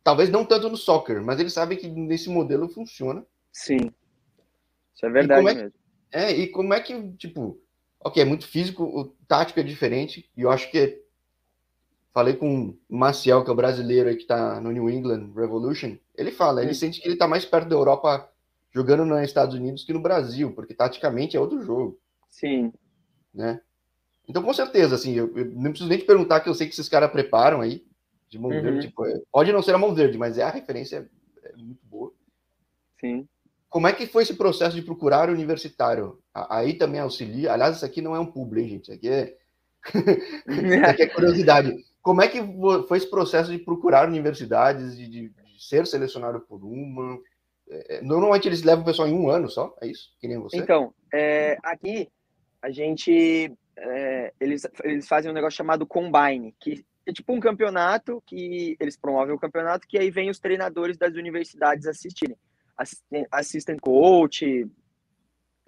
Talvez 0.02 0.30
não 0.30 0.44
tanto 0.44 0.68
no 0.68 0.76
soccer, 0.76 1.22
mas 1.22 1.38
eles 1.38 1.52
sabem 1.52 1.78
que 1.78 1.88
nesse 1.88 2.28
modelo 2.28 2.68
funciona. 2.68 3.24
Sim. 3.52 3.92
Isso 4.94 5.06
é 5.06 5.10
verdade 5.10 5.46
é, 5.46 5.54
mesmo. 5.54 5.72
É, 6.10 6.32
e 6.32 6.48
como 6.48 6.74
é 6.74 6.80
que, 6.80 7.12
tipo, 7.12 7.60
ok, 8.00 8.20
é 8.20 8.26
muito 8.26 8.46
físico, 8.46 8.82
o 8.82 9.04
tático 9.28 9.60
é 9.60 9.62
diferente, 9.62 10.28
e 10.36 10.42
eu 10.42 10.50
acho 10.50 10.68
que 10.72 11.00
Falei 12.12 12.34
com 12.34 12.76
o 12.88 12.96
Maciel, 12.96 13.42
que 13.42 13.50
é 13.50 13.52
o 13.52 13.56
brasileiro 13.56 14.08
aí 14.08 14.16
que 14.16 14.26
tá 14.26 14.60
no 14.60 14.70
New 14.70 14.90
England 14.90 15.32
Revolution. 15.34 15.96
Ele 16.14 16.30
fala, 16.30 16.62
ele 16.62 16.74
sente 16.74 17.00
que 17.00 17.08
ele 17.08 17.16
tá 17.16 17.26
mais 17.26 17.44
perto 17.44 17.68
da 17.68 17.74
Europa 17.74 18.28
jogando 18.70 19.04
nos 19.04 19.22
Estados 19.22 19.54
Unidos 19.54 19.84
que 19.84 19.92
no 19.92 20.00
Brasil, 20.00 20.52
porque 20.52 20.74
taticamente 20.74 21.36
é 21.36 21.40
outro 21.40 21.62
jogo. 21.62 21.98
Sim. 22.30 22.72
Né? 23.32 23.60
Então, 24.28 24.42
com 24.42 24.52
certeza, 24.52 24.94
assim, 24.94 25.14
eu, 25.14 25.36
eu 25.36 25.46
não 25.52 25.70
preciso 25.70 25.88
nem 25.88 25.98
te 25.98 26.04
perguntar, 26.04 26.40
que 26.40 26.48
eu 26.48 26.54
sei 26.54 26.66
que 26.66 26.72
esses 26.72 26.88
caras 26.88 27.10
preparam 27.10 27.60
aí, 27.60 27.84
de 28.28 28.38
mão 28.38 28.50
uhum. 28.50 28.62
verde. 28.62 28.88
Tipo, 28.88 29.06
é, 29.06 29.20
pode 29.30 29.52
não 29.52 29.62
ser 29.62 29.74
a 29.74 29.78
mão 29.78 29.94
verde, 29.94 30.16
mas 30.16 30.38
é 30.38 30.42
a 30.42 30.50
referência 30.50 31.08
é 31.42 31.56
muito 31.56 31.84
boa. 31.86 32.12
Sim. 33.00 33.28
Como 33.68 33.86
é 33.86 33.92
que 33.92 34.06
foi 34.06 34.22
esse 34.22 34.34
processo 34.34 34.76
de 34.76 34.82
procurar 34.82 35.30
universitário? 35.30 36.18
Aí 36.34 36.74
também 36.74 37.00
auxilia. 37.00 37.52
Aliás, 37.52 37.76
isso 37.76 37.84
aqui 37.84 38.00
não 38.00 38.14
é 38.14 38.20
um 38.20 38.30
publi, 38.30 38.62
hein, 38.62 38.68
gente? 38.68 38.82
Isso 38.84 38.92
aqui 38.92 39.08
é, 39.08 39.36
isso 40.48 40.84
aqui 40.86 41.02
é 41.02 41.08
curiosidade. 41.12 41.74
Como 42.02 42.20
é 42.20 42.28
que 42.28 42.38
foi 42.88 42.98
esse 42.98 43.08
processo 43.08 43.50
de 43.50 43.58
procurar 43.58 44.08
universidades, 44.08 44.96
de, 44.96 45.08
de, 45.08 45.28
de 45.28 45.64
ser 45.64 45.86
selecionado 45.86 46.40
por 46.40 46.64
uma? 46.64 47.18
É, 47.70 47.96
é, 47.96 48.02
normalmente 48.02 48.48
eles 48.48 48.62
levam 48.62 48.82
o 48.82 48.86
pessoal 48.86 49.06
em 49.06 49.14
um 49.14 49.30
ano 49.30 49.48
só, 49.48 49.74
é 49.80 49.86
isso? 49.86 50.10
Que 50.20 50.26
nem 50.26 50.38
você? 50.38 50.56
Então, 50.56 50.92
é, 51.12 51.56
aqui 51.62 52.08
a 52.60 52.70
gente. 52.70 53.52
É, 53.74 54.32
eles, 54.38 54.66
eles 54.84 55.08
fazem 55.08 55.30
um 55.30 55.34
negócio 55.34 55.56
chamado 55.56 55.86
Combine, 55.86 56.54
que 56.60 56.84
é 57.06 57.12
tipo 57.12 57.32
um 57.32 57.40
campeonato 57.40 58.22
que 58.26 58.76
eles 58.78 58.96
promovem 58.96 59.34
o 59.34 59.38
campeonato, 59.38 59.86
que 59.88 59.96
aí 59.96 60.10
vem 60.10 60.28
os 60.28 60.38
treinadores 60.38 60.98
das 60.98 61.14
universidades 61.14 61.86
assistirem. 61.86 62.36
Assistant, 62.76 63.26
assistant 63.30 63.80
coach, 63.80 64.66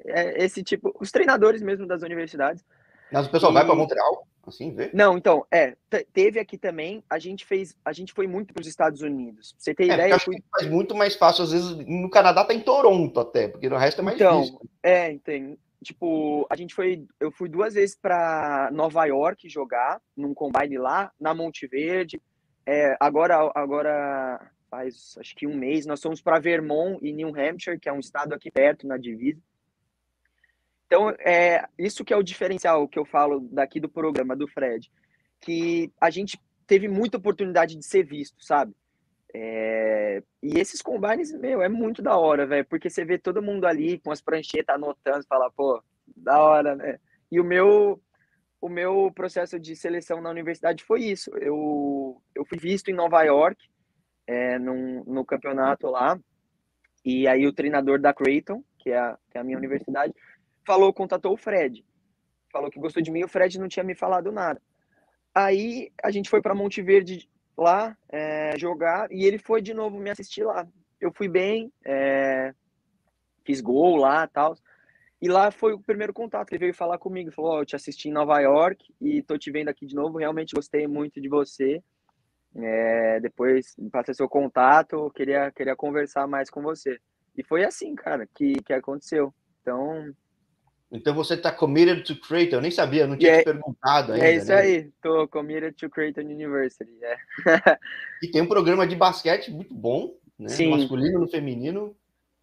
é, 0.04 0.44
esse 0.44 0.62
tipo, 0.62 0.94
os 1.00 1.10
treinadores 1.10 1.62
mesmo 1.62 1.86
das 1.86 2.02
universidades. 2.02 2.64
Mas 3.12 3.26
o 3.26 3.30
pessoal 3.30 3.52
e... 3.52 3.54
vai 3.54 3.64
para 3.64 3.74
Montreal? 3.74 4.26
Assim, 4.46 4.74
vê? 4.74 4.90
Não, 4.92 5.16
então, 5.16 5.46
é, 5.50 5.76
teve 6.12 6.38
aqui 6.38 6.58
também, 6.58 7.02
a 7.08 7.18
gente 7.18 7.44
fez, 7.44 7.76
a 7.84 7.92
gente 7.92 8.12
foi 8.12 8.26
muito 8.26 8.52
para 8.52 8.60
os 8.60 8.66
Estados 8.66 9.00
Unidos. 9.00 9.52
Pra 9.52 9.60
você 9.60 9.74
ter 9.74 9.90
é, 9.90 9.94
ideia, 9.94 10.18
fui... 10.18 10.36
faz 10.50 10.70
muito 10.70 10.94
mais 10.94 11.14
fácil, 11.14 11.44
às 11.44 11.52
vezes, 11.52 11.76
no 11.86 12.10
Canadá 12.10 12.44
tá 12.44 12.52
em 12.52 12.60
Toronto 12.60 13.18
até, 13.20 13.48
porque 13.48 13.68
no 13.68 13.76
resto 13.76 14.00
é 14.00 14.04
mais 14.04 14.16
então, 14.16 14.42
difícil. 14.42 14.60
É, 14.82 15.16
tem, 15.18 15.58
tipo, 15.82 16.46
a 16.50 16.56
gente 16.56 16.74
foi, 16.74 17.06
eu 17.20 17.30
fui 17.30 17.48
duas 17.48 17.74
vezes 17.74 17.96
para 17.96 18.70
Nova 18.72 19.04
York 19.04 19.48
jogar, 19.48 20.00
num 20.16 20.34
combine 20.34 20.78
lá, 20.78 21.10
na 21.20 21.34
Monte 21.34 21.66
Verde. 21.66 22.20
É, 22.66 22.96
agora, 22.98 23.50
agora 23.54 24.50
faz 24.70 25.14
acho 25.18 25.36
que 25.36 25.46
um 25.46 25.56
mês, 25.56 25.86
nós 25.86 26.02
fomos 26.02 26.20
para 26.20 26.40
Vermont 26.40 26.98
e 27.02 27.12
New 27.12 27.28
Hampshire, 27.28 27.78
que 27.78 27.88
é 27.88 27.92
um 27.92 28.00
estado 28.00 28.32
aqui 28.32 28.50
perto, 28.50 28.86
na 28.86 28.96
divisa. 28.96 29.40
Então, 30.94 31.10
é 31.18 31.66
isso 31.76 32.04
que 32.04 32.14
é 32.14 32.16
o 32.16 32.22
diferencial 32.22 32.86
que 32.86 32.96
eu 32.96 33.04
falo 33.04 33.40
daqui 33.50 33.80
do 33.80 33.88
programa 33.88 34.36
do 34.36 34.46
Fred, 34.46 34.88
que 35.40 35.92
a 36.00 36.08
gente 36.08 36.40
teve 36.68 36.86
muita 36.86 37.16
oportunidade 37.18 37.74
de 37.74 37.84
ser 37.84 38.04
visto, 38.04 38.40
sabe? 38.44 38.72
É... 39.34 40.22
E 40.40 40.56
esses 40.60 40.80
combines, 40.80 41.32
meu, 41.32 41.60
é 41.60 41.68
muito 41.68 42.00
da 42.00 42.16
hora, 42.16 42.46
velho, 42.46 42.64
porque 42.66 42.88
você 42.88 43.04
vê 43.04 43.18
todo 43.18 43.42
mundo 43.42 43.66
ali 43.66 43.98
com 43.98 44.12
as 44.12 44.22
pranchetas 44.22 44.76
anotando, 44.76 45.26
fala, 45.28 45.50
pô, 45.50 45.82
da 46.16 46.40
hora, 46.40 46.76
né? 46.76 47.00
E 47.28 47.40
o 47.40 47.44
meu 47.44 48.00
o 48.60 48.68
meu 48.68 49.10
processo 49.12 49.58
de 49.58 49.74
seleção 49.74 50.22
na 50.22 50.30
universidade 50.30 50.84
foi 50.84 51.02
isso. 51.02 51.28
Eu, 51.38 52.22
eu 52.36 52.44
fui 52.44 52.56
visto 52.56 52.88
em 52.88 52.94
Nova 52.94 53.20
York, 53.24 53.68
é, 54.28 54.60
num, 54.60 55.02
no 55.04 55.24
campeonato 55.24 55.88
lá, 55.88 56.16
e 57.04 57.26
aí 57.26 57.46
o 57.48 57.52
treinador 57.52 58.00
da 58.00 58.14
Creighton, 58.14 58.62
que 58.78 58.90
é 58.90 58.98
a, 58.98 59.18
que 59.30 59.36
é 59.36 59.40
a 59.40 59.44
minha 59.44 59.58
universidade, 59.58 60.14
falou, 60.64 60.92
contatou 60.92 61.32
o 61.32 61.36
Fred. 61.36 61.84
Falou 62.52 62.70
que 62.70 62.78
gostou 62.78 63.02
de 63.02 63.10
mim, 63.10 63.24
o 63.24 63.28
Fred 63.28 63.58
não 63.58 63.68
tinha 63.68 63.84
me 63.84 63.94
falado 63.94 64.30
nada. 64.30 64.60
Aí 65.34 65.90
a 66.02 66.10
gente 66.10 66.30
foi 66.30 66.40
para 66.40 66.54
Monte 66.54 66.80
Verde 66.80 67.28
lá 67.56 67.96
é, 68.08 68.56
jogar 68.58 69.10
e 69.10 69.24
ele 69.24 69.38
foi 69.38 69.60
de 69.60 69.74
novo 69.74 69.98
me 69.98 70.10
assistir 70.10 70.44
lá. 70.44 70.66
Eu 71.00 71.12
fui 71.12 71.28
bem, 71.28 71.72
é, 71.84 72.54
fiz 73.44 73.60
gol 73.60 73.96
lá 73.96 74.26
tal. 74.26 74.56
E 75.20 75.28
lá 75.28 75.50
foi 75.50 75.72
o 75.72 75.80
primeiro 75.80 76.12
contato. 76.12 76.52
Ele 76.52 76.58
veio 76.58 76.74
falar 76.74 76.98
comigo, 76.98 77.32
falou: 77.32 77.56
oh, 77.56 77.60
Eu 77.60 77.66
te 77.66 77.74
assisti 77.74 78.08
em 78.08 78.12
Nova 78.12 78.38
York 78.40 78.94
e 79.00 79.22
tô 79.22 79.38
te 79.38 79.50
vendo 79.50 79.68
aqui 79.68 79.86
de 79.86 79.94
novo. 79.94 80.18
Realmente 80.18 80.54
gostei 80.54 80.86
muito 80.86 81.20
de 81.20 81.28
você. 81.28 81.82
É, 82.54 83.20
depois 83.20 83.74
passei 83.90 84.14
seu 84.14 84.28
contato, 84.28 85.10
queria, 85.10 85.50
queria 85.50 85.74
conversar 85.74 86.28
mais 86.28 86.48
com 86.48 86.62
você. 86.62 87.00
E 87.36 87.42
foi 87.42 87.64
assim, 87.64 87.94
cara, 87.94 88.28
que, 88.32 88.54
que 88.62 88.72
aconteceu. 88.72 89.34
Então, 89.60 90.14
então 90.94 91.12
você 91.12 91.34
está 91.34 91.50
committed 91.50 92.04
to 92.04 92.20
Creighton, 92.20 92.56
eu 92.56 92.60
nem 92.60 92.70
sabia, 92.70 93.04
não 93.04 93.18
tinha 93.18 93.32
é, 93.32 93.38
te 93.38 93.44
perguntado 93.44 94.12
ainda. 94.12 94.26
É 94.26 94.36
isso 94.36 94.48
né? 94.48 94.56
aí, 94.56 94.90
tô 95.02 95.26
committed 95.26 95.74
to 95.74 95.90
Creighton 95.90 96.20
University. 96.20 96.92
É. 97.02 97.16
e 98.22 98.30
tem 98.30 98.40
um 98.40 98.46
programa 98.46 98.86
de 98.86 98.94
basquete 98.94 99.50
muito 99.50 99.74
bom, 99.74 100.14
né? 100.38 100.48
Sim. 100.48 100.70
Masculino 100.70 101.18
no 101.18 101.26
feminino. 101.26 101.96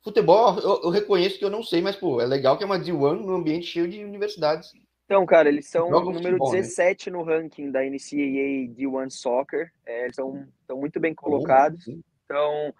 Futebol, 0.04 0.60
eu, 0.60 0.82
eu, 0.84 0.90
reconheço 0.90 1.40
que 1.40 1.46
eu 1.46 1.50
não 1.50 1.64
sei, 1.64 1.82
mas 1.82 1.96
pô, 1.96 2.20
é 2.20 2.26
legal 2.26 2.58
que 2.58 2.64
é 2.64 2.66
uma 2.66 2.80
D1 2.80 3.22
num 3.22 3.36
ambiente 3.36 3.68
cheio 3.68 3.88
de 3.88 4.04
universidades. 4.04 4.72
Então, 5.06 5.26
cara, 5.26 5.48
eles 5.48 5.68
são 5.68 5.88
o 5.88 6.00
número 6.00 6.38
futebol, 6.38 6.52
17 6.52 7.10
né? 7.10 7.18
no 7.18 7.24
ranking 7.24 7.72
da 7.72 7.82
NCAA 7.82 8.68
D1 8.76 9.10
Soccer. 9.12 9.72
É, 9.86 10.06
eles 10.06 10.16
são, 10.16 10.46
estão 10.60 10.78
muito 10.78 11.00
bem 11.00 11.14
colocados. 11.14 11.86
Bom, 11.86 12.00
então, 12.26 12.74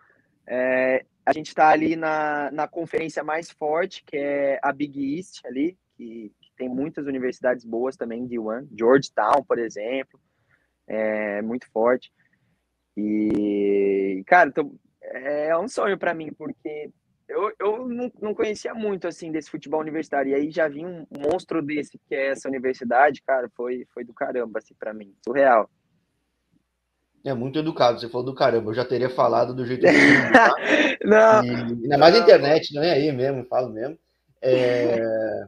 é, 0.54 1.06
a 1.26 1.32
gente 1.32 1.48
está 1.48 1.70
ali 1.70 1.96
na, 1.96 2.52
na 2.52 2.68
conferência 2.68 3.24
mais 3.24 3.50
forte, 3.50 4.04
que 4.04 4.18
é 4.18 4.60
a 4.62 4.74
Big 4.74 5.16
East 5.16 5.46
ali, 5.46 5.78
que, 5.96 6.30
que 6.42 6.52
tem 6.58 6.68
muitas 6.68 7.08
universidades 7.08 7.64
boas 7.64 7.96
também 7.96 8.28
de 8.28 8.38
One. 8.38 8.68
Georgetown, 8.78 9.46
por 9.48 9.58
exemplo, 9.58 10.20
é 10.86 11.42
muito 11.42 11.72
forte. 11.72 12.12
E, 12.98 14.22
cara, 14.28 14.50
então, 14.50 14.78
é 15.02 15.58
um 15.58 15.70
sonho 15.70 15.98
para 15.98 16.14
mim, 16.14 16.34
porque 16.34 16.92
eu, 17.30 17.54
eu 17.58 17.88
não, 17.88 18.12
não 18.22 18.36
conhecia 18.36 18.74
muito, 18.74 19.08
assim, 19.08 19.32
desse 19.32 19.50
futebol 19.50 19.80
universitário. 19.80 20.32
E 20.32 20.36
aí 20.36 20.52
já 20.52 20.68
vi 20.68 20.86
um 20.86 21.08
monstro 21.18 21.62
desse, 21.62 21.98
que 21.98 22.14
é 22.14 22.32
essa 22.32 22.50
universidade, 22.50 23.24
cara, 23.24 23.50
foi, 23.56 23.88
foi 23.94 24.04
do 24.04 24.14
caramba, 24.14 24.60
assim, 24.60 24.74
para 24.78 24.94
mim. 24.94 25.16
Surreal. 25.24 25.70
É 27.24 27.34
muito 27.34 27.60
educado, 27.60 28.00
você 28.00 28.10
falou 28.10 28.26
do 28.26 28.34
caramba, 28.34 28.72
eu 28.72 28.74
já 28.74 28.84
teria 28.84 29.10
falado 29.10 29.54
do 29.54 29.66
jeito 29.66 29.82
que 29.82 29.88
eu? 29.88 29.92
Não. 31.08 31.44
E, 31.44 31.50
ainda 31.50 31.98
mais 31.98 32.14
na 32.14 32.20
internet, 32.22 32.74
não 32.74 32.84
é 32.84 32.92
aí 32.92 33.12
mesmo, 33.12 33.46
falo 33.46 33.70
mesmo. 33.70 33.98
É, 34.42 35.00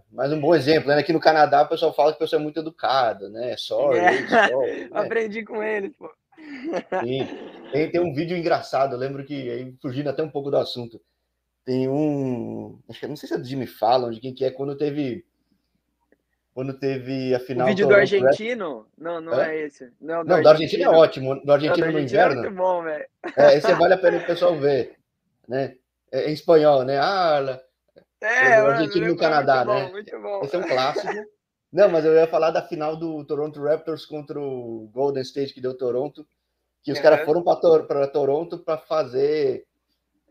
mas 0.11 0.31
um 0.31 0.39
bom 0.39 0.53
exemplo, 0.53 0.89
né? 0.89 0.97
Aqui 0.97 1.13
no 1.13 1.19
Canadá 1.19 1.63
o 1.63 1.67
pessoal 1.67 1.93
fala 1.93 2.11
que 2.11 2.17
o 2.17 2.19
pessoal 2.19 2.39
é 2.39 2.43
muito 2.43 2.59
educado, 2.59 3.29
né? 3.29 3.55
Sorry, 3.57 3.99
é. 3.99 4.27
sorry 4.27 4.81
né? 4.81 4.89
Aprendi 4.93 5.43
com 5.43 5.63
ele, 5.63 5.89
pô. 5.89 6.11
Sim. 7.03 7.27
Tem, 7.71 7.89
tem 7.89 8.01
um 8.01 8.13
vídeo 8.13 8.37
engraçado, 8.37 8.93
eu 8.93 8.99
lembro 8.99 9.23
que, 9.23 9.49
aí, 9.49 9.73
fugindo 9.81 10.09
até 10.09 10.21
um 10.21 10.29
pouco 10.29 10.51
do 10.51 10.57
assunto, 10.57 10.99
tem 11.65 11.87
um. 11.87 12.79
Acho 12.89 12.99
que 12.99 13.07
não 13.07 13.15
sei 13.15 13.27
se 13.27 13.35
é 13.35 13.37
do 13.37 13.45
Jimmy 13.45 13.65
Fallon, 13.65 14.11
de 14.11 14.19
quem 14.19 14.33
que 14.33 14.45
é, 14.45 14.51
quando 14.51 14.75
teve. 14.75 15.25
Quando 16.53 16.73
teve 16.73 17.33
a 17.33 17.39
final. 17.39 17.65
O 17.65 17.69
vídeo 17.69 17.87
do 17.87 17.95
argentino? 17.95 18.87
Não, 18.95 19.19
não 19.19 19.41
é, 19.41 19.55
é 19.55 19.65
esse. 19.65 19.91
Não, 19.99 20.23
do, 20.23 20.29
não, 20.29 20.49
argentino 20.49 20.83
é 20.83 20.89
ótimo. 20.89 21.43
Do 21.43 21.51
argentino, 21.51 21.91
no 21.91 21.99
inverno. 21.99 22.39
É 22.39 22.49
muito 22.49 22.55
bom, 22.55 22.83
velho. 22.83 23.05
É, 23.35 23.57
esse 23.57 23.73
vale 23.73 23.95
a 23.95 23.97
pena 23.97 24.17
o 24.17 24.25
pessoal 24.25 24.55
ver. 24.55 24.95
Né? 25.47 25.75
É, 26.11 26.29
em 26.29 26.33
espanhol, 26.33 26.83
né? 26.83 26.99
Ah, 26.99 27.59
é, 28.21 28.61
o 28.61 28.67
argentino 28.67 29.07
no 29.07 29.17
Canadá, 29.17 29.65
né? 29.65 29.89
Muito 29.91 30.21
bom. 30.21 30.41
Esse 30.43 30.55
é 30.55 30.59
um 30.59 30.67
clássico. 30.67 31.11
Não, 31.71 31.89
mas 31.89 32.05
eu 32.05 32.13
ia 32.13 32.27
falar 32.27 32.51
da 32.51 32.61
final 32.61 32.95
do 32.95 33.25
Toronto 33.25 33.61
Raptors 33.63 34.05
contra 34.05 34.39
o 34.39 34.87
Golden 34.93 35.23
State 35.23 35.55
que 35.55 35.61
deu 35.61 35.75
Toronto, 35.75 36.25
que 36.83 36.91
os 36.91 36.99
caras 36.99 37.25
foram 37.25 37.43
para 37.43 38.07
Toronto 38.07 38.59
para 38.59 38.77
fazer 38.77 39.65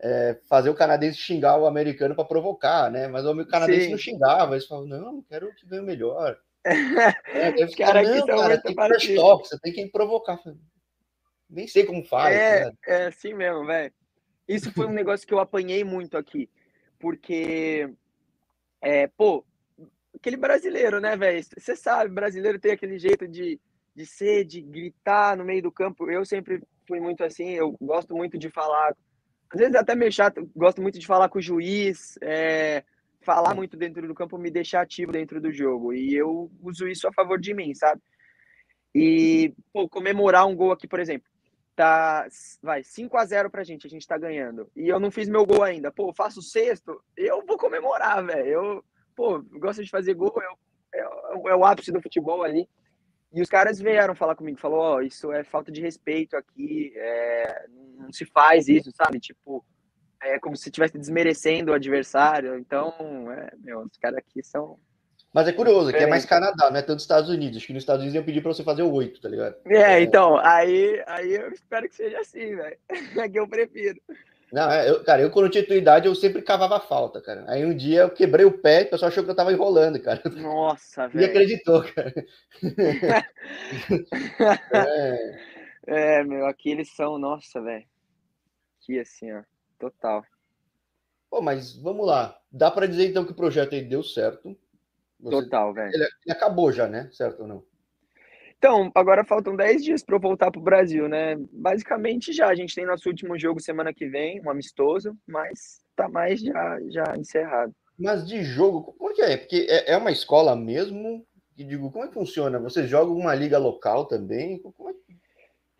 é, 0.03 0.37
fazer 0.49 0.69
o 0.69 0.75
canadense 0.75 1.17
xingar 1.17 1.57
o 1.57 1.65
americano 1.65 2.13
para 2.13 2.25
provocar, 2.25 2.91
né? 2.91 3.07
Mas 3.07 3.25
o 3.25 3.45
canadense 3.45 3.85
Sim. 3.85 3.91
não 3.91 3.97
xingava, 3.97 4.53
eles 4.53 4.67
falavam, 4.67 4.89
não, 4.89 5.21
quero 5.23 5.55
que 5.55 5.65
ganhe 5.65 5.81
melhor. 5.81 6.37
é, 6.65 7.51
não, 7.51 7.71
cara, 7.71 8.61
tem 8.61 8.75
que 8.75 9.15
você 9.15 9.59
tem 9.59 9.73
que 9.73 9.87
provocar. 9.87 10.37
Nem 11.49 11.67
sei 11.67 11.85
como 11.85 12.03
faz. 12.03 12.35
É, 12.35 12.65
né? 12.65 12.73
é 12.85 13.05
assim 13.05 13.33
mesmo, 13.33 13.65
velho. 13.65 13.93
Isso 14.45 14.73
foi 14.73 14.87
um 14.87 14.93
negócio 14.93 15.25
que 15.25 15.33
eu 15.33 15.39
apanhei 15.39 15.85
muito 15.85 16.17
aqui, 16.17 16.49
porque, 16.99 17.89
é, 18.81 19.07
pô, 19.07 19.45
aquele 20.13 20.35
brasileiro, 20.35 20.99
né, 20.99 21.15
velho? 21.15 21.41
Você 21.57 21.77
sabe, 21.77 22.13
brasileiro 22.13 22.59
tem 22.59 22.73
aquele 22.73 22.99
jeito 22.99 23.25
de, 23.25 23.57
de 23.95 24.05
ser, 24.05 24.43
de 24.43 24.61
gritar 24.61 25.37
no 25.37 25.45
meio 25.45 25.61
do 25.63 25.71
campo. 25.71 26.11
Eu 26.11 26.25
sempre 26.25 26.61
fui 26.85 26.99
muito 26.99 27.23
assim, 27.23 27.51
eu 27.51 27.77
gosto 27.79 28.13
muito 28.13 28.37
de 28.37 28.49
falar 28.49 28.93
às 29.53 29.59
vezes 29.59 29.75
é 29.75 29.77
até 29.77 29.93
meio 29.93 30.11
chato, 30.11 30.49
gosto 30.55 30.81
muito 30.81 30.97
de 30.97 31.05
falar 31.05 31.29
com 31.29 31.37
o 31.37 31.41
juiz, 31.41 32.17
é, 32.21 32.83
falar 33.21 33.53
muito 33.53 33.77
dentro 33.77 34.07
do 34.07 34.15
campo 34.15 34.35
me 34.35 34.49
deixar 34.49 34.81
ativo 34.81 35.11
dentro 35.11 35.39
do 35.39 35.51
jogo. 35.51 35.93
E 35.93 36.15
eu 36.15 36.51
uso 36.61 36.87
isso 36.87 37.07
a 37.07 37.13
favor 37.13 37.39
de 37.39 37.53
mim, 37.53 37.73
sabe? 37.75 38.01
E, 38.95 39.53
pô, 39.71 39.87
comemorar 39.87 40.47
um 40.47 40.55
gol 40.55 40.71
aqui, 40.71 40.87
por 40.87 40.99
exemplo, 40.99 41.27
tá, 41.75 42.27
vai, 42.63 42.83
5 42.83 43.15
a 43.15 43.25
0 43.25 43.51
pra 43.51 43.63
gente, 43.63 43.85
a 43.85 43.89
gente 43.89 44.07
tá 44.07 44.17
ganhando. 44.17 44.67
E 44.75 44.89
eu 44.89 44.99
não 44.99 45.11
fiz 45.11 45.29
meu 45.29 45.45
gol 45.45 45.61
ainda. 45.61 45.91
Pô, 45.91 46.11
faço 46.11 46.41
sexto, 46.41 46.99
eu 47.15 47.45
vou 47.45 47.57
comemorar, 47.57 48.25
velho. 48.25 48.47
Eu, 48.47 48.85
pô, 49.15 49.39
gosto 49.39 49.83
de 49.83 49.89
fazer 49.91 50.15
gol, 50.15 50.33
eu, 50.35 50.57
é, 50.99 51.51
é 51.51 51.55
o 51.55 51.63
ápice 51.63 51.91
do 51.91 52.01
futebol 52.01 52.41
ali. 52.41 52.67
E 53.31 53.39
os 53.41 53.49
caras 53.49 53.79
vieram 53.79 54.15
falar 54.15 54.35
comigo, 54.35 54.59
falou, 54.59 54.79
ó, 54.79 54.95
oh, 54.95 55.01
isso 55.01 55.31
é 55.31 55.43
falta 55.43 55.71
de 55.71 55.81
respeito 55.81 56.35
aqui, 56.35 56.93
é, 56.95 57.65
se 58.13 58.25
faz 58.25 58.67
isso, 58.67 58.91
sabe? 58.95 59.19
Tipo, 59.19 59.63
é 60.21 60.39
como 60.39 60.55
se 60.55 60.69
estivesse 60.69 60.97
desmerecendo 60.97 61.71
o 61.71 61.75
adversário. 61.75 62.57
Então, 62.57 62.93
é, 63.31 63.51
meu, 63.61 63.81
os 63.81 63.97
caras 63.97 64.17
aqui 64.17 64.43
são. 64.43 64.77
Mas 65.33 65.47
é 65.47 65.51
curioso, 65.51 65.91
que 65.91 65.97
é 65.97 66.05
mais 66.05 66.25
Canadá, 66.25 66.69
não 66.69 66.77
é 66.77 66.81
tanto 66.83 66.99
Estados 66.99 67.29
Unidos. 67.29 67.57
Acho 67.57 67.67
que 67.67 67.73
nos 67.73 67.81
Estados 67.81 68.01
Unidos 68.01 68.15
iam 68.15 68.23
pedir 68.23 68.41
pra 68.41 68.53
você 68.53 68.63
fazer 68.63 68.83
o 68.83 68.91
oito, 68.91 69.19
tá 69.19 69.27
ligado? 69.27 69.55
É, 69.65 69.95
é, 69.95 70.01
então, 70.01 70.37
aí, 70.37 71.03
aí 71.07 71.33
eu 71.33 71.51
espero 71.51 71.89
que 71.89 71.95
seja 71.95 72.19
assim, 72.19 72.55
velho. 72.55 72.77
É 73.19 73.29
que 73.29 73.39
eu 73.39 73.47
prefiro. 73.47 73.99
Não, 74.53 74.71
é, 74.71 74.87
eu, 74.87 75.03
cara, 75.03 75.23
eu 75.23 75.31
quando 75.31 75.49
tinha 75.49 75.65
tua 75.65 75.75
idade, 75.75 76.07
eu 76.07 76.13
sempre 76.13 76.43
cavava 76.43 76.79
falta, 76.79 77.19
cara. 77.19 77.43
Aí 77.47 77.65
um 77.65 77.75
dia 77.75 78.01
eu 78.01 78.11
quebrei 78.11 78.45
o 78.45 78.51
pé 78.51 78.81
e 78.81 78.83
o 78.83 78.89
pessoal 78.91 79.09
achou 79.09 79.23
que 79.23 79.31
eu 79.31 79.35
tava 79.35 79.51
enrolando, 79.51 79.99
cara. 79.99 80.21
Nossa, 80.35 81.07
velho. 81.09 81.25
E 81.25 81.25
acreditou, 81.25 81.83
cara. 81.83 82.13
é. 84.71 86.19
é, 86.19 86.23
meu, 86.23 86.45
aqui 86.45 86.69
eles 86.69 86.93
são, 86.95 87.17
nossa, 87.17 87.59
velho. 87.59 87.83
Aqui 88.83 88.99
assim, 88.99 89.31
ó, 89.31 89.43
total. 89.79 90.25
Pô, 91.29 91.41
mas 91.41 91.73
vamos 91.73 92.05
lá. 92.05 92.37
Dá 92.51 92.69
para 92.69 92.85
dizer 92.85 93.07
então 93.09 93.23
que 93.23 93.31
o 93.31 93.35
projeto 93.35 93.73
aí 93.73 93.81
deu 93.81 94.03
certo. 94.03 94.57
Você... 95.21 95.41
Total, 95.41 95.73
velho. 95.73 95.93
Ele, 95.93 96.03
ele 96.03 96.31
acabou 96.35 96.69
já, 96.69 96.85
né? 96.85 97.09
Certo 97.13 97.43
ou 97.43 97.47
não? 97.47 97.65
Então, 98.57 98.91
agora 98.93 99.23
faltam 99.23 99.55
10 99.55 99.83
dias 99.83 100.03
para 100.03 100.17
eu 100.17 100.19
voltar 100.19 100.51
para 100.51 100.59
o 100.59 100.63
Brasil, 100.63 101.07
né? 101.07 101.37
Basicamente 101.49 102.33
já. 102.33 102.49
A 102.49 102.55
gente 102.55 102.75
tem 102.75 102.85
nosso 102.85 103.07
último 103.07 103.39
jogo 103.39 103.61
semana 103.61 103.93
que 103.93 104.05
vem, 104.05 104.41
um 104.41 104.49
amistoso, 104.49 105.17
mas 105.25 105.81
tá 105.95 106.09
mais 106.09 106.41
já, 106.41 106.79
já 106.89 107.17
encerrado. 107.17 107.73
Mas 107.97 108.27
de 108.27 108.43
jogo, 108.43 108.93
por 108.99 109.13
que 109.13 109.21
é? 109.21 109.37
Porque 109.37 109.65
é, 109.69 109.93
é 109.93 109.97
uma 109.97 110.11
escola 110.11 110.57
mesmo? 110.57 111.25
E 111.57 111.63
digo, 111.63 111.89
como 111.89 112.03
é 112.03 112.07
que 112.09 112.13
funciona? 112.13 112.59
Você 112.59 112.85
joga 112.85 113.11
uma 113.11 113.33
liga 113.33 113.57
local 113.57 114.05
também? 114.05 114.59
Como 114.59 114.89
é 114.89 114.93
que... 114.93 115.02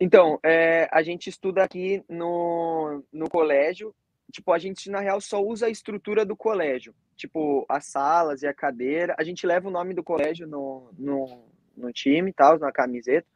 Então, 0.04 0.38
é, 0.44 0.86
a 0.92 1.02
gente 1.02 1.30
estuda 1.30 1.62
aqui 1.62 2.04
no, 2.08 3.02
no 3.10 3.26
colégio. 3.30 3.94
Tipo, 4.30 4.52
a 4.52 4.58
gente, 4.58 4.90
na 4.90 5.00
real, 5.00 5.18
só 5.18 5.42
usa 5.42 5.64
a 5.64 5.70
estrutura 5.70 6.26
do 6.26 6.36
colégio. 6.36 6.94
Tipo, 7.16 7.64
as 7.68 7.86
salas 7.86 8.42
e 8.42 8.46
a 8.46 8.52
cadeira. 8.52 9.14
A 9.18 9.24
gente 9.24 9.46
leva 9.46 9.68
o 9.68 9.70
nome 9.70 9.94
do 9.94 10.02
colégio 10.02 10.46
no, 10.46 10.90
no 10.98 11.54
no 11.76 11.92
time, 11.92 12.32
tal, 12.32 12.58
na 12.58 12.70
camiseta. 12.70 13.26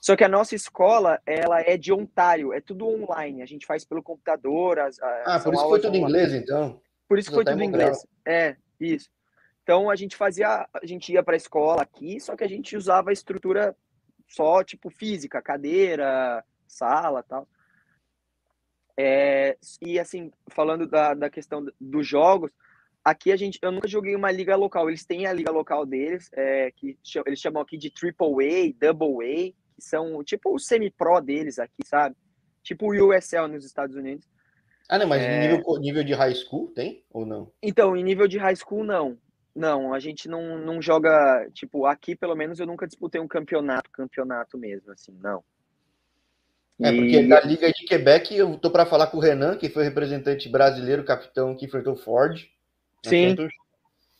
Só 0.00 0.14
que 0.14 0.22
a 0.22 0.28
nossa 0.28 0.54
escola, 0.54 1.20
ela 1.26 1.60
é 1.60 1.76
de 1.76 1.92
Ontário, 1.92 2.52
é 2.52 2.60
tudo 2.60 2.86
online. 2.86 3.42
A 3.42 3.46
gente 3.46 3.66
faz 3.66 3.84
pelo 3.84 4.02
computador. 4.02 4.78
As, 4.78 4.98
ah, 5.02 5.40
por 5.42 5.52
isso 5.52 5.68
foi 5.68 5.80
tudo 5.80 5.96
em 5.96 6.02
inglês, 6.02 6.32
então. 6.32 6.80
Por 7.08 7.18
isso 7.18 7.32
foi 7.32 7.44
tudo 7.44 7.60
em 7.60 7.66
inglês. 7.66 8.06
É, 8.24 8.56
isso. 8.78 9.10
Então 9.64 9.90
a 9.90 9.96
gente 9.96 10.14
fazia, 10.14 10.68
a 10.72 10.86
gente 10.86 11.12
ia 11.12 11.22
para 11.22 11.34
a 11.34 11.36
escola 11.36 11.82
aqui, 11.82 12.20
só 12.20 12.36
que 12.36 12.44
a 12.44 12.48
gente 12.48 12.76
usava 12.76 13.10
a 13.10 13.12
estrutura 13.12 13.74
só 14.34 14.64
tipo 14.64 14.90
física, 14.90 15.42
cadeira, 15.42 16.44
sala, 16.66 17.22
tal. 17.22 17.48
É, 18.96 19.56
e 19.80 19.98
assim, 19.98 20.30
falando 20.48 20.86
da, 20.86 21.14
da 21.14 21.28
questão 21.28 21.66
dos 21.80 22.06
jogos, 22.06 22.50
Aqui 23.04 23.30
a 23.30 23.36
gente, 23.36 23.58
eu 23.60 23.70
nunca 23.70 23.86
joguei 23.86 24.16
uma 24.16 24.30
liga 24.32 24.56
local. 24.56 24.88
Eles 24.88 25.04
têm 25.04 25.26
a 25.26 25.32
liga 25.32 25.52
local 25.52 25.84
deles, 25.84 26.30
é, 26.32 26.70
que 26.70 26.96
eles 27.26 27.38
chamam 27.38 27.60
aqui 27.60 27.76
de 27.76 27.90
Triple 27.90 28.26
A, 28.26 28.86
Double 28.86 29.22
A, 29.22 29.52
que 29.74 29.82
são 29.82 30.24
tipo 30.24 30.54
o 30.54 30.58
semi-pro 30.58 31.20
deles 31.20 31.58
aqui, 31.58 31.84
sabe? 31.84 32.16
Tipo 32.62 32.86
o 32.86 33.10
USL 33.10 33.46
nos 33.46 33.66
Estados 33.66 33.94
Unidos. 33.94 34.26
Ah, 34.88 34.98
não, 34.98 35.06
mas 35.06 35.22
é... 35.22 35.48
nível, 35.48 35.78
nível 35.78 36.02
de 36.02 36.14
high 36.14 36.34
school 36.34 36.68
tem 36.68 37.04
ou 37.10 37.26
não? 37.26 37.52
Então, 37.62 37.94
em 37.94 38.02
nível 38.02 38.26
de 38.26 38.38
high 38.38 38.56
school, 38.56 38.82
não. 38.82 39.18
Não, 39.54 39.94
a 39.94 40.00
gente 40.00 40.28
não, 40.28 40.58
não 40.58 40.82
joga, 40.82 41.48
tipo, 41.52 41.86
aqui 41.86 42.16
pelo 42.16 42.34
menos 42.34 42.58
eu 42.58 42.66
nunca 42.66 42.86
disputei 42.86 43.20
um 43.20 43.28
campeonato, 43.28 43.90
campeonato 43.90 44.58
mesmo, 44.58 44.90
assim, 44.90 45.16
não. 45.22 45.44
É, 46.82 46.90
porque 46.90 47.20
e... 47.20 47.28
da 47.28 47.40
Liga 47.40 47.70
de 47.70 47.84
Quebec 47.84 48.36
eu 48.36 48.58
tô 48.58 48.70
para 48.70 48.84
falar 48.84 49.06
com 49.06 49.18
o 49.18 49.20
Renan, 49.20 49.56
que 49.56 49.68
foi 49.68 49.84
representante 49.84 50.48
brasileiro, 50.48 51.04
capitão 51.04 51.54
que 51.56 51.66
enfrentou 51.66 51.94
Ford. 51.94 52.44
Sim. 53.04 53.36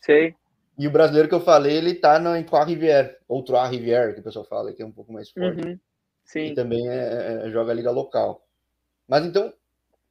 Sei. 0.01 0.37
E 0.79 0.87
o 0.87 0.91
brasileiro 0.91 1.29
que 1.29 1.35
eu 1.35 1.41
falei, 1.41 1.77
ele 1.77 1.95
tá 1.95 2.19
no, 2.19 2.37
em 2.37 2.45
Trois 2.45 2.67
Rivières, 2.67 3.17
ou 3.29 3.43
Trois 3.43 3.71
Rivières, 3.71 4.15
que 4.15 4.21
o 4.21 4.25
pessoal 4.25 4.45
fala, 4.45 4.73
que 4.73 4.83
é 4.83 4.87
um 4.87 4.93
pouco 4.93 5.13
mais 5.13 5.31
forte. 5.31 5.67
Uhum. 5.67 5.79
Sim. 6.25 6.47
E 6.47 6.55
também 6.55 6.89
é, 6.89 6.95
é, 6.95 7.47
é, 7.47 7.51
joga 7.51 7.71
a 7.71 7.75
liga 7.75 7.91
local. 7.91 8.45
Mas 9.07 9.25
então, 9.25 9.53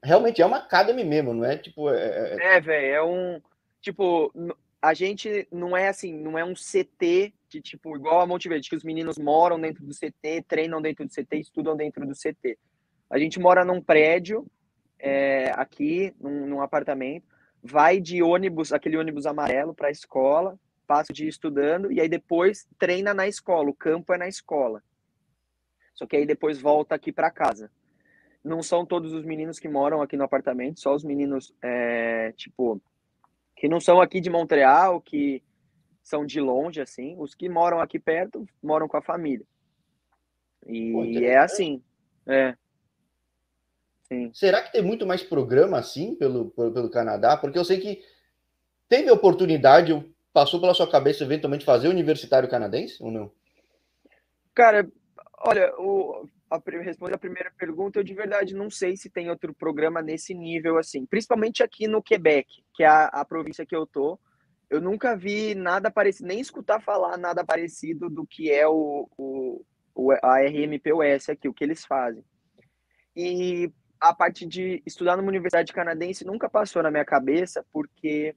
realmente 0.02 0.42
é 0.42 0.46
uma 0.46 0.58
academy 0.58 1.04
mesmo, 1.04 1.34
não 1.34 1.46
é 1.46 1.58
tipo. 1.58 1.90
É, 1.90 2.02
é, 2.02 2.38
é, 2.40 2.58
é 2.58 2.62
velho, 2.62 2.88
é 2.88 3.04
um. 3.04 3.42
Tipo, 3.82 4.32
a 4.84 4.94
gente 4.94 5.48
não 5.50 5.78
é 5.78 5.88
assim, 5.88 6.14
não 6.14 6.38
é 6.38 6.44
um 6.44 6.54
CT 6.54 7.34
de 7.48 7.62
tipo, 7.62 7.96
igual 7.96 8.20
a 8.20 8.28
Motivate, 8.28 8.70
que 8.70 8.76
os 8.76 8.84
meninos 8.84 9.18
moram 9.18 9.58
dentro 9.58 9.86
do 9.86 9.94
CT, 9.94 10.44
treinam 10.46 10.82
dentro 10.82 11.06
do 11.06 11.10
CT, 11.10 11.38
estudam 11.38 11.74
dentro 11.74 12.06
do 12.06 12.12
CT. 12.12 12.58
A 13.10 13.18
gente 13.18 13.40
mora 13.40 13.64
num 13.64 13.82
prédio, 13.82 14.46
é, 15.00 15.52
aqui, 15.56 16.14
num, 16.20 16.46
num 16.46 16.62
apartamento, 16.62 17.26
vai 17.64 18.02
de 18.02 18.22
ônibus, 18.22 18.74
aquele 18.74 18.98
ônibus 18.98 19.26
amarelo 19.26 19.74
para 19.74 19.88
a 19.88 19.92
escola, 19.92 20.60
passa 20.86 21.14
o 21.14 21.16
dia 21.16 21.30
estudando 21.30 21.90
e 21.90 22.02
aí 22.02 22.10
depois 22.10 22.68
treina 22.78 23.14
na 23.14 23.26
escola, 23.26 23.70
o 23.70 23.74
campo 23.74 24.14
é 24.14 24.18
na 24.18 24.28
escola. 24.28 24.84
Só 25.96 26.06
que 26.06 26.18
aí 26.18 26.26
depois 26.26 26.60
volta 26.60 26.94
aqui 26.94 27.14
para 27.14 27.32
casa. 27.32 27.72
Não 28.44 28.62
são 28.62 28.86
todos 28.86 29.14
os 29.14 29.24
meninos 29.24 29.60
que 29.60 29.70
moram 29.70 30.02
aqui 30.02 30.18
no 30.18 30.26
apartamento, 30.26 30.82
só 30.82 30.94
os 30.94 31.06
meninos, 31.06 31.56
é, 31.62 32.34
tipo, 32.34 32.82
que 33.64 33.70
não 33.70 33.80
são 33.80 34.02
aqui 34.02 34.20
de 34.20 34.30
Montreal, 34.30 35.00
que 35.00 35.42
são 36.04 36.26
de 36.26 36.42
longe, 36.42 36.82
assim. 36.82 37.16
Os 37.18 37.34
que 37.34 37.48
moram 37.48 37.80
aqui 37.80 37.98
perto 37.98 38.46
moram 38.62 38.90
com 38.90 38.98
a 38.98 39.02
família. 39.02 39.46
E 40.68 40.92
Pô, 40.92 41.06
é 41.06 41.38
assim. 41.38 41.82
É. 42.28 42.58
Sim. 44.02 44.32
Será 44.34 44.62
que 44.62 44.74
tem 44.74 44.82
muito 44.82 45.08
mais 45.08 45.24
programa 45.24 45.78
assim 45.78 46.14
pelo, 46.14 46.50
pelo, 46.50 46.74
pelo 46.74 46.90
Canadá? 46.90 47.38
Porque 47.38 47.58
eu 47.58 47.64
sei 47.64 47.80
que 47.80 48.04
teve 48.90 49.10
oportunidade, 49.10 49.94
passou 50.34 50.60
pela 50.60 50.74
sua 50.74 50.92
cabeça 50.92 51.24
eventualmente 51.24 51.64
fazer 51.64 51.88
universitário 51.88 52.50
canadense 52.50 53.02
ou 53.02 53.10
não? 53.12 53.32
Cara, 54.54 54.86
olha, 55.38 55.74
o, 55.78 56.28
a, 56.50 56.62
responder 56.82 57.16
a 57.16 57.20
primeira 57.20 57.52
pergunta, 57.58 58.00
eu 58.00 58.04
de 58.04 58.14
verdade 58.14 58.54
não 58.54 58.70
sei 58.70 58.96
se 58.96 59.10
tem 59.10 59.30
outro 59.30 59.54
programa 59.54 60.02
nesse 60.02 60.34
nível 60.34 60.78
assim, 60.78 61.06
principalmente 61.06 61.64
aqui 61.64 61.88
no 61.88 62.02
Quebec, 62.02 62.64
que 62.74 62.84
é 62.84 62.88
a, 62.88 63.06
a 63.06 63.26
província 63.26 63.66
que 63.66 63.76
eu 63.76 63.86
tô. 63.86 64.20
eu 64.70 64.82
nunca 64.82 65.16
vi 65.16 65.56
nada 65.56 65.90
parecido, 65.92 66.28
nem 66.28 66.40
escutar 66.40 66.82
falar 66.82 67.18
nada 67.18 67.44
parecido 67.44 68.10
do 68.10 68.26
que 68.26 68.52
é 68.52 68.68
o, 68.68 69.10
o, 69.18 69.66
o 69.96 70.12
a 70.12 70.40
RMPOS 70.40 71.30
aqui, 71.30 71.48
o 71.48 71.54
que 71.54 71.64
eles 71.64 71.86
fazem. 71.86 72.24
E 73.16 73.72
a 74.00 74.14
parte 74.14 74.46
de 74.46 74.82
estudar 74.86 75.16
numa 75.16 75.30
universidade 75.30 75.72
canadense 75.72 76.26
nunca 76.26 76.50
passou 76.50 76.84
na 76.84 76.92
minha 76.92 77.06
cabeça, 77.06 77.66
porque 77.72 78.36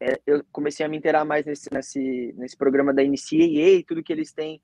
é, 0.00 0.20
eu 0.26 0.44
comecei 0.50 0.84
a 0.84 0.88
me 0.88 0.96
inteirar 0.96 1.24
mais 1.24 1.44
nesse, 1.44 1.68
nesse, 1.72 2.34
nesse 2.36 2.56
programa 2.56 2.92
da 2.92 3.02
NCAA, 3.02 3.84
tudo 3.86 4.02
que 4.02 4.12
eles 4.12 4.32
têm 4.32 4.60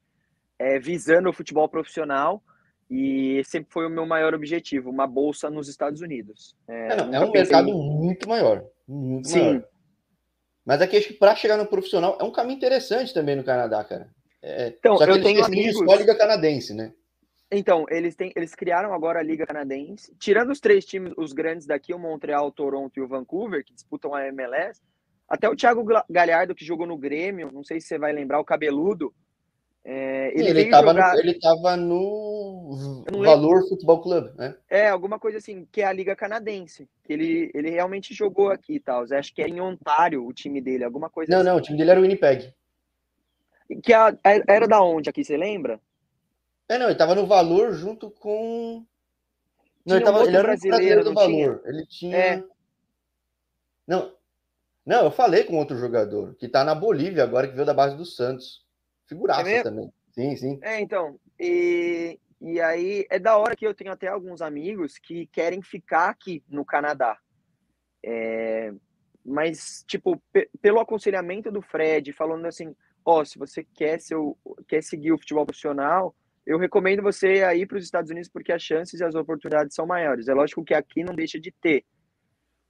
é, 0.60 0.78
visando 0.78 1.30
o 1.30 1.32
futebol 1.32 1.66
profissional, 1.66 2.42
e 2.90 3.42
sempre 3.44 3.72
foi 3.72 3.86
o 3.86 3.90
meu 3.90 4.04
maior 4.04 4.34
objetivo, 4.34 4.90
uma 4.90 5.06
bolsa 5.06 5.48
nos 5.48 5.68
Estados 5.68 6.02
Unidos. 6.02 6.54
É, 6.68 6.88
é, 6.88 7.16
é 7.16 7.20
um 7.20 7.30
mercado 7.30 7.72
muito 7.72 8.28
maior, 8.28 8.62
muito 8.86 9.26
Sim. 9.26 9.40
maior. 9.40 9.64
Mas 10.66 10.82
aqui 10.82 10.98
acho 10.98 11.08
que 11.08 11.14
para 11.14 11.34
chegar 11.34 11.56
no 11.56 11.66
profissional 11.66 12.18
é 12.20 12.24
um 12.24 12.30
caminho 12.30 12.58
interessante 12.58 13.14
também 13.14 13.36
no 13.36 13.42
Canadá, 13.42 13.82
cara. 13.82 14.10
É, 14.42 14.68
então, 14.68 14.98
só 14.98 15.06
que 15.06 15.10
eu 15.12 15.22
tenho 15.22 15.42
amigos... 15.42 15.78
só 15.78 15.94
a 15.94 15.96
Liga 15.96 16.14
Canadense, 16.14 16.74
né? 16.74 16.92
Então, 17.50 17.86
eles, 17.88 18.14
têm, 18.14 18.32
eles 18.36 18.54
criaram 18.54 18.92
agora 18.92 19.18
a 19.18 19.22
Liga 19.22 19.46
Canadense. 19.46 20.14
Tirando 20.18 20.50
os 20.50 20.60
três 20.60 20.84
times, 20.84 21.12
os 21.16 21.32
grandes 21.32 21.66
daqui, 21.66 21.94
o 21.94 21.98
Montreal, 21.98 22.46
o 22.48 22.52
Toronto 22.52 22.96
e 22.98 23.00
o 23.00 23.08
Vancouver, 23.08 23.64
que 23.64 23.72
disputam 23.72 24.14
a 24.14 24.26
MLS, 24.28 24.80
até 25.28 25.48
o 25.48 25.56
Thiago 25.56 25.84
Galhardo, 26.08 26.54
que 26.54 26.64
jogou 26.64 26.86
no 26.86 26.98
Grêmio, 26.98 27.50
não 27.50 27.64
sei 27.64 27.80
se 27.80 27.88
você 27.88 27.98
vai 27.98 28.12
lembrar, 28.12 28.38
o 28.38 28.44
cabeludo, 28.44 29.12
é, 29.82 30.38
ele, 30.38 30.60
estava 30.60 30.88
jogar... 30.88 31.14
no, 31.14 31.20
ele 31.20 31.40
tava 31.40 31.76
no 31.76 33.04
Valor 33.24 33.66
Futebol 33.66 34.00
Clube, 34.02 34.30
né? 34.36 34.54
É, 34.68 34.88
alguma 34.88 35.18
coisa 35.18 35.38
assim, 35.38 35.66
que 35.72 35.80
é 35.80 35.86
a 35.86 35.92
Liga 35.92 36.14
Canadense. 36.14 36.88
Que 37.02 37.14
ele, 37.14 37.50
ele 37.54 37.70
realmente 37.70 38.12
jogou 38.12 38.50
aqui 38.50 38.74
e 38.74 38.80
tal. 38.80 39.04
Acho 39.10 39.34
que 39.34 39.42
é 39.42 39.48
em 39.48 39.60
Ontário 39.60 40.26
o 40.26 40.32
time 40.34 40.60
dele, 40.60 40.84
alguma 40.84 41.08
coisa 41.08 41.32
Não, 41.32 41.38
assim. 41.38 41.48
não, 41.48 41.56
o 41.56 41.60
time 41.60 41.78
dele 41.78 41.90
era 41.90 42.00
o 42.00 42.02
Winnipeg. 42.02 42.52
Que 43.82 43.92
a, 43.94 44.14
era 44.46 44.68
da 44.68 44.82
onde 44.82 45.08
aqui, 45.08 45.24
você 45.24 45.36
lembra? 45.36 45.80
É, 46.68 46.76
não, 46.76 46.86
ele 46.86 46.98
tava 46.98 47.14
no 47.14 47.26
Valor 47.26 47.72
junto 47.72 48.10
com. 48.10 48.84
Não, 49.86 49.96
ele, 49.96 50.04
tava, 50.04 50.20
um 50.20 50.26
ele 50.26 50.36
era 50.36 50.42
brasileiro, 50.42 51.04
do 51.04 51.14
Valor. 51.14 51.60
Tinha? 51.60 51.60
Ele 51.64 51.86
tinha. 51.86 52.16
É. 52.16 52.44
Não. 53.86 54.12
Não, 54.84 55.04
eu 55.04 55.10
falei 55.10 55.44
com 55.44 55.56
outro 55.56 55.76
jogador 55.76 56.34
que 56.34 56.48
tá 56.48 56.64
na 56.64 56.74
Bolívia 56.74 57.22
agora, 57.22 57.48
que 57.48 57.54
veio 57.54 57.66
da 57.66 57.74
base 57.74 57.96
do 57.96 58.04
Santos. 58.04 58.68
Figuraça 59.10 59.50
é 59.50 59.62
também. 59.62 59.92
Sim, 60.12 60.36
sim. 60.36 60.58
É, 60.62 60.80
então. 60.80 61.18
E, 61.38 62.18
e 62.40 62.60
aí 62.60 63.06
é 63.10 63.18
da 63.18 63.36
hora 63.36 63.56
que 63.56 63.66
eu 63.66 63.74
tenho 63.74 63.92
até 63.92 64.06
alguns 64.06 64.40
amigos 64.40 64.98
que 64.98 65.26
querem 65.26 65.60
ficar 65.62 66.08
aqui 66.08 66.44
no 66.48 66.64
Canadá. 66.64 67.18
É, 68.04 68.72
mas, 69.24 69.84
tipo, 69.86 70.22
pelo 70.62 70.80
aconselhamento 70.80 71.50
do 71.50 71.60
Fred, 71.60 72.12
falando 72.12 72.46
assim, 72.46 72.74
ó, 73.04 73.20
oh, 73.20 73.24
se 73.24 73.36
você 73.38 73.64
quer, 73.74 74.00
seu, 74.00 74.38
quer 74.68 74.82
seguir 74.82 75.12
o 75.12 75.18
futebol 75.18 75.44
profissional, 75.44 76.14
eu 76.46 76.56
recomendo 76.56 77.02
você 77.02 77.44
ir 77.54 77.66
para 77.66 77.78
os 77.78 77.84
Estados 77.84 78.10
Unidos 78.10 78.30
porque 78.30 78.52
as 78.52 78.62
chances 78.62 79.00
e 79.00 79.04
as 79.04 79.14
oportunidades 79.14 79.74
são 79.74 79.86
maiores. 79.86 80.28
É 80.28 80.34
lógico 80.34 80.64
que 80.64 80.72
aqui 80.72 81.02
não 81.02 81.14
deixa 81.14 81.38
de 81.38 81.52
ter, 81.52 81.84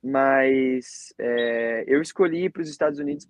mas 0.03 1.15
é, 1.19 1.85
eu 1.87 2.01
escolhi 2.01 2.45
ir 2.45 2.51
para 2.51 2.63
os 2.63 2.69
Estados 2.71 2.99
Unidos 2.99 3.29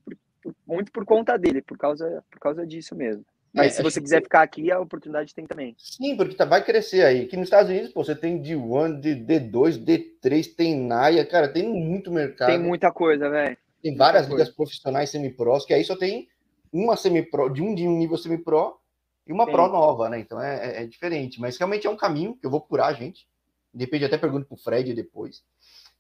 muito 0.67 0.91
por 0.93 1.05
conta 1.05 1.37
dele, 1.37 1.63
por 1.63 1.77
causa, 1.77 2.25
por 2.31 2.39
causa 2.39 2.67
disso 2.67 2.95
mesmo. 2.95 3.25
Mas 3.53 3.67
é, 3.67 3.71
se 3.71 3.83
você 3.83 4.01
quiser 4.01 4.19
que... 4.19 4.25
ficar 4.25 4.43
aqui, 4.43 4.71
a 4.71 4.79
oportunidade 4.79 5.35
tem 5.35 5.47
também. 5.47 5.75
Sim, 5.77 6.17
porque 6.17 6.35
tá, 6.35 6.45
vai 6.45 6.65
crescer 6.65 7.05
aí. 7.05 7.25
Aqui 7.25 7.37
nos 7.37 7.47
Estados 7.47 7.71
Unidos, 7.71 7.93
pô, 7.93 8.05
você 8.05 8.15
tem 8.15 8.41
D1, 8.41 9.01
D2, 9.01 9.85
D3, 9.85 10.55
tem 10.55 10.81
NAIA, 10.81 11.27
cara, 11.27 11.49
tem 11.49 11.69
muito 11.69 12.13
mercado. 12.13 12.49
Tem 12.49 12.59
muita 12.59 12.93
coisa, 12.93 13.29
velho. 13.29 13.57
Tem 13.83 13.97
várias 13.97 14.29
ligas 14.29 14.49
profissionais 14.51 15.11
semi-pros, 15.11 15.65
que 15.65 15.75
aí 15.75 15.83
só 15.85 15.97
tem 15.97 16.29
uma 16.73 16.97
semi-pro, 16.97 17.49
de 17.49 17.63
um 17.63 17.75
de 17.75 17.87
um 17.89 17.97
nível 17.97 18.17
semi-pro 18.17 18.79
e 19.27 19.33
uma 19.33 19.47
Sim. 19.47 19.53
pro 19.53 19.69
nova, 19.69 20.09
né? 20.09 20.21
Então 20.21 20.41
é, 20.41 20.79
é, 20.79 20.83
é, 20.83 20.87
diferente. 20.87 21.41
Mas 21.41 21.57
realmente 21.57 21.87
é 21.87 21.91
um 21.91 21.97
caminho 21.97 22.37
que 22.37 22.47
eu 22.47 22.51
vou 22.51 22.61
curar, 22.61 22.95
gente. 22.95 23.27
Depende, 23.73 24.05
até 24.05 24.19
pergunto 24.19 24.47
pro 24.47 24.57
Fred 24.57 24.93
depois. 24.95 25.43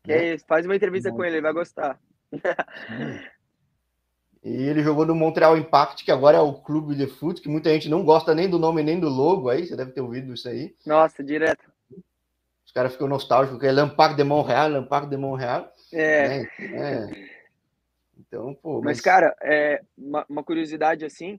Que 0.05 0.13
né? 0.13 0.25
é 0.25 0.35
isso, 0.35 0.45
faz 0.47 0.67
uma 0.67 0.77
entrevista 0.77 1.11
com 1.11 1.25
ele, 1.25 1.37
ele 1.37 1.43
vai 1.43 1.53
gostar. 1.53 1.99
E 4.43 4.51
ele 4.51 4.83
jogou 4.83 5.05
no 5.05 5.15
Montreal 5.15 5.57
Impact, 5.57 6.05
que 6.05 6.11
agora 6.11 6.39
é 6.39 6.41
o 6.41 6.55
clube 6.55 6.95
de 6.95 7.07
futebol, 7.07 7.43
que 7.43 7.49
muita 7.49 7.71
gente 7.71 7.89
não 7.89 8.03
gosta 8.03 8.35
nem 8.35 8.49
do 8.49 8.59
nome 8.59 8.83
nem 8.83 8.99
do 8.99 9.09
logo 9.09 9.51
aí, 9.51 9.67
você 9.67 9.77
deve 9.77 9.93
ter 9.93 10.01
ouvido 10.01 10.33
isso 10.33 10.49
aí. 10.49 10.75
Nossa, 10.87 11.23
direto. 11.23 11.71
Os 12.65 12.73
caras 12.73 12.93
ficam 12.93 13.09
nostálgicos, 13.09 13.61
que 13.61 13.67
é 13.67 13.73
Lampac 13.73 14.15
de 14.15 14.25
Montreal, 14.25 14.71
Lampac 14.71 15.09
de 15.09 15.17
Montreal. 15.17 15.71
É. 15.93 16.29
Né? 16.29 16.49
é. 16.59 17.31
Então, 18.19 18.55
pô. 18.55 18.77
Mas, 18.77 18.85
mas 18.85 19.01
cara, 19.01 19.37
é, 19.43 19.83
uma, 19.99 20.25
uma 20.29 20.45
curiosidade 20.45 21.05
assim, 21.05 21.39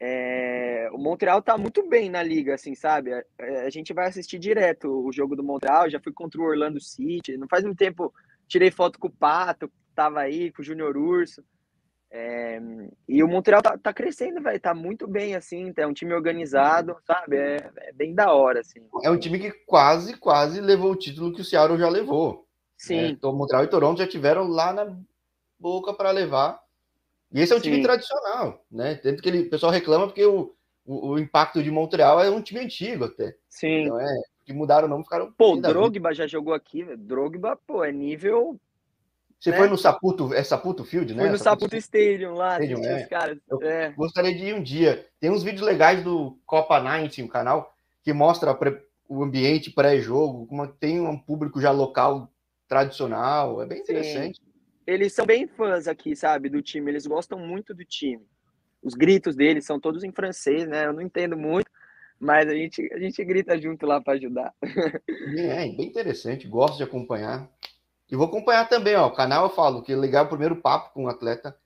é, 0.00 0.90
o 0.92 0.98
Montreal 0.98 1.40
tá 1.40 1.56
muito 1.56 1.88
bem 1.88 2.10
na 2.10 2.22
liga, 2.22 2.54
assim, 2.54 2.74
sabe? 2.74 3.14
A, 3.14 3.22
a, 3.64 3.70
gente 3.70 3.94
vai 3.94 4.08
assistir 4.08 4.38
direto 4.38 4.88
o 5.06 5.12
jogo 5.12 5.36
do 5.36 5.44
Montreal, 5.44 5.88
já 5.88 6.00
fui 6.00 6.12
contra 6.12 6.40
o 6.40 6.44
Orlando 6.44 6.80
City, 6.80 7.36
não 7.36 7.46
faz 7.46 7.62
muito 7.62 7.78
tempo 7.78 8.12
tirei 8.48 8.70
foto 8.70 8.98
com 8.98 9.06
o 9.06 9.12
Pato, 9.12 9.70
tava 9.94 10.20
aí, 10.20 10.50
com 10.50 10.60
o 10.60 10.64
Júnior 10.64 10.96
Urso. 10.96 11.44
É, 12.14 12.60
e 13.08 13.24
o 13.24 13.26
Montreal 13.26 13.62
tá, 13.62 13.78
tá 13.78 13.90
crescendo, 13.90 14.42
velho. 14.42 14.60
Tá 14.60 14.74
muito 14.74 15.08
bem, 15.08 15.34
assim. 15.34 15.72
É 15.74 15.86
um 15.86 15.94
time 15.94 16.12
organizado, 16.12 16.94
sabe? 17.06 17.38
É, 17.38 17.70
é, 17.78 17.92
bem 17.94 18.14
da 18.14 18.34
hora, 18.34 18.60
assim. 18.60 18.80
É 19.02 19.10
um 19.10 19.18
time 19.18 19.38
que 19.38 19.50
quase, 19.64 20.18
quase 20.18 20.60
levou 20.60 20.92
o 20.92 20.96
título 20.96 21.32
que 21.32 21.40
o 21.40 21.44
Seattle 21.44 21.78
já 21.78 21.88
levou. 21.88 22.46
Sim. 22.76 23.06
Então, 23.06 23.34
Montreal 23.34 23.64
e 23.64 23.68
Toronto 23.68 23.98
já 23.98 24.06
tiveram 24.06 24.46
lá 24.46 24.74
na 24.74 24.94
boca 25.58 25.94
para 25.94 26.10
levar. 26.10 26.60
E 27.32 27.40
esse 27.40 27.54
é 27.54 27.56
um 27.56 27.60
Sim. 27.60 27.70
time 27.70 27.82
tradicional, 27.82 28.62
né? 28.70 28.94
Tanto 28.96 29.22
que 29.22 29.28
ele, 29.30 29.40
o 29.46 29.50
pessoal 29.50 29.72
reclama 29.72 30.06
porque 30.06 30.26
o, 30.26 30.54
o, 30.84 31.12
o, 31.12 31.18
impacto 31.18 31.62
de 31.62 31.70
Montreal 31.70 32.22
é 32.22 32.28
um 32.28 32.42
time 32.42 32.60
antigo 32.60 33.06
até. 33.06 33.34
Sim. 33.48 33.84
Então 33.84 33.98
é, 33.98 34.20
que 34.44 34.52
mudaram 34.52 34.86
o 34.86 34.90
nome, 34.90 35.04
ficaram. 35.04 35.32
Pô, 35.32 35.54
o 35.54 35.60
Drogba 35.62 36.12
já 36.12 36.26
jogou 36.26 36.52
aqui, 36.52 36.84
Drogba, 36.94 37.56
pô, 37.66 37.82
é 37.82 37.90
nível 37.90 38.60
você 39.42 39.50
né? 39.50 39.56
foi 39.56 39.68
no 39.68 39.76
Saputo, 39.76 40.32
é 40.32 40.44
Saputo 40.44 40.84
Field, 40.84 41.14
né? 41.14 41.22
Foi 41.24 41.32
no 41.32 41.36
Saputo, 41.36 41.64
Saputo 41.64 41.76
Stadium 41.76 42.34
lá, 42.34 42.62
Stadium, 42.62 42.84
é. 42.84 43.06
caras. 43.06 43.38
Eu 43.50 43.60
é. 43.60 43.90
gostaria 43.90 44.32
de 44.32 44.44
ir 44.44 44.54
um 44.54 44.62
dia. 44.62 45.04
Tem 45.18 45.30
uns 45.30 45.42
vídeos 45.42 45.62
legais 45.62 46.04
do 46.04 46.38
Copa 46.46 46.78
90, 46.80 47.22
o 47.22 47.28
canal, 47.28 47.74
que 48.04 48.12
mostra 48.12 48.56
o 49.08 49.20
ambiente 49.20 49.72
pré-jogo, 49.72 50.46
como 50.46 50.64
tem 50.68 51.00
um 51.00 51.18
público 51.18 51.60
já 51.60 51.72
local 51.72 52.32
tradicional, 52.68 53.60
é 53.60 53.66
bem 53.66 53.80
interessante. 53.80 54.36
Sim. 54.36 54.52
Eles 54.86 55.12
são 55.12 55.26
bem 55.26 55.48
fãs 55.48 55.88
aqui, 55.88 56.14
sabe, 56.14 56.48
do 56.48 56.62
time, 56.62 56.92
eles 56.92 57.04
gostam 57.04 57.36
muito 57.36 57.74
do 57.74 57.84
time. 57.84 58.24
Os 58.80 58.94
gritos 58.94 59.34
deles 59.34 59.64
são 59.64 59.80
todos 59.80 60.04
em 60.04 60.12
francês, 60.12 60.68
né? 60.68 60.86
Eu 60.86 60.92
não 60.92 61.02
entendo 61.02 61.36
muito, 61.36 61.68
mas 62.16 62.48
a 62.48 62.54
gente, 62.54 62.88
a 62.92 62.98
gente 63.00 63.24
grita 63.24 63.60
junto 63.60 63.86
lá 63.86 64.00
para 64.00 64.12
ajudar. 64.12 64.54
É, 65.36 65.68
bem 65.68 65.86
interessante, 65.88 66.46
gosto 66.46 66.76
de 66.76 66.84
acompanhar. 66.84 67.50
E 68.12 68.16
vou 68.16 68.26
acompanhar 68.26 68.68
também, 68.68 68.94
ó. 68.94 69.06
O 69.06 69.14
canal 69.14 69.44
eu 69.44 69.50
falo 69.50 69.82
que 69.82 69.90
é 69.90 69.96
legal 69.96 70.26
o 70.26 70.28
primeiro 70.28 70.56
papo 70.56 70.92
com 70.92 71.04
o 71.06 71.08
atleta, 71.08 71.56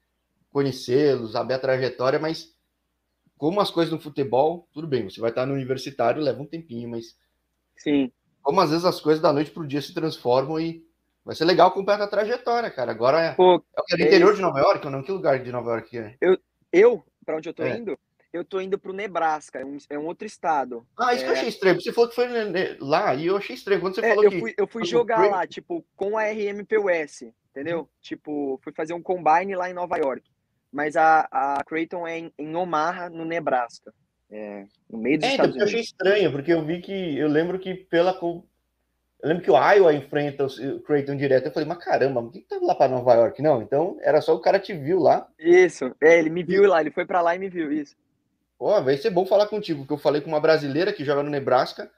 conhecê-los, 0.53 1.33
saber 1.33 1.55
a 1.55 1.59
trajetória, 1.59 2.21
mas 2.21 2.55
como 3.37 3.61
as 3.61 3.69
coisas 3.69 3.93
no 3.93 3.99
futebol, 3.99 4.69
tudo 4.73 4.87
bem, 4.87 5.11
você 5.11 5.21
vai 5.21 5.31
estar 5.31 5.45
no 5.45 5.55
universitário, 5.55 6.23
leva 6.23 6.41
um 6.41 6.47
tempinho, 6.47 6.89
mas. 6.89 7.19
Sim. 7.77 8.13
Como 8.43 8.61
às 8.61 8.71
vezes 8.71 8.85
as 8.85 9.01
coisas 9.01 9.21
da 9.21 9.33
noite 9.33 9.51
para 9.51 9.65
o 9.65 9.67
dia 9.67 9.83
se 9.83 9.93
transformam 9.93 10.61
e 10.61 10.87
vai 11.25 11.35
ser 11.35 11.45
legal 11.45 11.67
acompanhar 11.67 12.03
a 12.03 12.07
trajetória, 12.07 12.71
cara. 12.71 12.93
Agora 12.93 13.21
é, 13.21 13.35
Pô, 13.35 13.61
é 13.91 13.95
o 13.97 14.07
interior 14.07 14.33
de 14.33 14.41
Nova 14.41 14.61
York, 14.61 14.87
ou 14.87 14.93
não? 14.93 15.03
Que 15.03 15.11
lugar 15.11 15.43
de 15.43 15.51
Nova 15.51 15.71
York 15.73 15.99
é? 15.99 16.17
Eu, 16.21 16.39
eu 16.73 17.05
para 17.25 17.39
onde 17.39 17.49
eu 17.49 17.55
tô 17.55 17.65
é. 17.65 17.77
indo? 17.77 17.99
Eu 18.37 18.45
tô 18.45 18.61
indo 18.61 18.79
pro 18.79 18.93
Nebraska, 18.93 19.59
é 19.59 19.65
um, 19.65 19.79
é 19.91 19.99
um 19.99 20.07
outro 20.07 20.27
estado. 20.27 20.87
Ah, 20.99 21.15
isso 21.15 21.23
é... 21.23 21.25
que 21.25 21.31
eu 21.31 21.35
é. 21.35 21.39
achei 21.39 21.49
estranho. 21.49 21.81
Você 21.81 21.93
falou 21.93 22.09
que 22.09 22.15
foi 22.15 22.29
lá 22.81 23.15
e 23.15 23.27
eu 23.27 23.37
achei 23.37 23.57
estranho. 23.57 23.81
Quando 23.81 23.95
você 23.95 24.05
é, 24.05 24.09
falou 24.11 24.25
eu 24.25 24.31
que. 24.31 24.41
Fui, 24.41 24.55
eu 24.57 24.67
fui 24.67 24.85
jogar 24.85 25.29
lá, 25.31 25.47
tipo, 25.47 25.85
com 25.97 26.17
a 26.17 26.25
RMPUS, 26.25 27.33
entendeu? 27.51 27.81
Uhum. 27.81 27.89
Tipo, 28.01 28.61
fui 28.63 28.73
fazer 28.73 28.95
um 28.95 29.03
combine 29.03 29.55
lá 29.55 29.71
em 29.71 29.75
Nova 29.75 29.97
York. 29.97 30.23
Mas 30.73 30.97
a, 30.97 31.27
a 31.31 31.65
Creighton 31.65 32.07
é 32.07 32.19
em, 32.19 32.33
em 32.39 32.55
Omaha, 32.55 33.09
no 33.09 33.25
Nebraska. 33.25 33.93
É, 34.31 34.65
no 34.91 34.99
meio 34.99 35.19
dos 35.19 35.29
é, 35.29 35.31
Estados 35.33 35.55
Unidos. 35.55 35.73
Eu 35.73 35.79
achei 35.79 35.81
estranho, 35.81 36.33
porque 36.33 36.53
eu 36.53 36.65
vi 36.65 36.81
que. 36.81 37.19
Eu 37.19 37.29
lembro 37.29 37.59
que 37.59 37.75
pela. 37.75 38.19
Eu 38.21 39.29
lembro 39.29 39.43
que 39.43 39.51
o 39.51 39.57
Iowa 39.57 39.95
enfrenta 39.95 40.45
o 40.47 40.81
Creighton 40.83 41.17
direto. 41.17 41.47
Eu 41.47 41.53
falei, 41.53 41.69
mas 41.69 41.83
caramba, 41.83 42.23
por 42.23 42.33
que, 42.33 42.41
que 42.41 42.49
tá 42.49 42.59
lá 42.61 42.75
para 42.75 42.91
Nova 42.91 43.15
York? 43.15 43.41
Não, 43.41 43.63
então 43.63 43.97
era 44.03 44.21
só 44.21 44.35
o 44.35 44.41
cara 44.41 44.59
te 44.59 44.75
viu 44.75 44.99
lá. 44.99 45.27
Isso, 45.39 45.95
é, 46.01 46.19
ele 46.19 46.29
me 46.29 46.43
viu 46.43 46.69
lá, 46.69 46.81
ele 46.81 46.91
foi 46.91 47.07
para 47.07 47.23
lá 47.23 47.35
e 47.35 47.39
me 47.39 47.49
viu, 47.49 47.73
isso. 47.73 47.97
Ó, 48.59 48.81
vai 48.81 48.97
ser 48.97 49.11
bom 49.11 49.27
falar 49.27 49.47
contigo, 49.49 49.81
porque 49.81 49.93
eu 49.93 49.99
falei 49.99 50.21
com 50.21 50.29
uma 50.29 50.41
brasileira 50.41 50.93
que 50.93 51.05
joga 51.05 51.23
no 51.23 51.31
Nebraska 51.31 51.91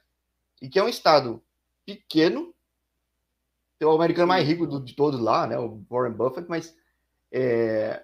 e 0.61 0.69
que 0.69 0.79
é 0.79 0.83
um 0.83 0.89
estado 0.89 1.43
pequeno, 1.87 2.55
tem 3.79 3.87
o 3.87 3.93
americano 3.93 4.27
mais 4.27 4.47
rico 4.47 4.67
do, 4.67 4.81
de 4.81 4.95
todos 4.95 5.21
lá, 5.21 5.47
né? 5.47 5.59
O 5.59 5.81
Warren 5.89 6.13
Buffett, 6.13 6.49
mas 6.49 6.77
é... 7.31 8.03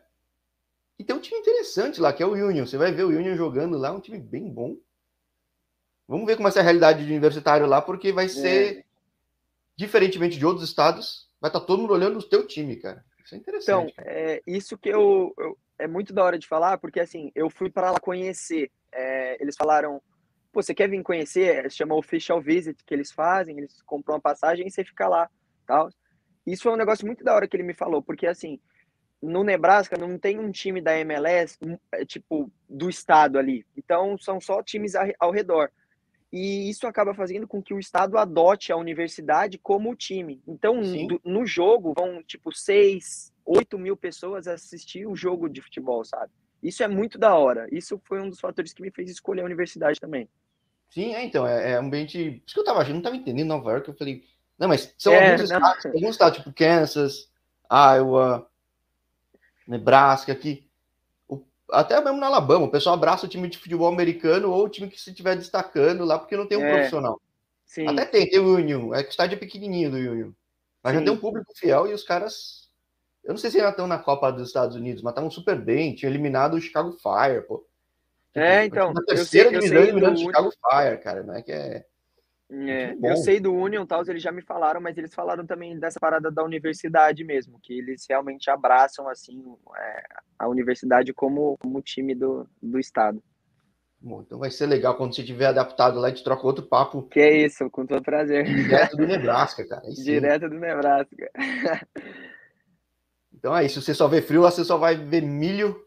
e 0.99 1.05
tem 1.05 1.17
um 1.17 1.21
time 1.21 1.41
interessante 1.41 2.01
lá, 2.01 2.13
que 2.13 2.23
é 2.23 2.27
o 2.27 2.33
Union. 2.33 2.65
Você 2.65 2.79
vai 2.79 2.93
ver 2.93 3.05
o 3.05 3.09
Union 3.09 3.37
jogando 3.37 3.77
lá, 3.77 3.93
um 3.93 4.01
time 4.01 4.19
bem 4.19 4.49
bom. 4.49 4.77
Vamos 6.07 6.27
ver 6.27 6.37
como 6.37 6.47
é 6.47 6.51
essa 6.51 6.63
realidade 6.63 7.05
de 7.05 7.11
universitário 7.11 7.67
lá, 7.67 7.83
porque 7.83 8.13
vai 8.13 8.29
ser, 8.29 8.79
é. 8.79 8.85
diferentemente 9.77 10.39
de 10.39 10.47
outros 10.47 10.69
estados, 10.69 11.29
vai 11.41 11.49
estar 11.49 11.61
tá 11.61 11.67
todo 11.67 11.81
mundo 11.81 11.95
olhando 11.95 12.19
o 12.19 12.23
teu 12.23 12.47
time, 12.47 12.77
cara. 12.77 13.05
Isso 13.25 13.35
é 13.35 13.39
interessante. 13.39 13.93
Então, 13.93 14.05
é, 14.07 14.43
isso 14.47 14.77
que 14.77 14.91
eu, 14.91 15.35
eu, 15.39 15.59
é 15.79 15.87
muito 15.87 16.13
da 16.13 16.25
hora 16.25 16.39
de 16.39 16.47
falar, 16.47 16.79
porque 16.79 17.01
assim, 17.01 17.31
eu 17.35 17.51
fui 17.51 17.71
para 17.71 17.91
lá 17.91 18.01
conhecer. 18.01 18.71
É, 18.93 19.43
eles 19.43 19.57
falaram, 19.57 20.01
pô, 20.53 20.63
você 20.63 20.75
quer 20.75 20.89
vir 20.89 21.03
conhecer? 21.03 21.71
Chama 21.71 21.95
Official 21.95 22.41
Visit, 22.41 22.83
que 22.85 22.95
eles 22.95 23.11
fazem, 23.13 23.59
eles 23.59 23.83
compram 23.83 24.15
uma 24.15 24.21
passagem 24.21 24.67
e 24.67 24.71
você 24.71 24.85
fica 24.85 25.09
lá, 25.09 25.29
tal. 25.67 25.89
Isso 26.47 26.65
foi 26.65 26.73
um 26.73 26.77
negócio 26.77 27.07
muito 27.07 27.25
da 27.25 27.35
hora 27.35 27.49
que 27.49 27.57
ele 27.57 27.63
me 27.63 27.75
falou, 27.75 28.03
porque 28.03 28.27
assim, 28.27 28.61
no 29.25 29.43
Nebraska 29.43 29.97
não 29.97 30.19
tem 30.19 30.39
um 30.39 30.51
time 30.51 30.81
da 30.81 30.99
MLS, 30.99 31.59
é, 31.93 32.05
tipo, 32.05 32.51
do 32.69 32.91
estado 32.91 33.39
ali. 33.39 33.67
Então, 33.77 34.19
são 34.19 34.41
só 34.41 34.63
times 34.63 34.93
ao 35.19 35.31
redor. 35.31 35.71
E 36.37 36.69
isso 36.69 36.85
acaba 36.89 37.15
fazendo 37.15 37.47
com 37.47 37.63
que 37.63 37.73
o 37.73 37.79
estado 37.79 38.19
adote 38.19 38.73
a 38.73 38.77
universidade 38.77 39.57
como 39.57 39.95
time. 39.95 40.43
Então, 40.49 40.81
do, 41.07 41.21
no 41.25 41.47
jogo, 41.47 41.95
vão, 41.97 42.25
tipo, 42.25 42.53
seis, 42.53 43.33
oito 43.47 43.79
mil 43.79 43.97
pessoas 43.97 44.49
assistir 44.49 45.07
o 45.07 45.15
jogo 45.15 45.49
de 45.49 45.61
futebol, 45.61 46.05
sabe? 46.05 46.33
Isso 46.61 46.83
é 46.83 46.89
muito 46.89 47.19
da 47.19 47.37
hora. 47.37 47.69
Isso 47.71 48.03
foi 48.03 48.21
um 48.21 48.29
dos 48.29 48.41
fatores 48.41 48.73
que 48.73 48.83
me 48.83 48.91
fez 48.91 49.09
escolher 49.09 49.43
a 49.43 49.45
universidade 49.45 50.01
também. 50.01 50.29
Sim, 50.91 51.15
é, 51.15 51.23
então, 51.23 51.47
é, 51.47 51.71
é 51.71 51.75
ambiente. 51.75 52.43
Isso 52.45 52.53
que 52.53 52.59
eu 52.59 52.65
tava 52.65 52.81
achando, 52.81 52.97
não 52.97 53.03
tava 53.03 53.15
entendendo 53.15 53.47
Nova 53.47 53.71
York. 53.71 53.89
Eu 53.89 53.95
falei, 53.95 54.25
não, 54.59 54.67
mas 54.67 54.93
são 54.99 55.13
é, 55.13 55.35
alguns, 55.35 55.43
estados, 55.45 55.87
alguns 55.87 56.11
estados, 56.11 56.39
tipo 56.39 56.53
Kansas, 56.53 57.31
Iowa, 57.71 58.51
Nebraska, 59.69 60.33
aqui. 60.33 60.64
Até 61.71 62.01
mesmo 62.01 62.19
na 62.19 62.27
Alabama, 62.27 62.67
o 62.67 62.71
pessoal 62.71 62.95
abraça 62.95 63.27
o 63.27 63.29
time 63.29 63.49
de 63.49 63.59
futebol 63.59 63.89
americano 63.89 64.51
ou 64.51 64.65
o 64.65 64.69
time 64.69 64.89
que 64.89 65.01
se 65.01 65.11
estiver 65.11 65.37
destacando 65.37 66.05
lá, 66.05 66.19
porque 66.19 66.37
não 66.37 66.47
tem 66.47 66.59
um 66.59 66.65
é, 66.65 66.73
profissional. 66.73 67.21
Sim. 67.65 67.87
Até 67.89 68.05
tem, 68.05 68.29
tem 68.29 68.39
o 68.39 68.55
Union, 68.55 68.95
é 68.95 69.03
que 69.03 69.09
o 69.09 69.11
estádio 69.11 69.37
é 69.37 69.39
pequenininho 69.39 69.91
do 69.91 69.97
Union. 69.97 70.31
Mas 70.83 70.93
sim. 70.93 70.99
já 70.99 71.05
tem 71.05 71.15
um 71.15 71.21
público 71.21 71.53
fiel 71.57 71.87
e 71.87 71.95
os 71.95 72.05
caras. 72.05 72.69
Eu 73.25 73.31
não 73.31 73.39
sei 73.39 73.51
se 73.51 73.57
ainda 73.57 73.71
estão 73.71 73.87
na 73.87 73.99
Copa 73.99 74.31
dos 74.31 74.49
Estados 74.49 74.77
Unidos, 74.77 75.03
mas 75.03 75.13
estavam 75.13 75.31
super 75.31 75.59
bem. 75.59 75.95
Tinha 75.95 76.11
eliminado 76.11 76.55
o 76.55 76.61
Chicago 76.61 76.93
Fire, 76.93 77.43
pô. 77.49 77.67
É, 78.35 78.65
então. 78.67 78.93
Na 78.93 79.03
terceira 79.03 79.49
eu 79.49 79.53
sei, 79.53 79.61
divisão 79.61 79.83
eliminando 79.83 80.17
o 80.17 80.23
Chicago 80.23 80.51
Fire, 80.51 80.99
cara. 80.99 81.23
Não 81.23 81.35
é 81.35 81.43
que 81.43 81.53
é. 81.53 81.87
É, 82.51 82.95
eu 83.03 83.17
sei 83.17 83.41
do 83.41 83.55
Union 83.55 83.87
tal, 83.87 84.03
eles 84.07 84.23
já 84.23 84.31
me 84.31 84.43
falaram, 84.43 84.81
mas 84.81 84.99
eles 84.99 85.15
falaram 85.15 85.47
também 85.47 85.79
dessa 85.79 85.99
parada 85.99 86.31
da 86.31 86.45
universidade 86.45 87.25
mesmo, 87.25 87.59
que 87.63 87.73
eles 87.79 88.05
realmente 88.09 88.51
abraçam 88.51 89.09
assim 89.09 89.43
é, 89.77 90.05
a 90.39 90.47
universidade 90.47 91.13
como, 91.15 91.57
como 91.59 91.81
time 91.81 92.15
do, 92.15 92.47
do 92.63 92.79
estado. 92.79 93.23
Bom, 93.99 94.21
então 94.21 94.39
vai 94.39 94.51
ser 94.51 94.67
legal 94.67 94.95
quando 94.97 95.15
você 95.15 95.25
tiver 95.25 95.47
adaptado 95.47 95.99
lá, 95.99 96.09
a 96.09 96.11
gente 96.11 96.23
troca 96.23 96.47
outro 96.47 96.67
papo. 96.67 97.05
Que 97.05 97.21
é 97.21 97.47
isso, 97.47 97.71
com 97.71 97.87
todo 97.87 98.03
prazer. 98.03 98.45
Direto 98.45 98.99
do 98.99 99.07
Nebraska, 99.07 99.67
cara. 99.67 99.91
Direto 99.91 100.49
do 100.49 100.59
Nebraska. 100.59 101.31
Então 103.33 103.57
é 103.57 103.65
isso, 103.65 103.81
se 103.81 103.87
você 103.87 103.95
só 103.95 104.07
vê 104.07 104.23
frio, 104.23 104.43
lá 104.43 104.51
você 104.51 104.65
só 104.65 104.79
vai 104.79 104.95
ver 104.97 105.23
milho. 105.23 105.83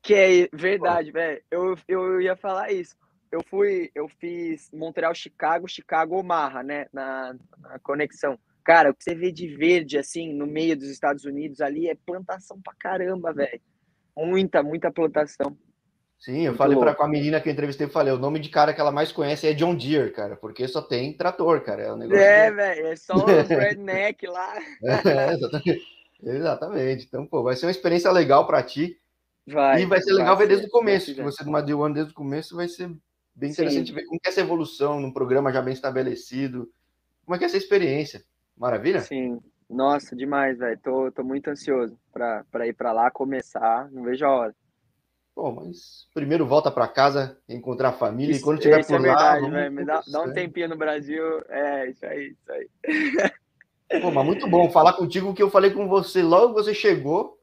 Que 0.00 0.14
é 0.14 0.48
verdade, 0.52 1.10
velho. 1.10 1.42
Eu, 1.50 1.76
eu 1.88 2.20
ia 2.20 2.36
falar 2.36 2.70
isso 2.72 2.96
eu 3.30 3.42
fui, 3.48 3.90
eu 3.94 4.08
fiz 4.08 4.70
Montreal, 4.72 5.14
Chicago, 5.14 5.68
Chicago, 5.68 6.18
Omaha, 6.18 6.62
né, 6.62 6.86
na, 6.92 7.34
na, 7.58 7.78
conexão. 7.80 8.38
Cara, 8.64 8.90
o 8.90 8.94
que 8.94 9.04
você 9.04 9.14
vê 9.14 9.32
de 9.32 9.48
verde, 9.48 9.98
assim, 9.98 10.32
no 10.34 10.46
meio 10.46 10.76
dos 10.76 10.88
Estados 10.88 11.24
Unidos 11.24 11.60
ali 11.60 11.88
é 11.88 11.94
plantação 11.94 12.60
pra 12.60 12.74
caramba, 12.78 13.32
velho. 13.32 13.60
Muita, 14.16 14.62
muita 14.62 14.90
plantação. 14.90 15.56
Sim, 16.18 16.40
eu 16.40 16.46
Muito 16.46 16.56
falei 16.56 16.76
para 16.76 16.94
com 16.94 17.04
a 17.04 17.08
menina 17.08 17.40
que 17.40 17.48
eu 17.48 17.52
entrevistei, 17.52 17.86
eu 17.86 17.90
falei, 17.90 18.12
o 18.12 18.18
nome 18.18 18.40
de 18.40 18.48
cara 18.48 18.74
que 18.74 18.80
ela 18.80 18.90
mais 18.90 19.12
conhece 19.12 19.46
é 19.46 19.54
John 19.54 19.76
Deere, 19.76 20.10
cara, 20.10 20.36
porque 20.36 20.66
só 20.66 20.82
tem 20.82 21.16
trator, 21.16 21.62
cara. 21.62 21.82
É, 21.82 21.92
um 21.92 21.96
negócio 21.96 22.20
é 22.20 22.50
velho, 22.50 22.86
é 22.88 22.96
só 22.96 23.14
o 23.22 23.26
redneck 23.26 24.26
lá. 24.26 24.56
é, 24.82 25.32
exatamente. 25.34 25.82
exatamente. 26.20 27.06
Então, 27.06 27.24
pô, 27.24 27.44
vai 27.44 27.54
ser 27.54 27.66
uma 27.66 27.70
experiência 27.70 28.10
legal 28.10 28.46
para 28.46 28.62
ti. 28.62 28.98
Vai, 29.46 29.82
e 29.82 29.86
vai 29.86 30.02
ser 30.02 30.12
legal 30.12 30.36
vai 30.36 30.46
ver 30.46 30.48
desde 30.48 30.66
o 30.66 30.70
começo. 30.70 31.14
Se 31.14 31.22
você 31.22 31.44
não 31.44 31.80
One 31.80 31.94
desde 31.94 32.12
o 32.12 32.14
começo, 32.14 32.56
vai 32.56 32.68
ser 32.68 32.90
Bem 33.38 33.52
interessante 33.52 33.90
Sim. 33.90 33.94
ver 33.94 34.04
como 34.04 34.18
é 34.24 34.28
essa 34.28 34.40
evolução 34.40 35.00
num 35.00 35.12
programa 35.12 35.52
já 35.52 35.62
bem 35.62 35.72
estabelecido. 35.72 36.68
Como 37.24 37.36
é 37.36 37.38
que 37.38 37.44
é 37.44 37.46
essa 37.46 37.56
experiência? 37.56 38.24
Maravilha? 38.56 39.00
Sim. 39.00 39.38
Nossa, 39.70 40.16
demais, 40.16 40.58
velho. 40.58 40.76
Tô, 40.82 41.12
tô 41.12 41.22
muito 41.22 41.48
ansioso 41.48 41.96
para 42.12 42.66
ir 42.66 42.72
para 42.72 42.90
lá, 42.90 43.12
começar. 43.12 43.88
Não 43.92 44.02
vejo 44.02 44.26
a 44.26 44.30
hora. 44.30 44.56
Bom, 45.36 45.54
mas 45.54 46.08
primeiro 46.12 46.44
volta 46.44 46.68
para 46.68 46.88
casa, 46.88 47.38
encontrar 47.48 47.90
a 47.90 47.92
família 47.92 48.32
isso, 48.32 48.40
e 48.40 48.42
quando 48.42 48.58
tiver 48.58 48.84
por 48.84 48.96
é 48.96 48.98
verdade, 48.98 49.48
lá. 49.48 49.70
Me 49.70 49.84
dá, 49.84 50.02
dá, 50.10 50.22
um 50.24 50.32
tempinho 50.32 50.70
no 50.70 50.76
Brasil. 50.76 51.22
É, 51.48 51.90
isso 51.90 52.04
aí, 52.04 52.34
isso 52.34 52.52
aí. 52.52 52.68
Pô, 54.00 54.10
mas 54.10 54.26
muito 54.26 54.48
bom 54.48 54.68
falar 54.68 54.94
contigo 54.94 55.28
o 55.28 55.34
que 55.34 55.42
eu 55.42 55.48
falei 55.48 55.70
com 55.70 55.86
você 55.86 56.24
logo 56.24 56.54
que 56.54 56.62
você 56.64 56.74
chegou. 56.74 57.37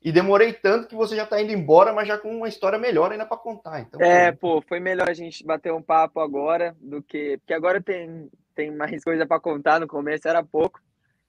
E 0.00 0.12
demorei 0.12 0.52
tanto 0.52 0.86
que 0.86 0.94
você 0.94 1.16
já 1.16 1.24
está 1.24 1.40
indo 1.42 1.52
embora, 1.52 1.92
mas 1.92 2.06
já 2.06 2.16
com 2.16 2.30
uma 2.30 2.48
história 2.48 2.78
melhor 2.78 3.10
ainda 3.10 3.26
para 3.26 3.36
contar. 3.36 3.80
Então, 3.80 4.00
é, 4.00 4.30
pô, 4.30 4.62
foi 4.62 4.78
melhor 4.78 5.08
a 5.08 5.14
gente 5.14 5.44
bater 5.44 5.72
um 5.72 5.82
papo 5.82 6.20
agora 6.20 6.76
do 6.80 7.02
que. 7.02 7.38
Porque 7.38 7.52
agora 7.52 7.82
tem, 7.82 8.30
tem 8.54 8.70
mais 8.70 9.02
coisa 9.02 9.26
para 9.26 9.40
contar. 9.40 9.80
No 9.80 9.88
começo 9.88 10.28
era 10.28 10.42
pouco, 10.42 10.80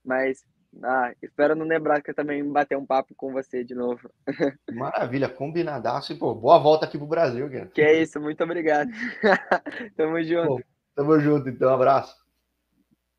mas 0.04 0.44
ah, 0.84 1.12
espero 1.20 1.56
no 1.56 1.64
Nebraska 1.64 2.14
também 2.14 2.48
bater 2.48 2.78
um 2.78 2.86
papo 2.86 3.12
com 3.16 3.32
você 3.32 3.64
de 3.64 3.74
novo. 3.74 4.08
Maravilha, 4.70 5.28
combinadaço. 5.28 6.12
E, 6.12 6.16
pô, 6.16 6.32
boa 6.34 6.58
volta 6.58 6.86
aqui 6.86 6.96
pro 6.96 7.06
Brasil, 7.06 7.50
cara. 7.50 7.66
Que 7.66 7.82
é 7.82 8.00
isso, 8.00 8.20
muito 8.20 8.42
obrigado. 8.44 8.88
tamo 9.96 10.22
junto. 10.22 10.46
Pô, 10.46 10.62
tamo 10.94 11.18
junto, 11.18 11.48
então, 11.48 11.70
um 11.70 11.74
abraço. 11.74 12.19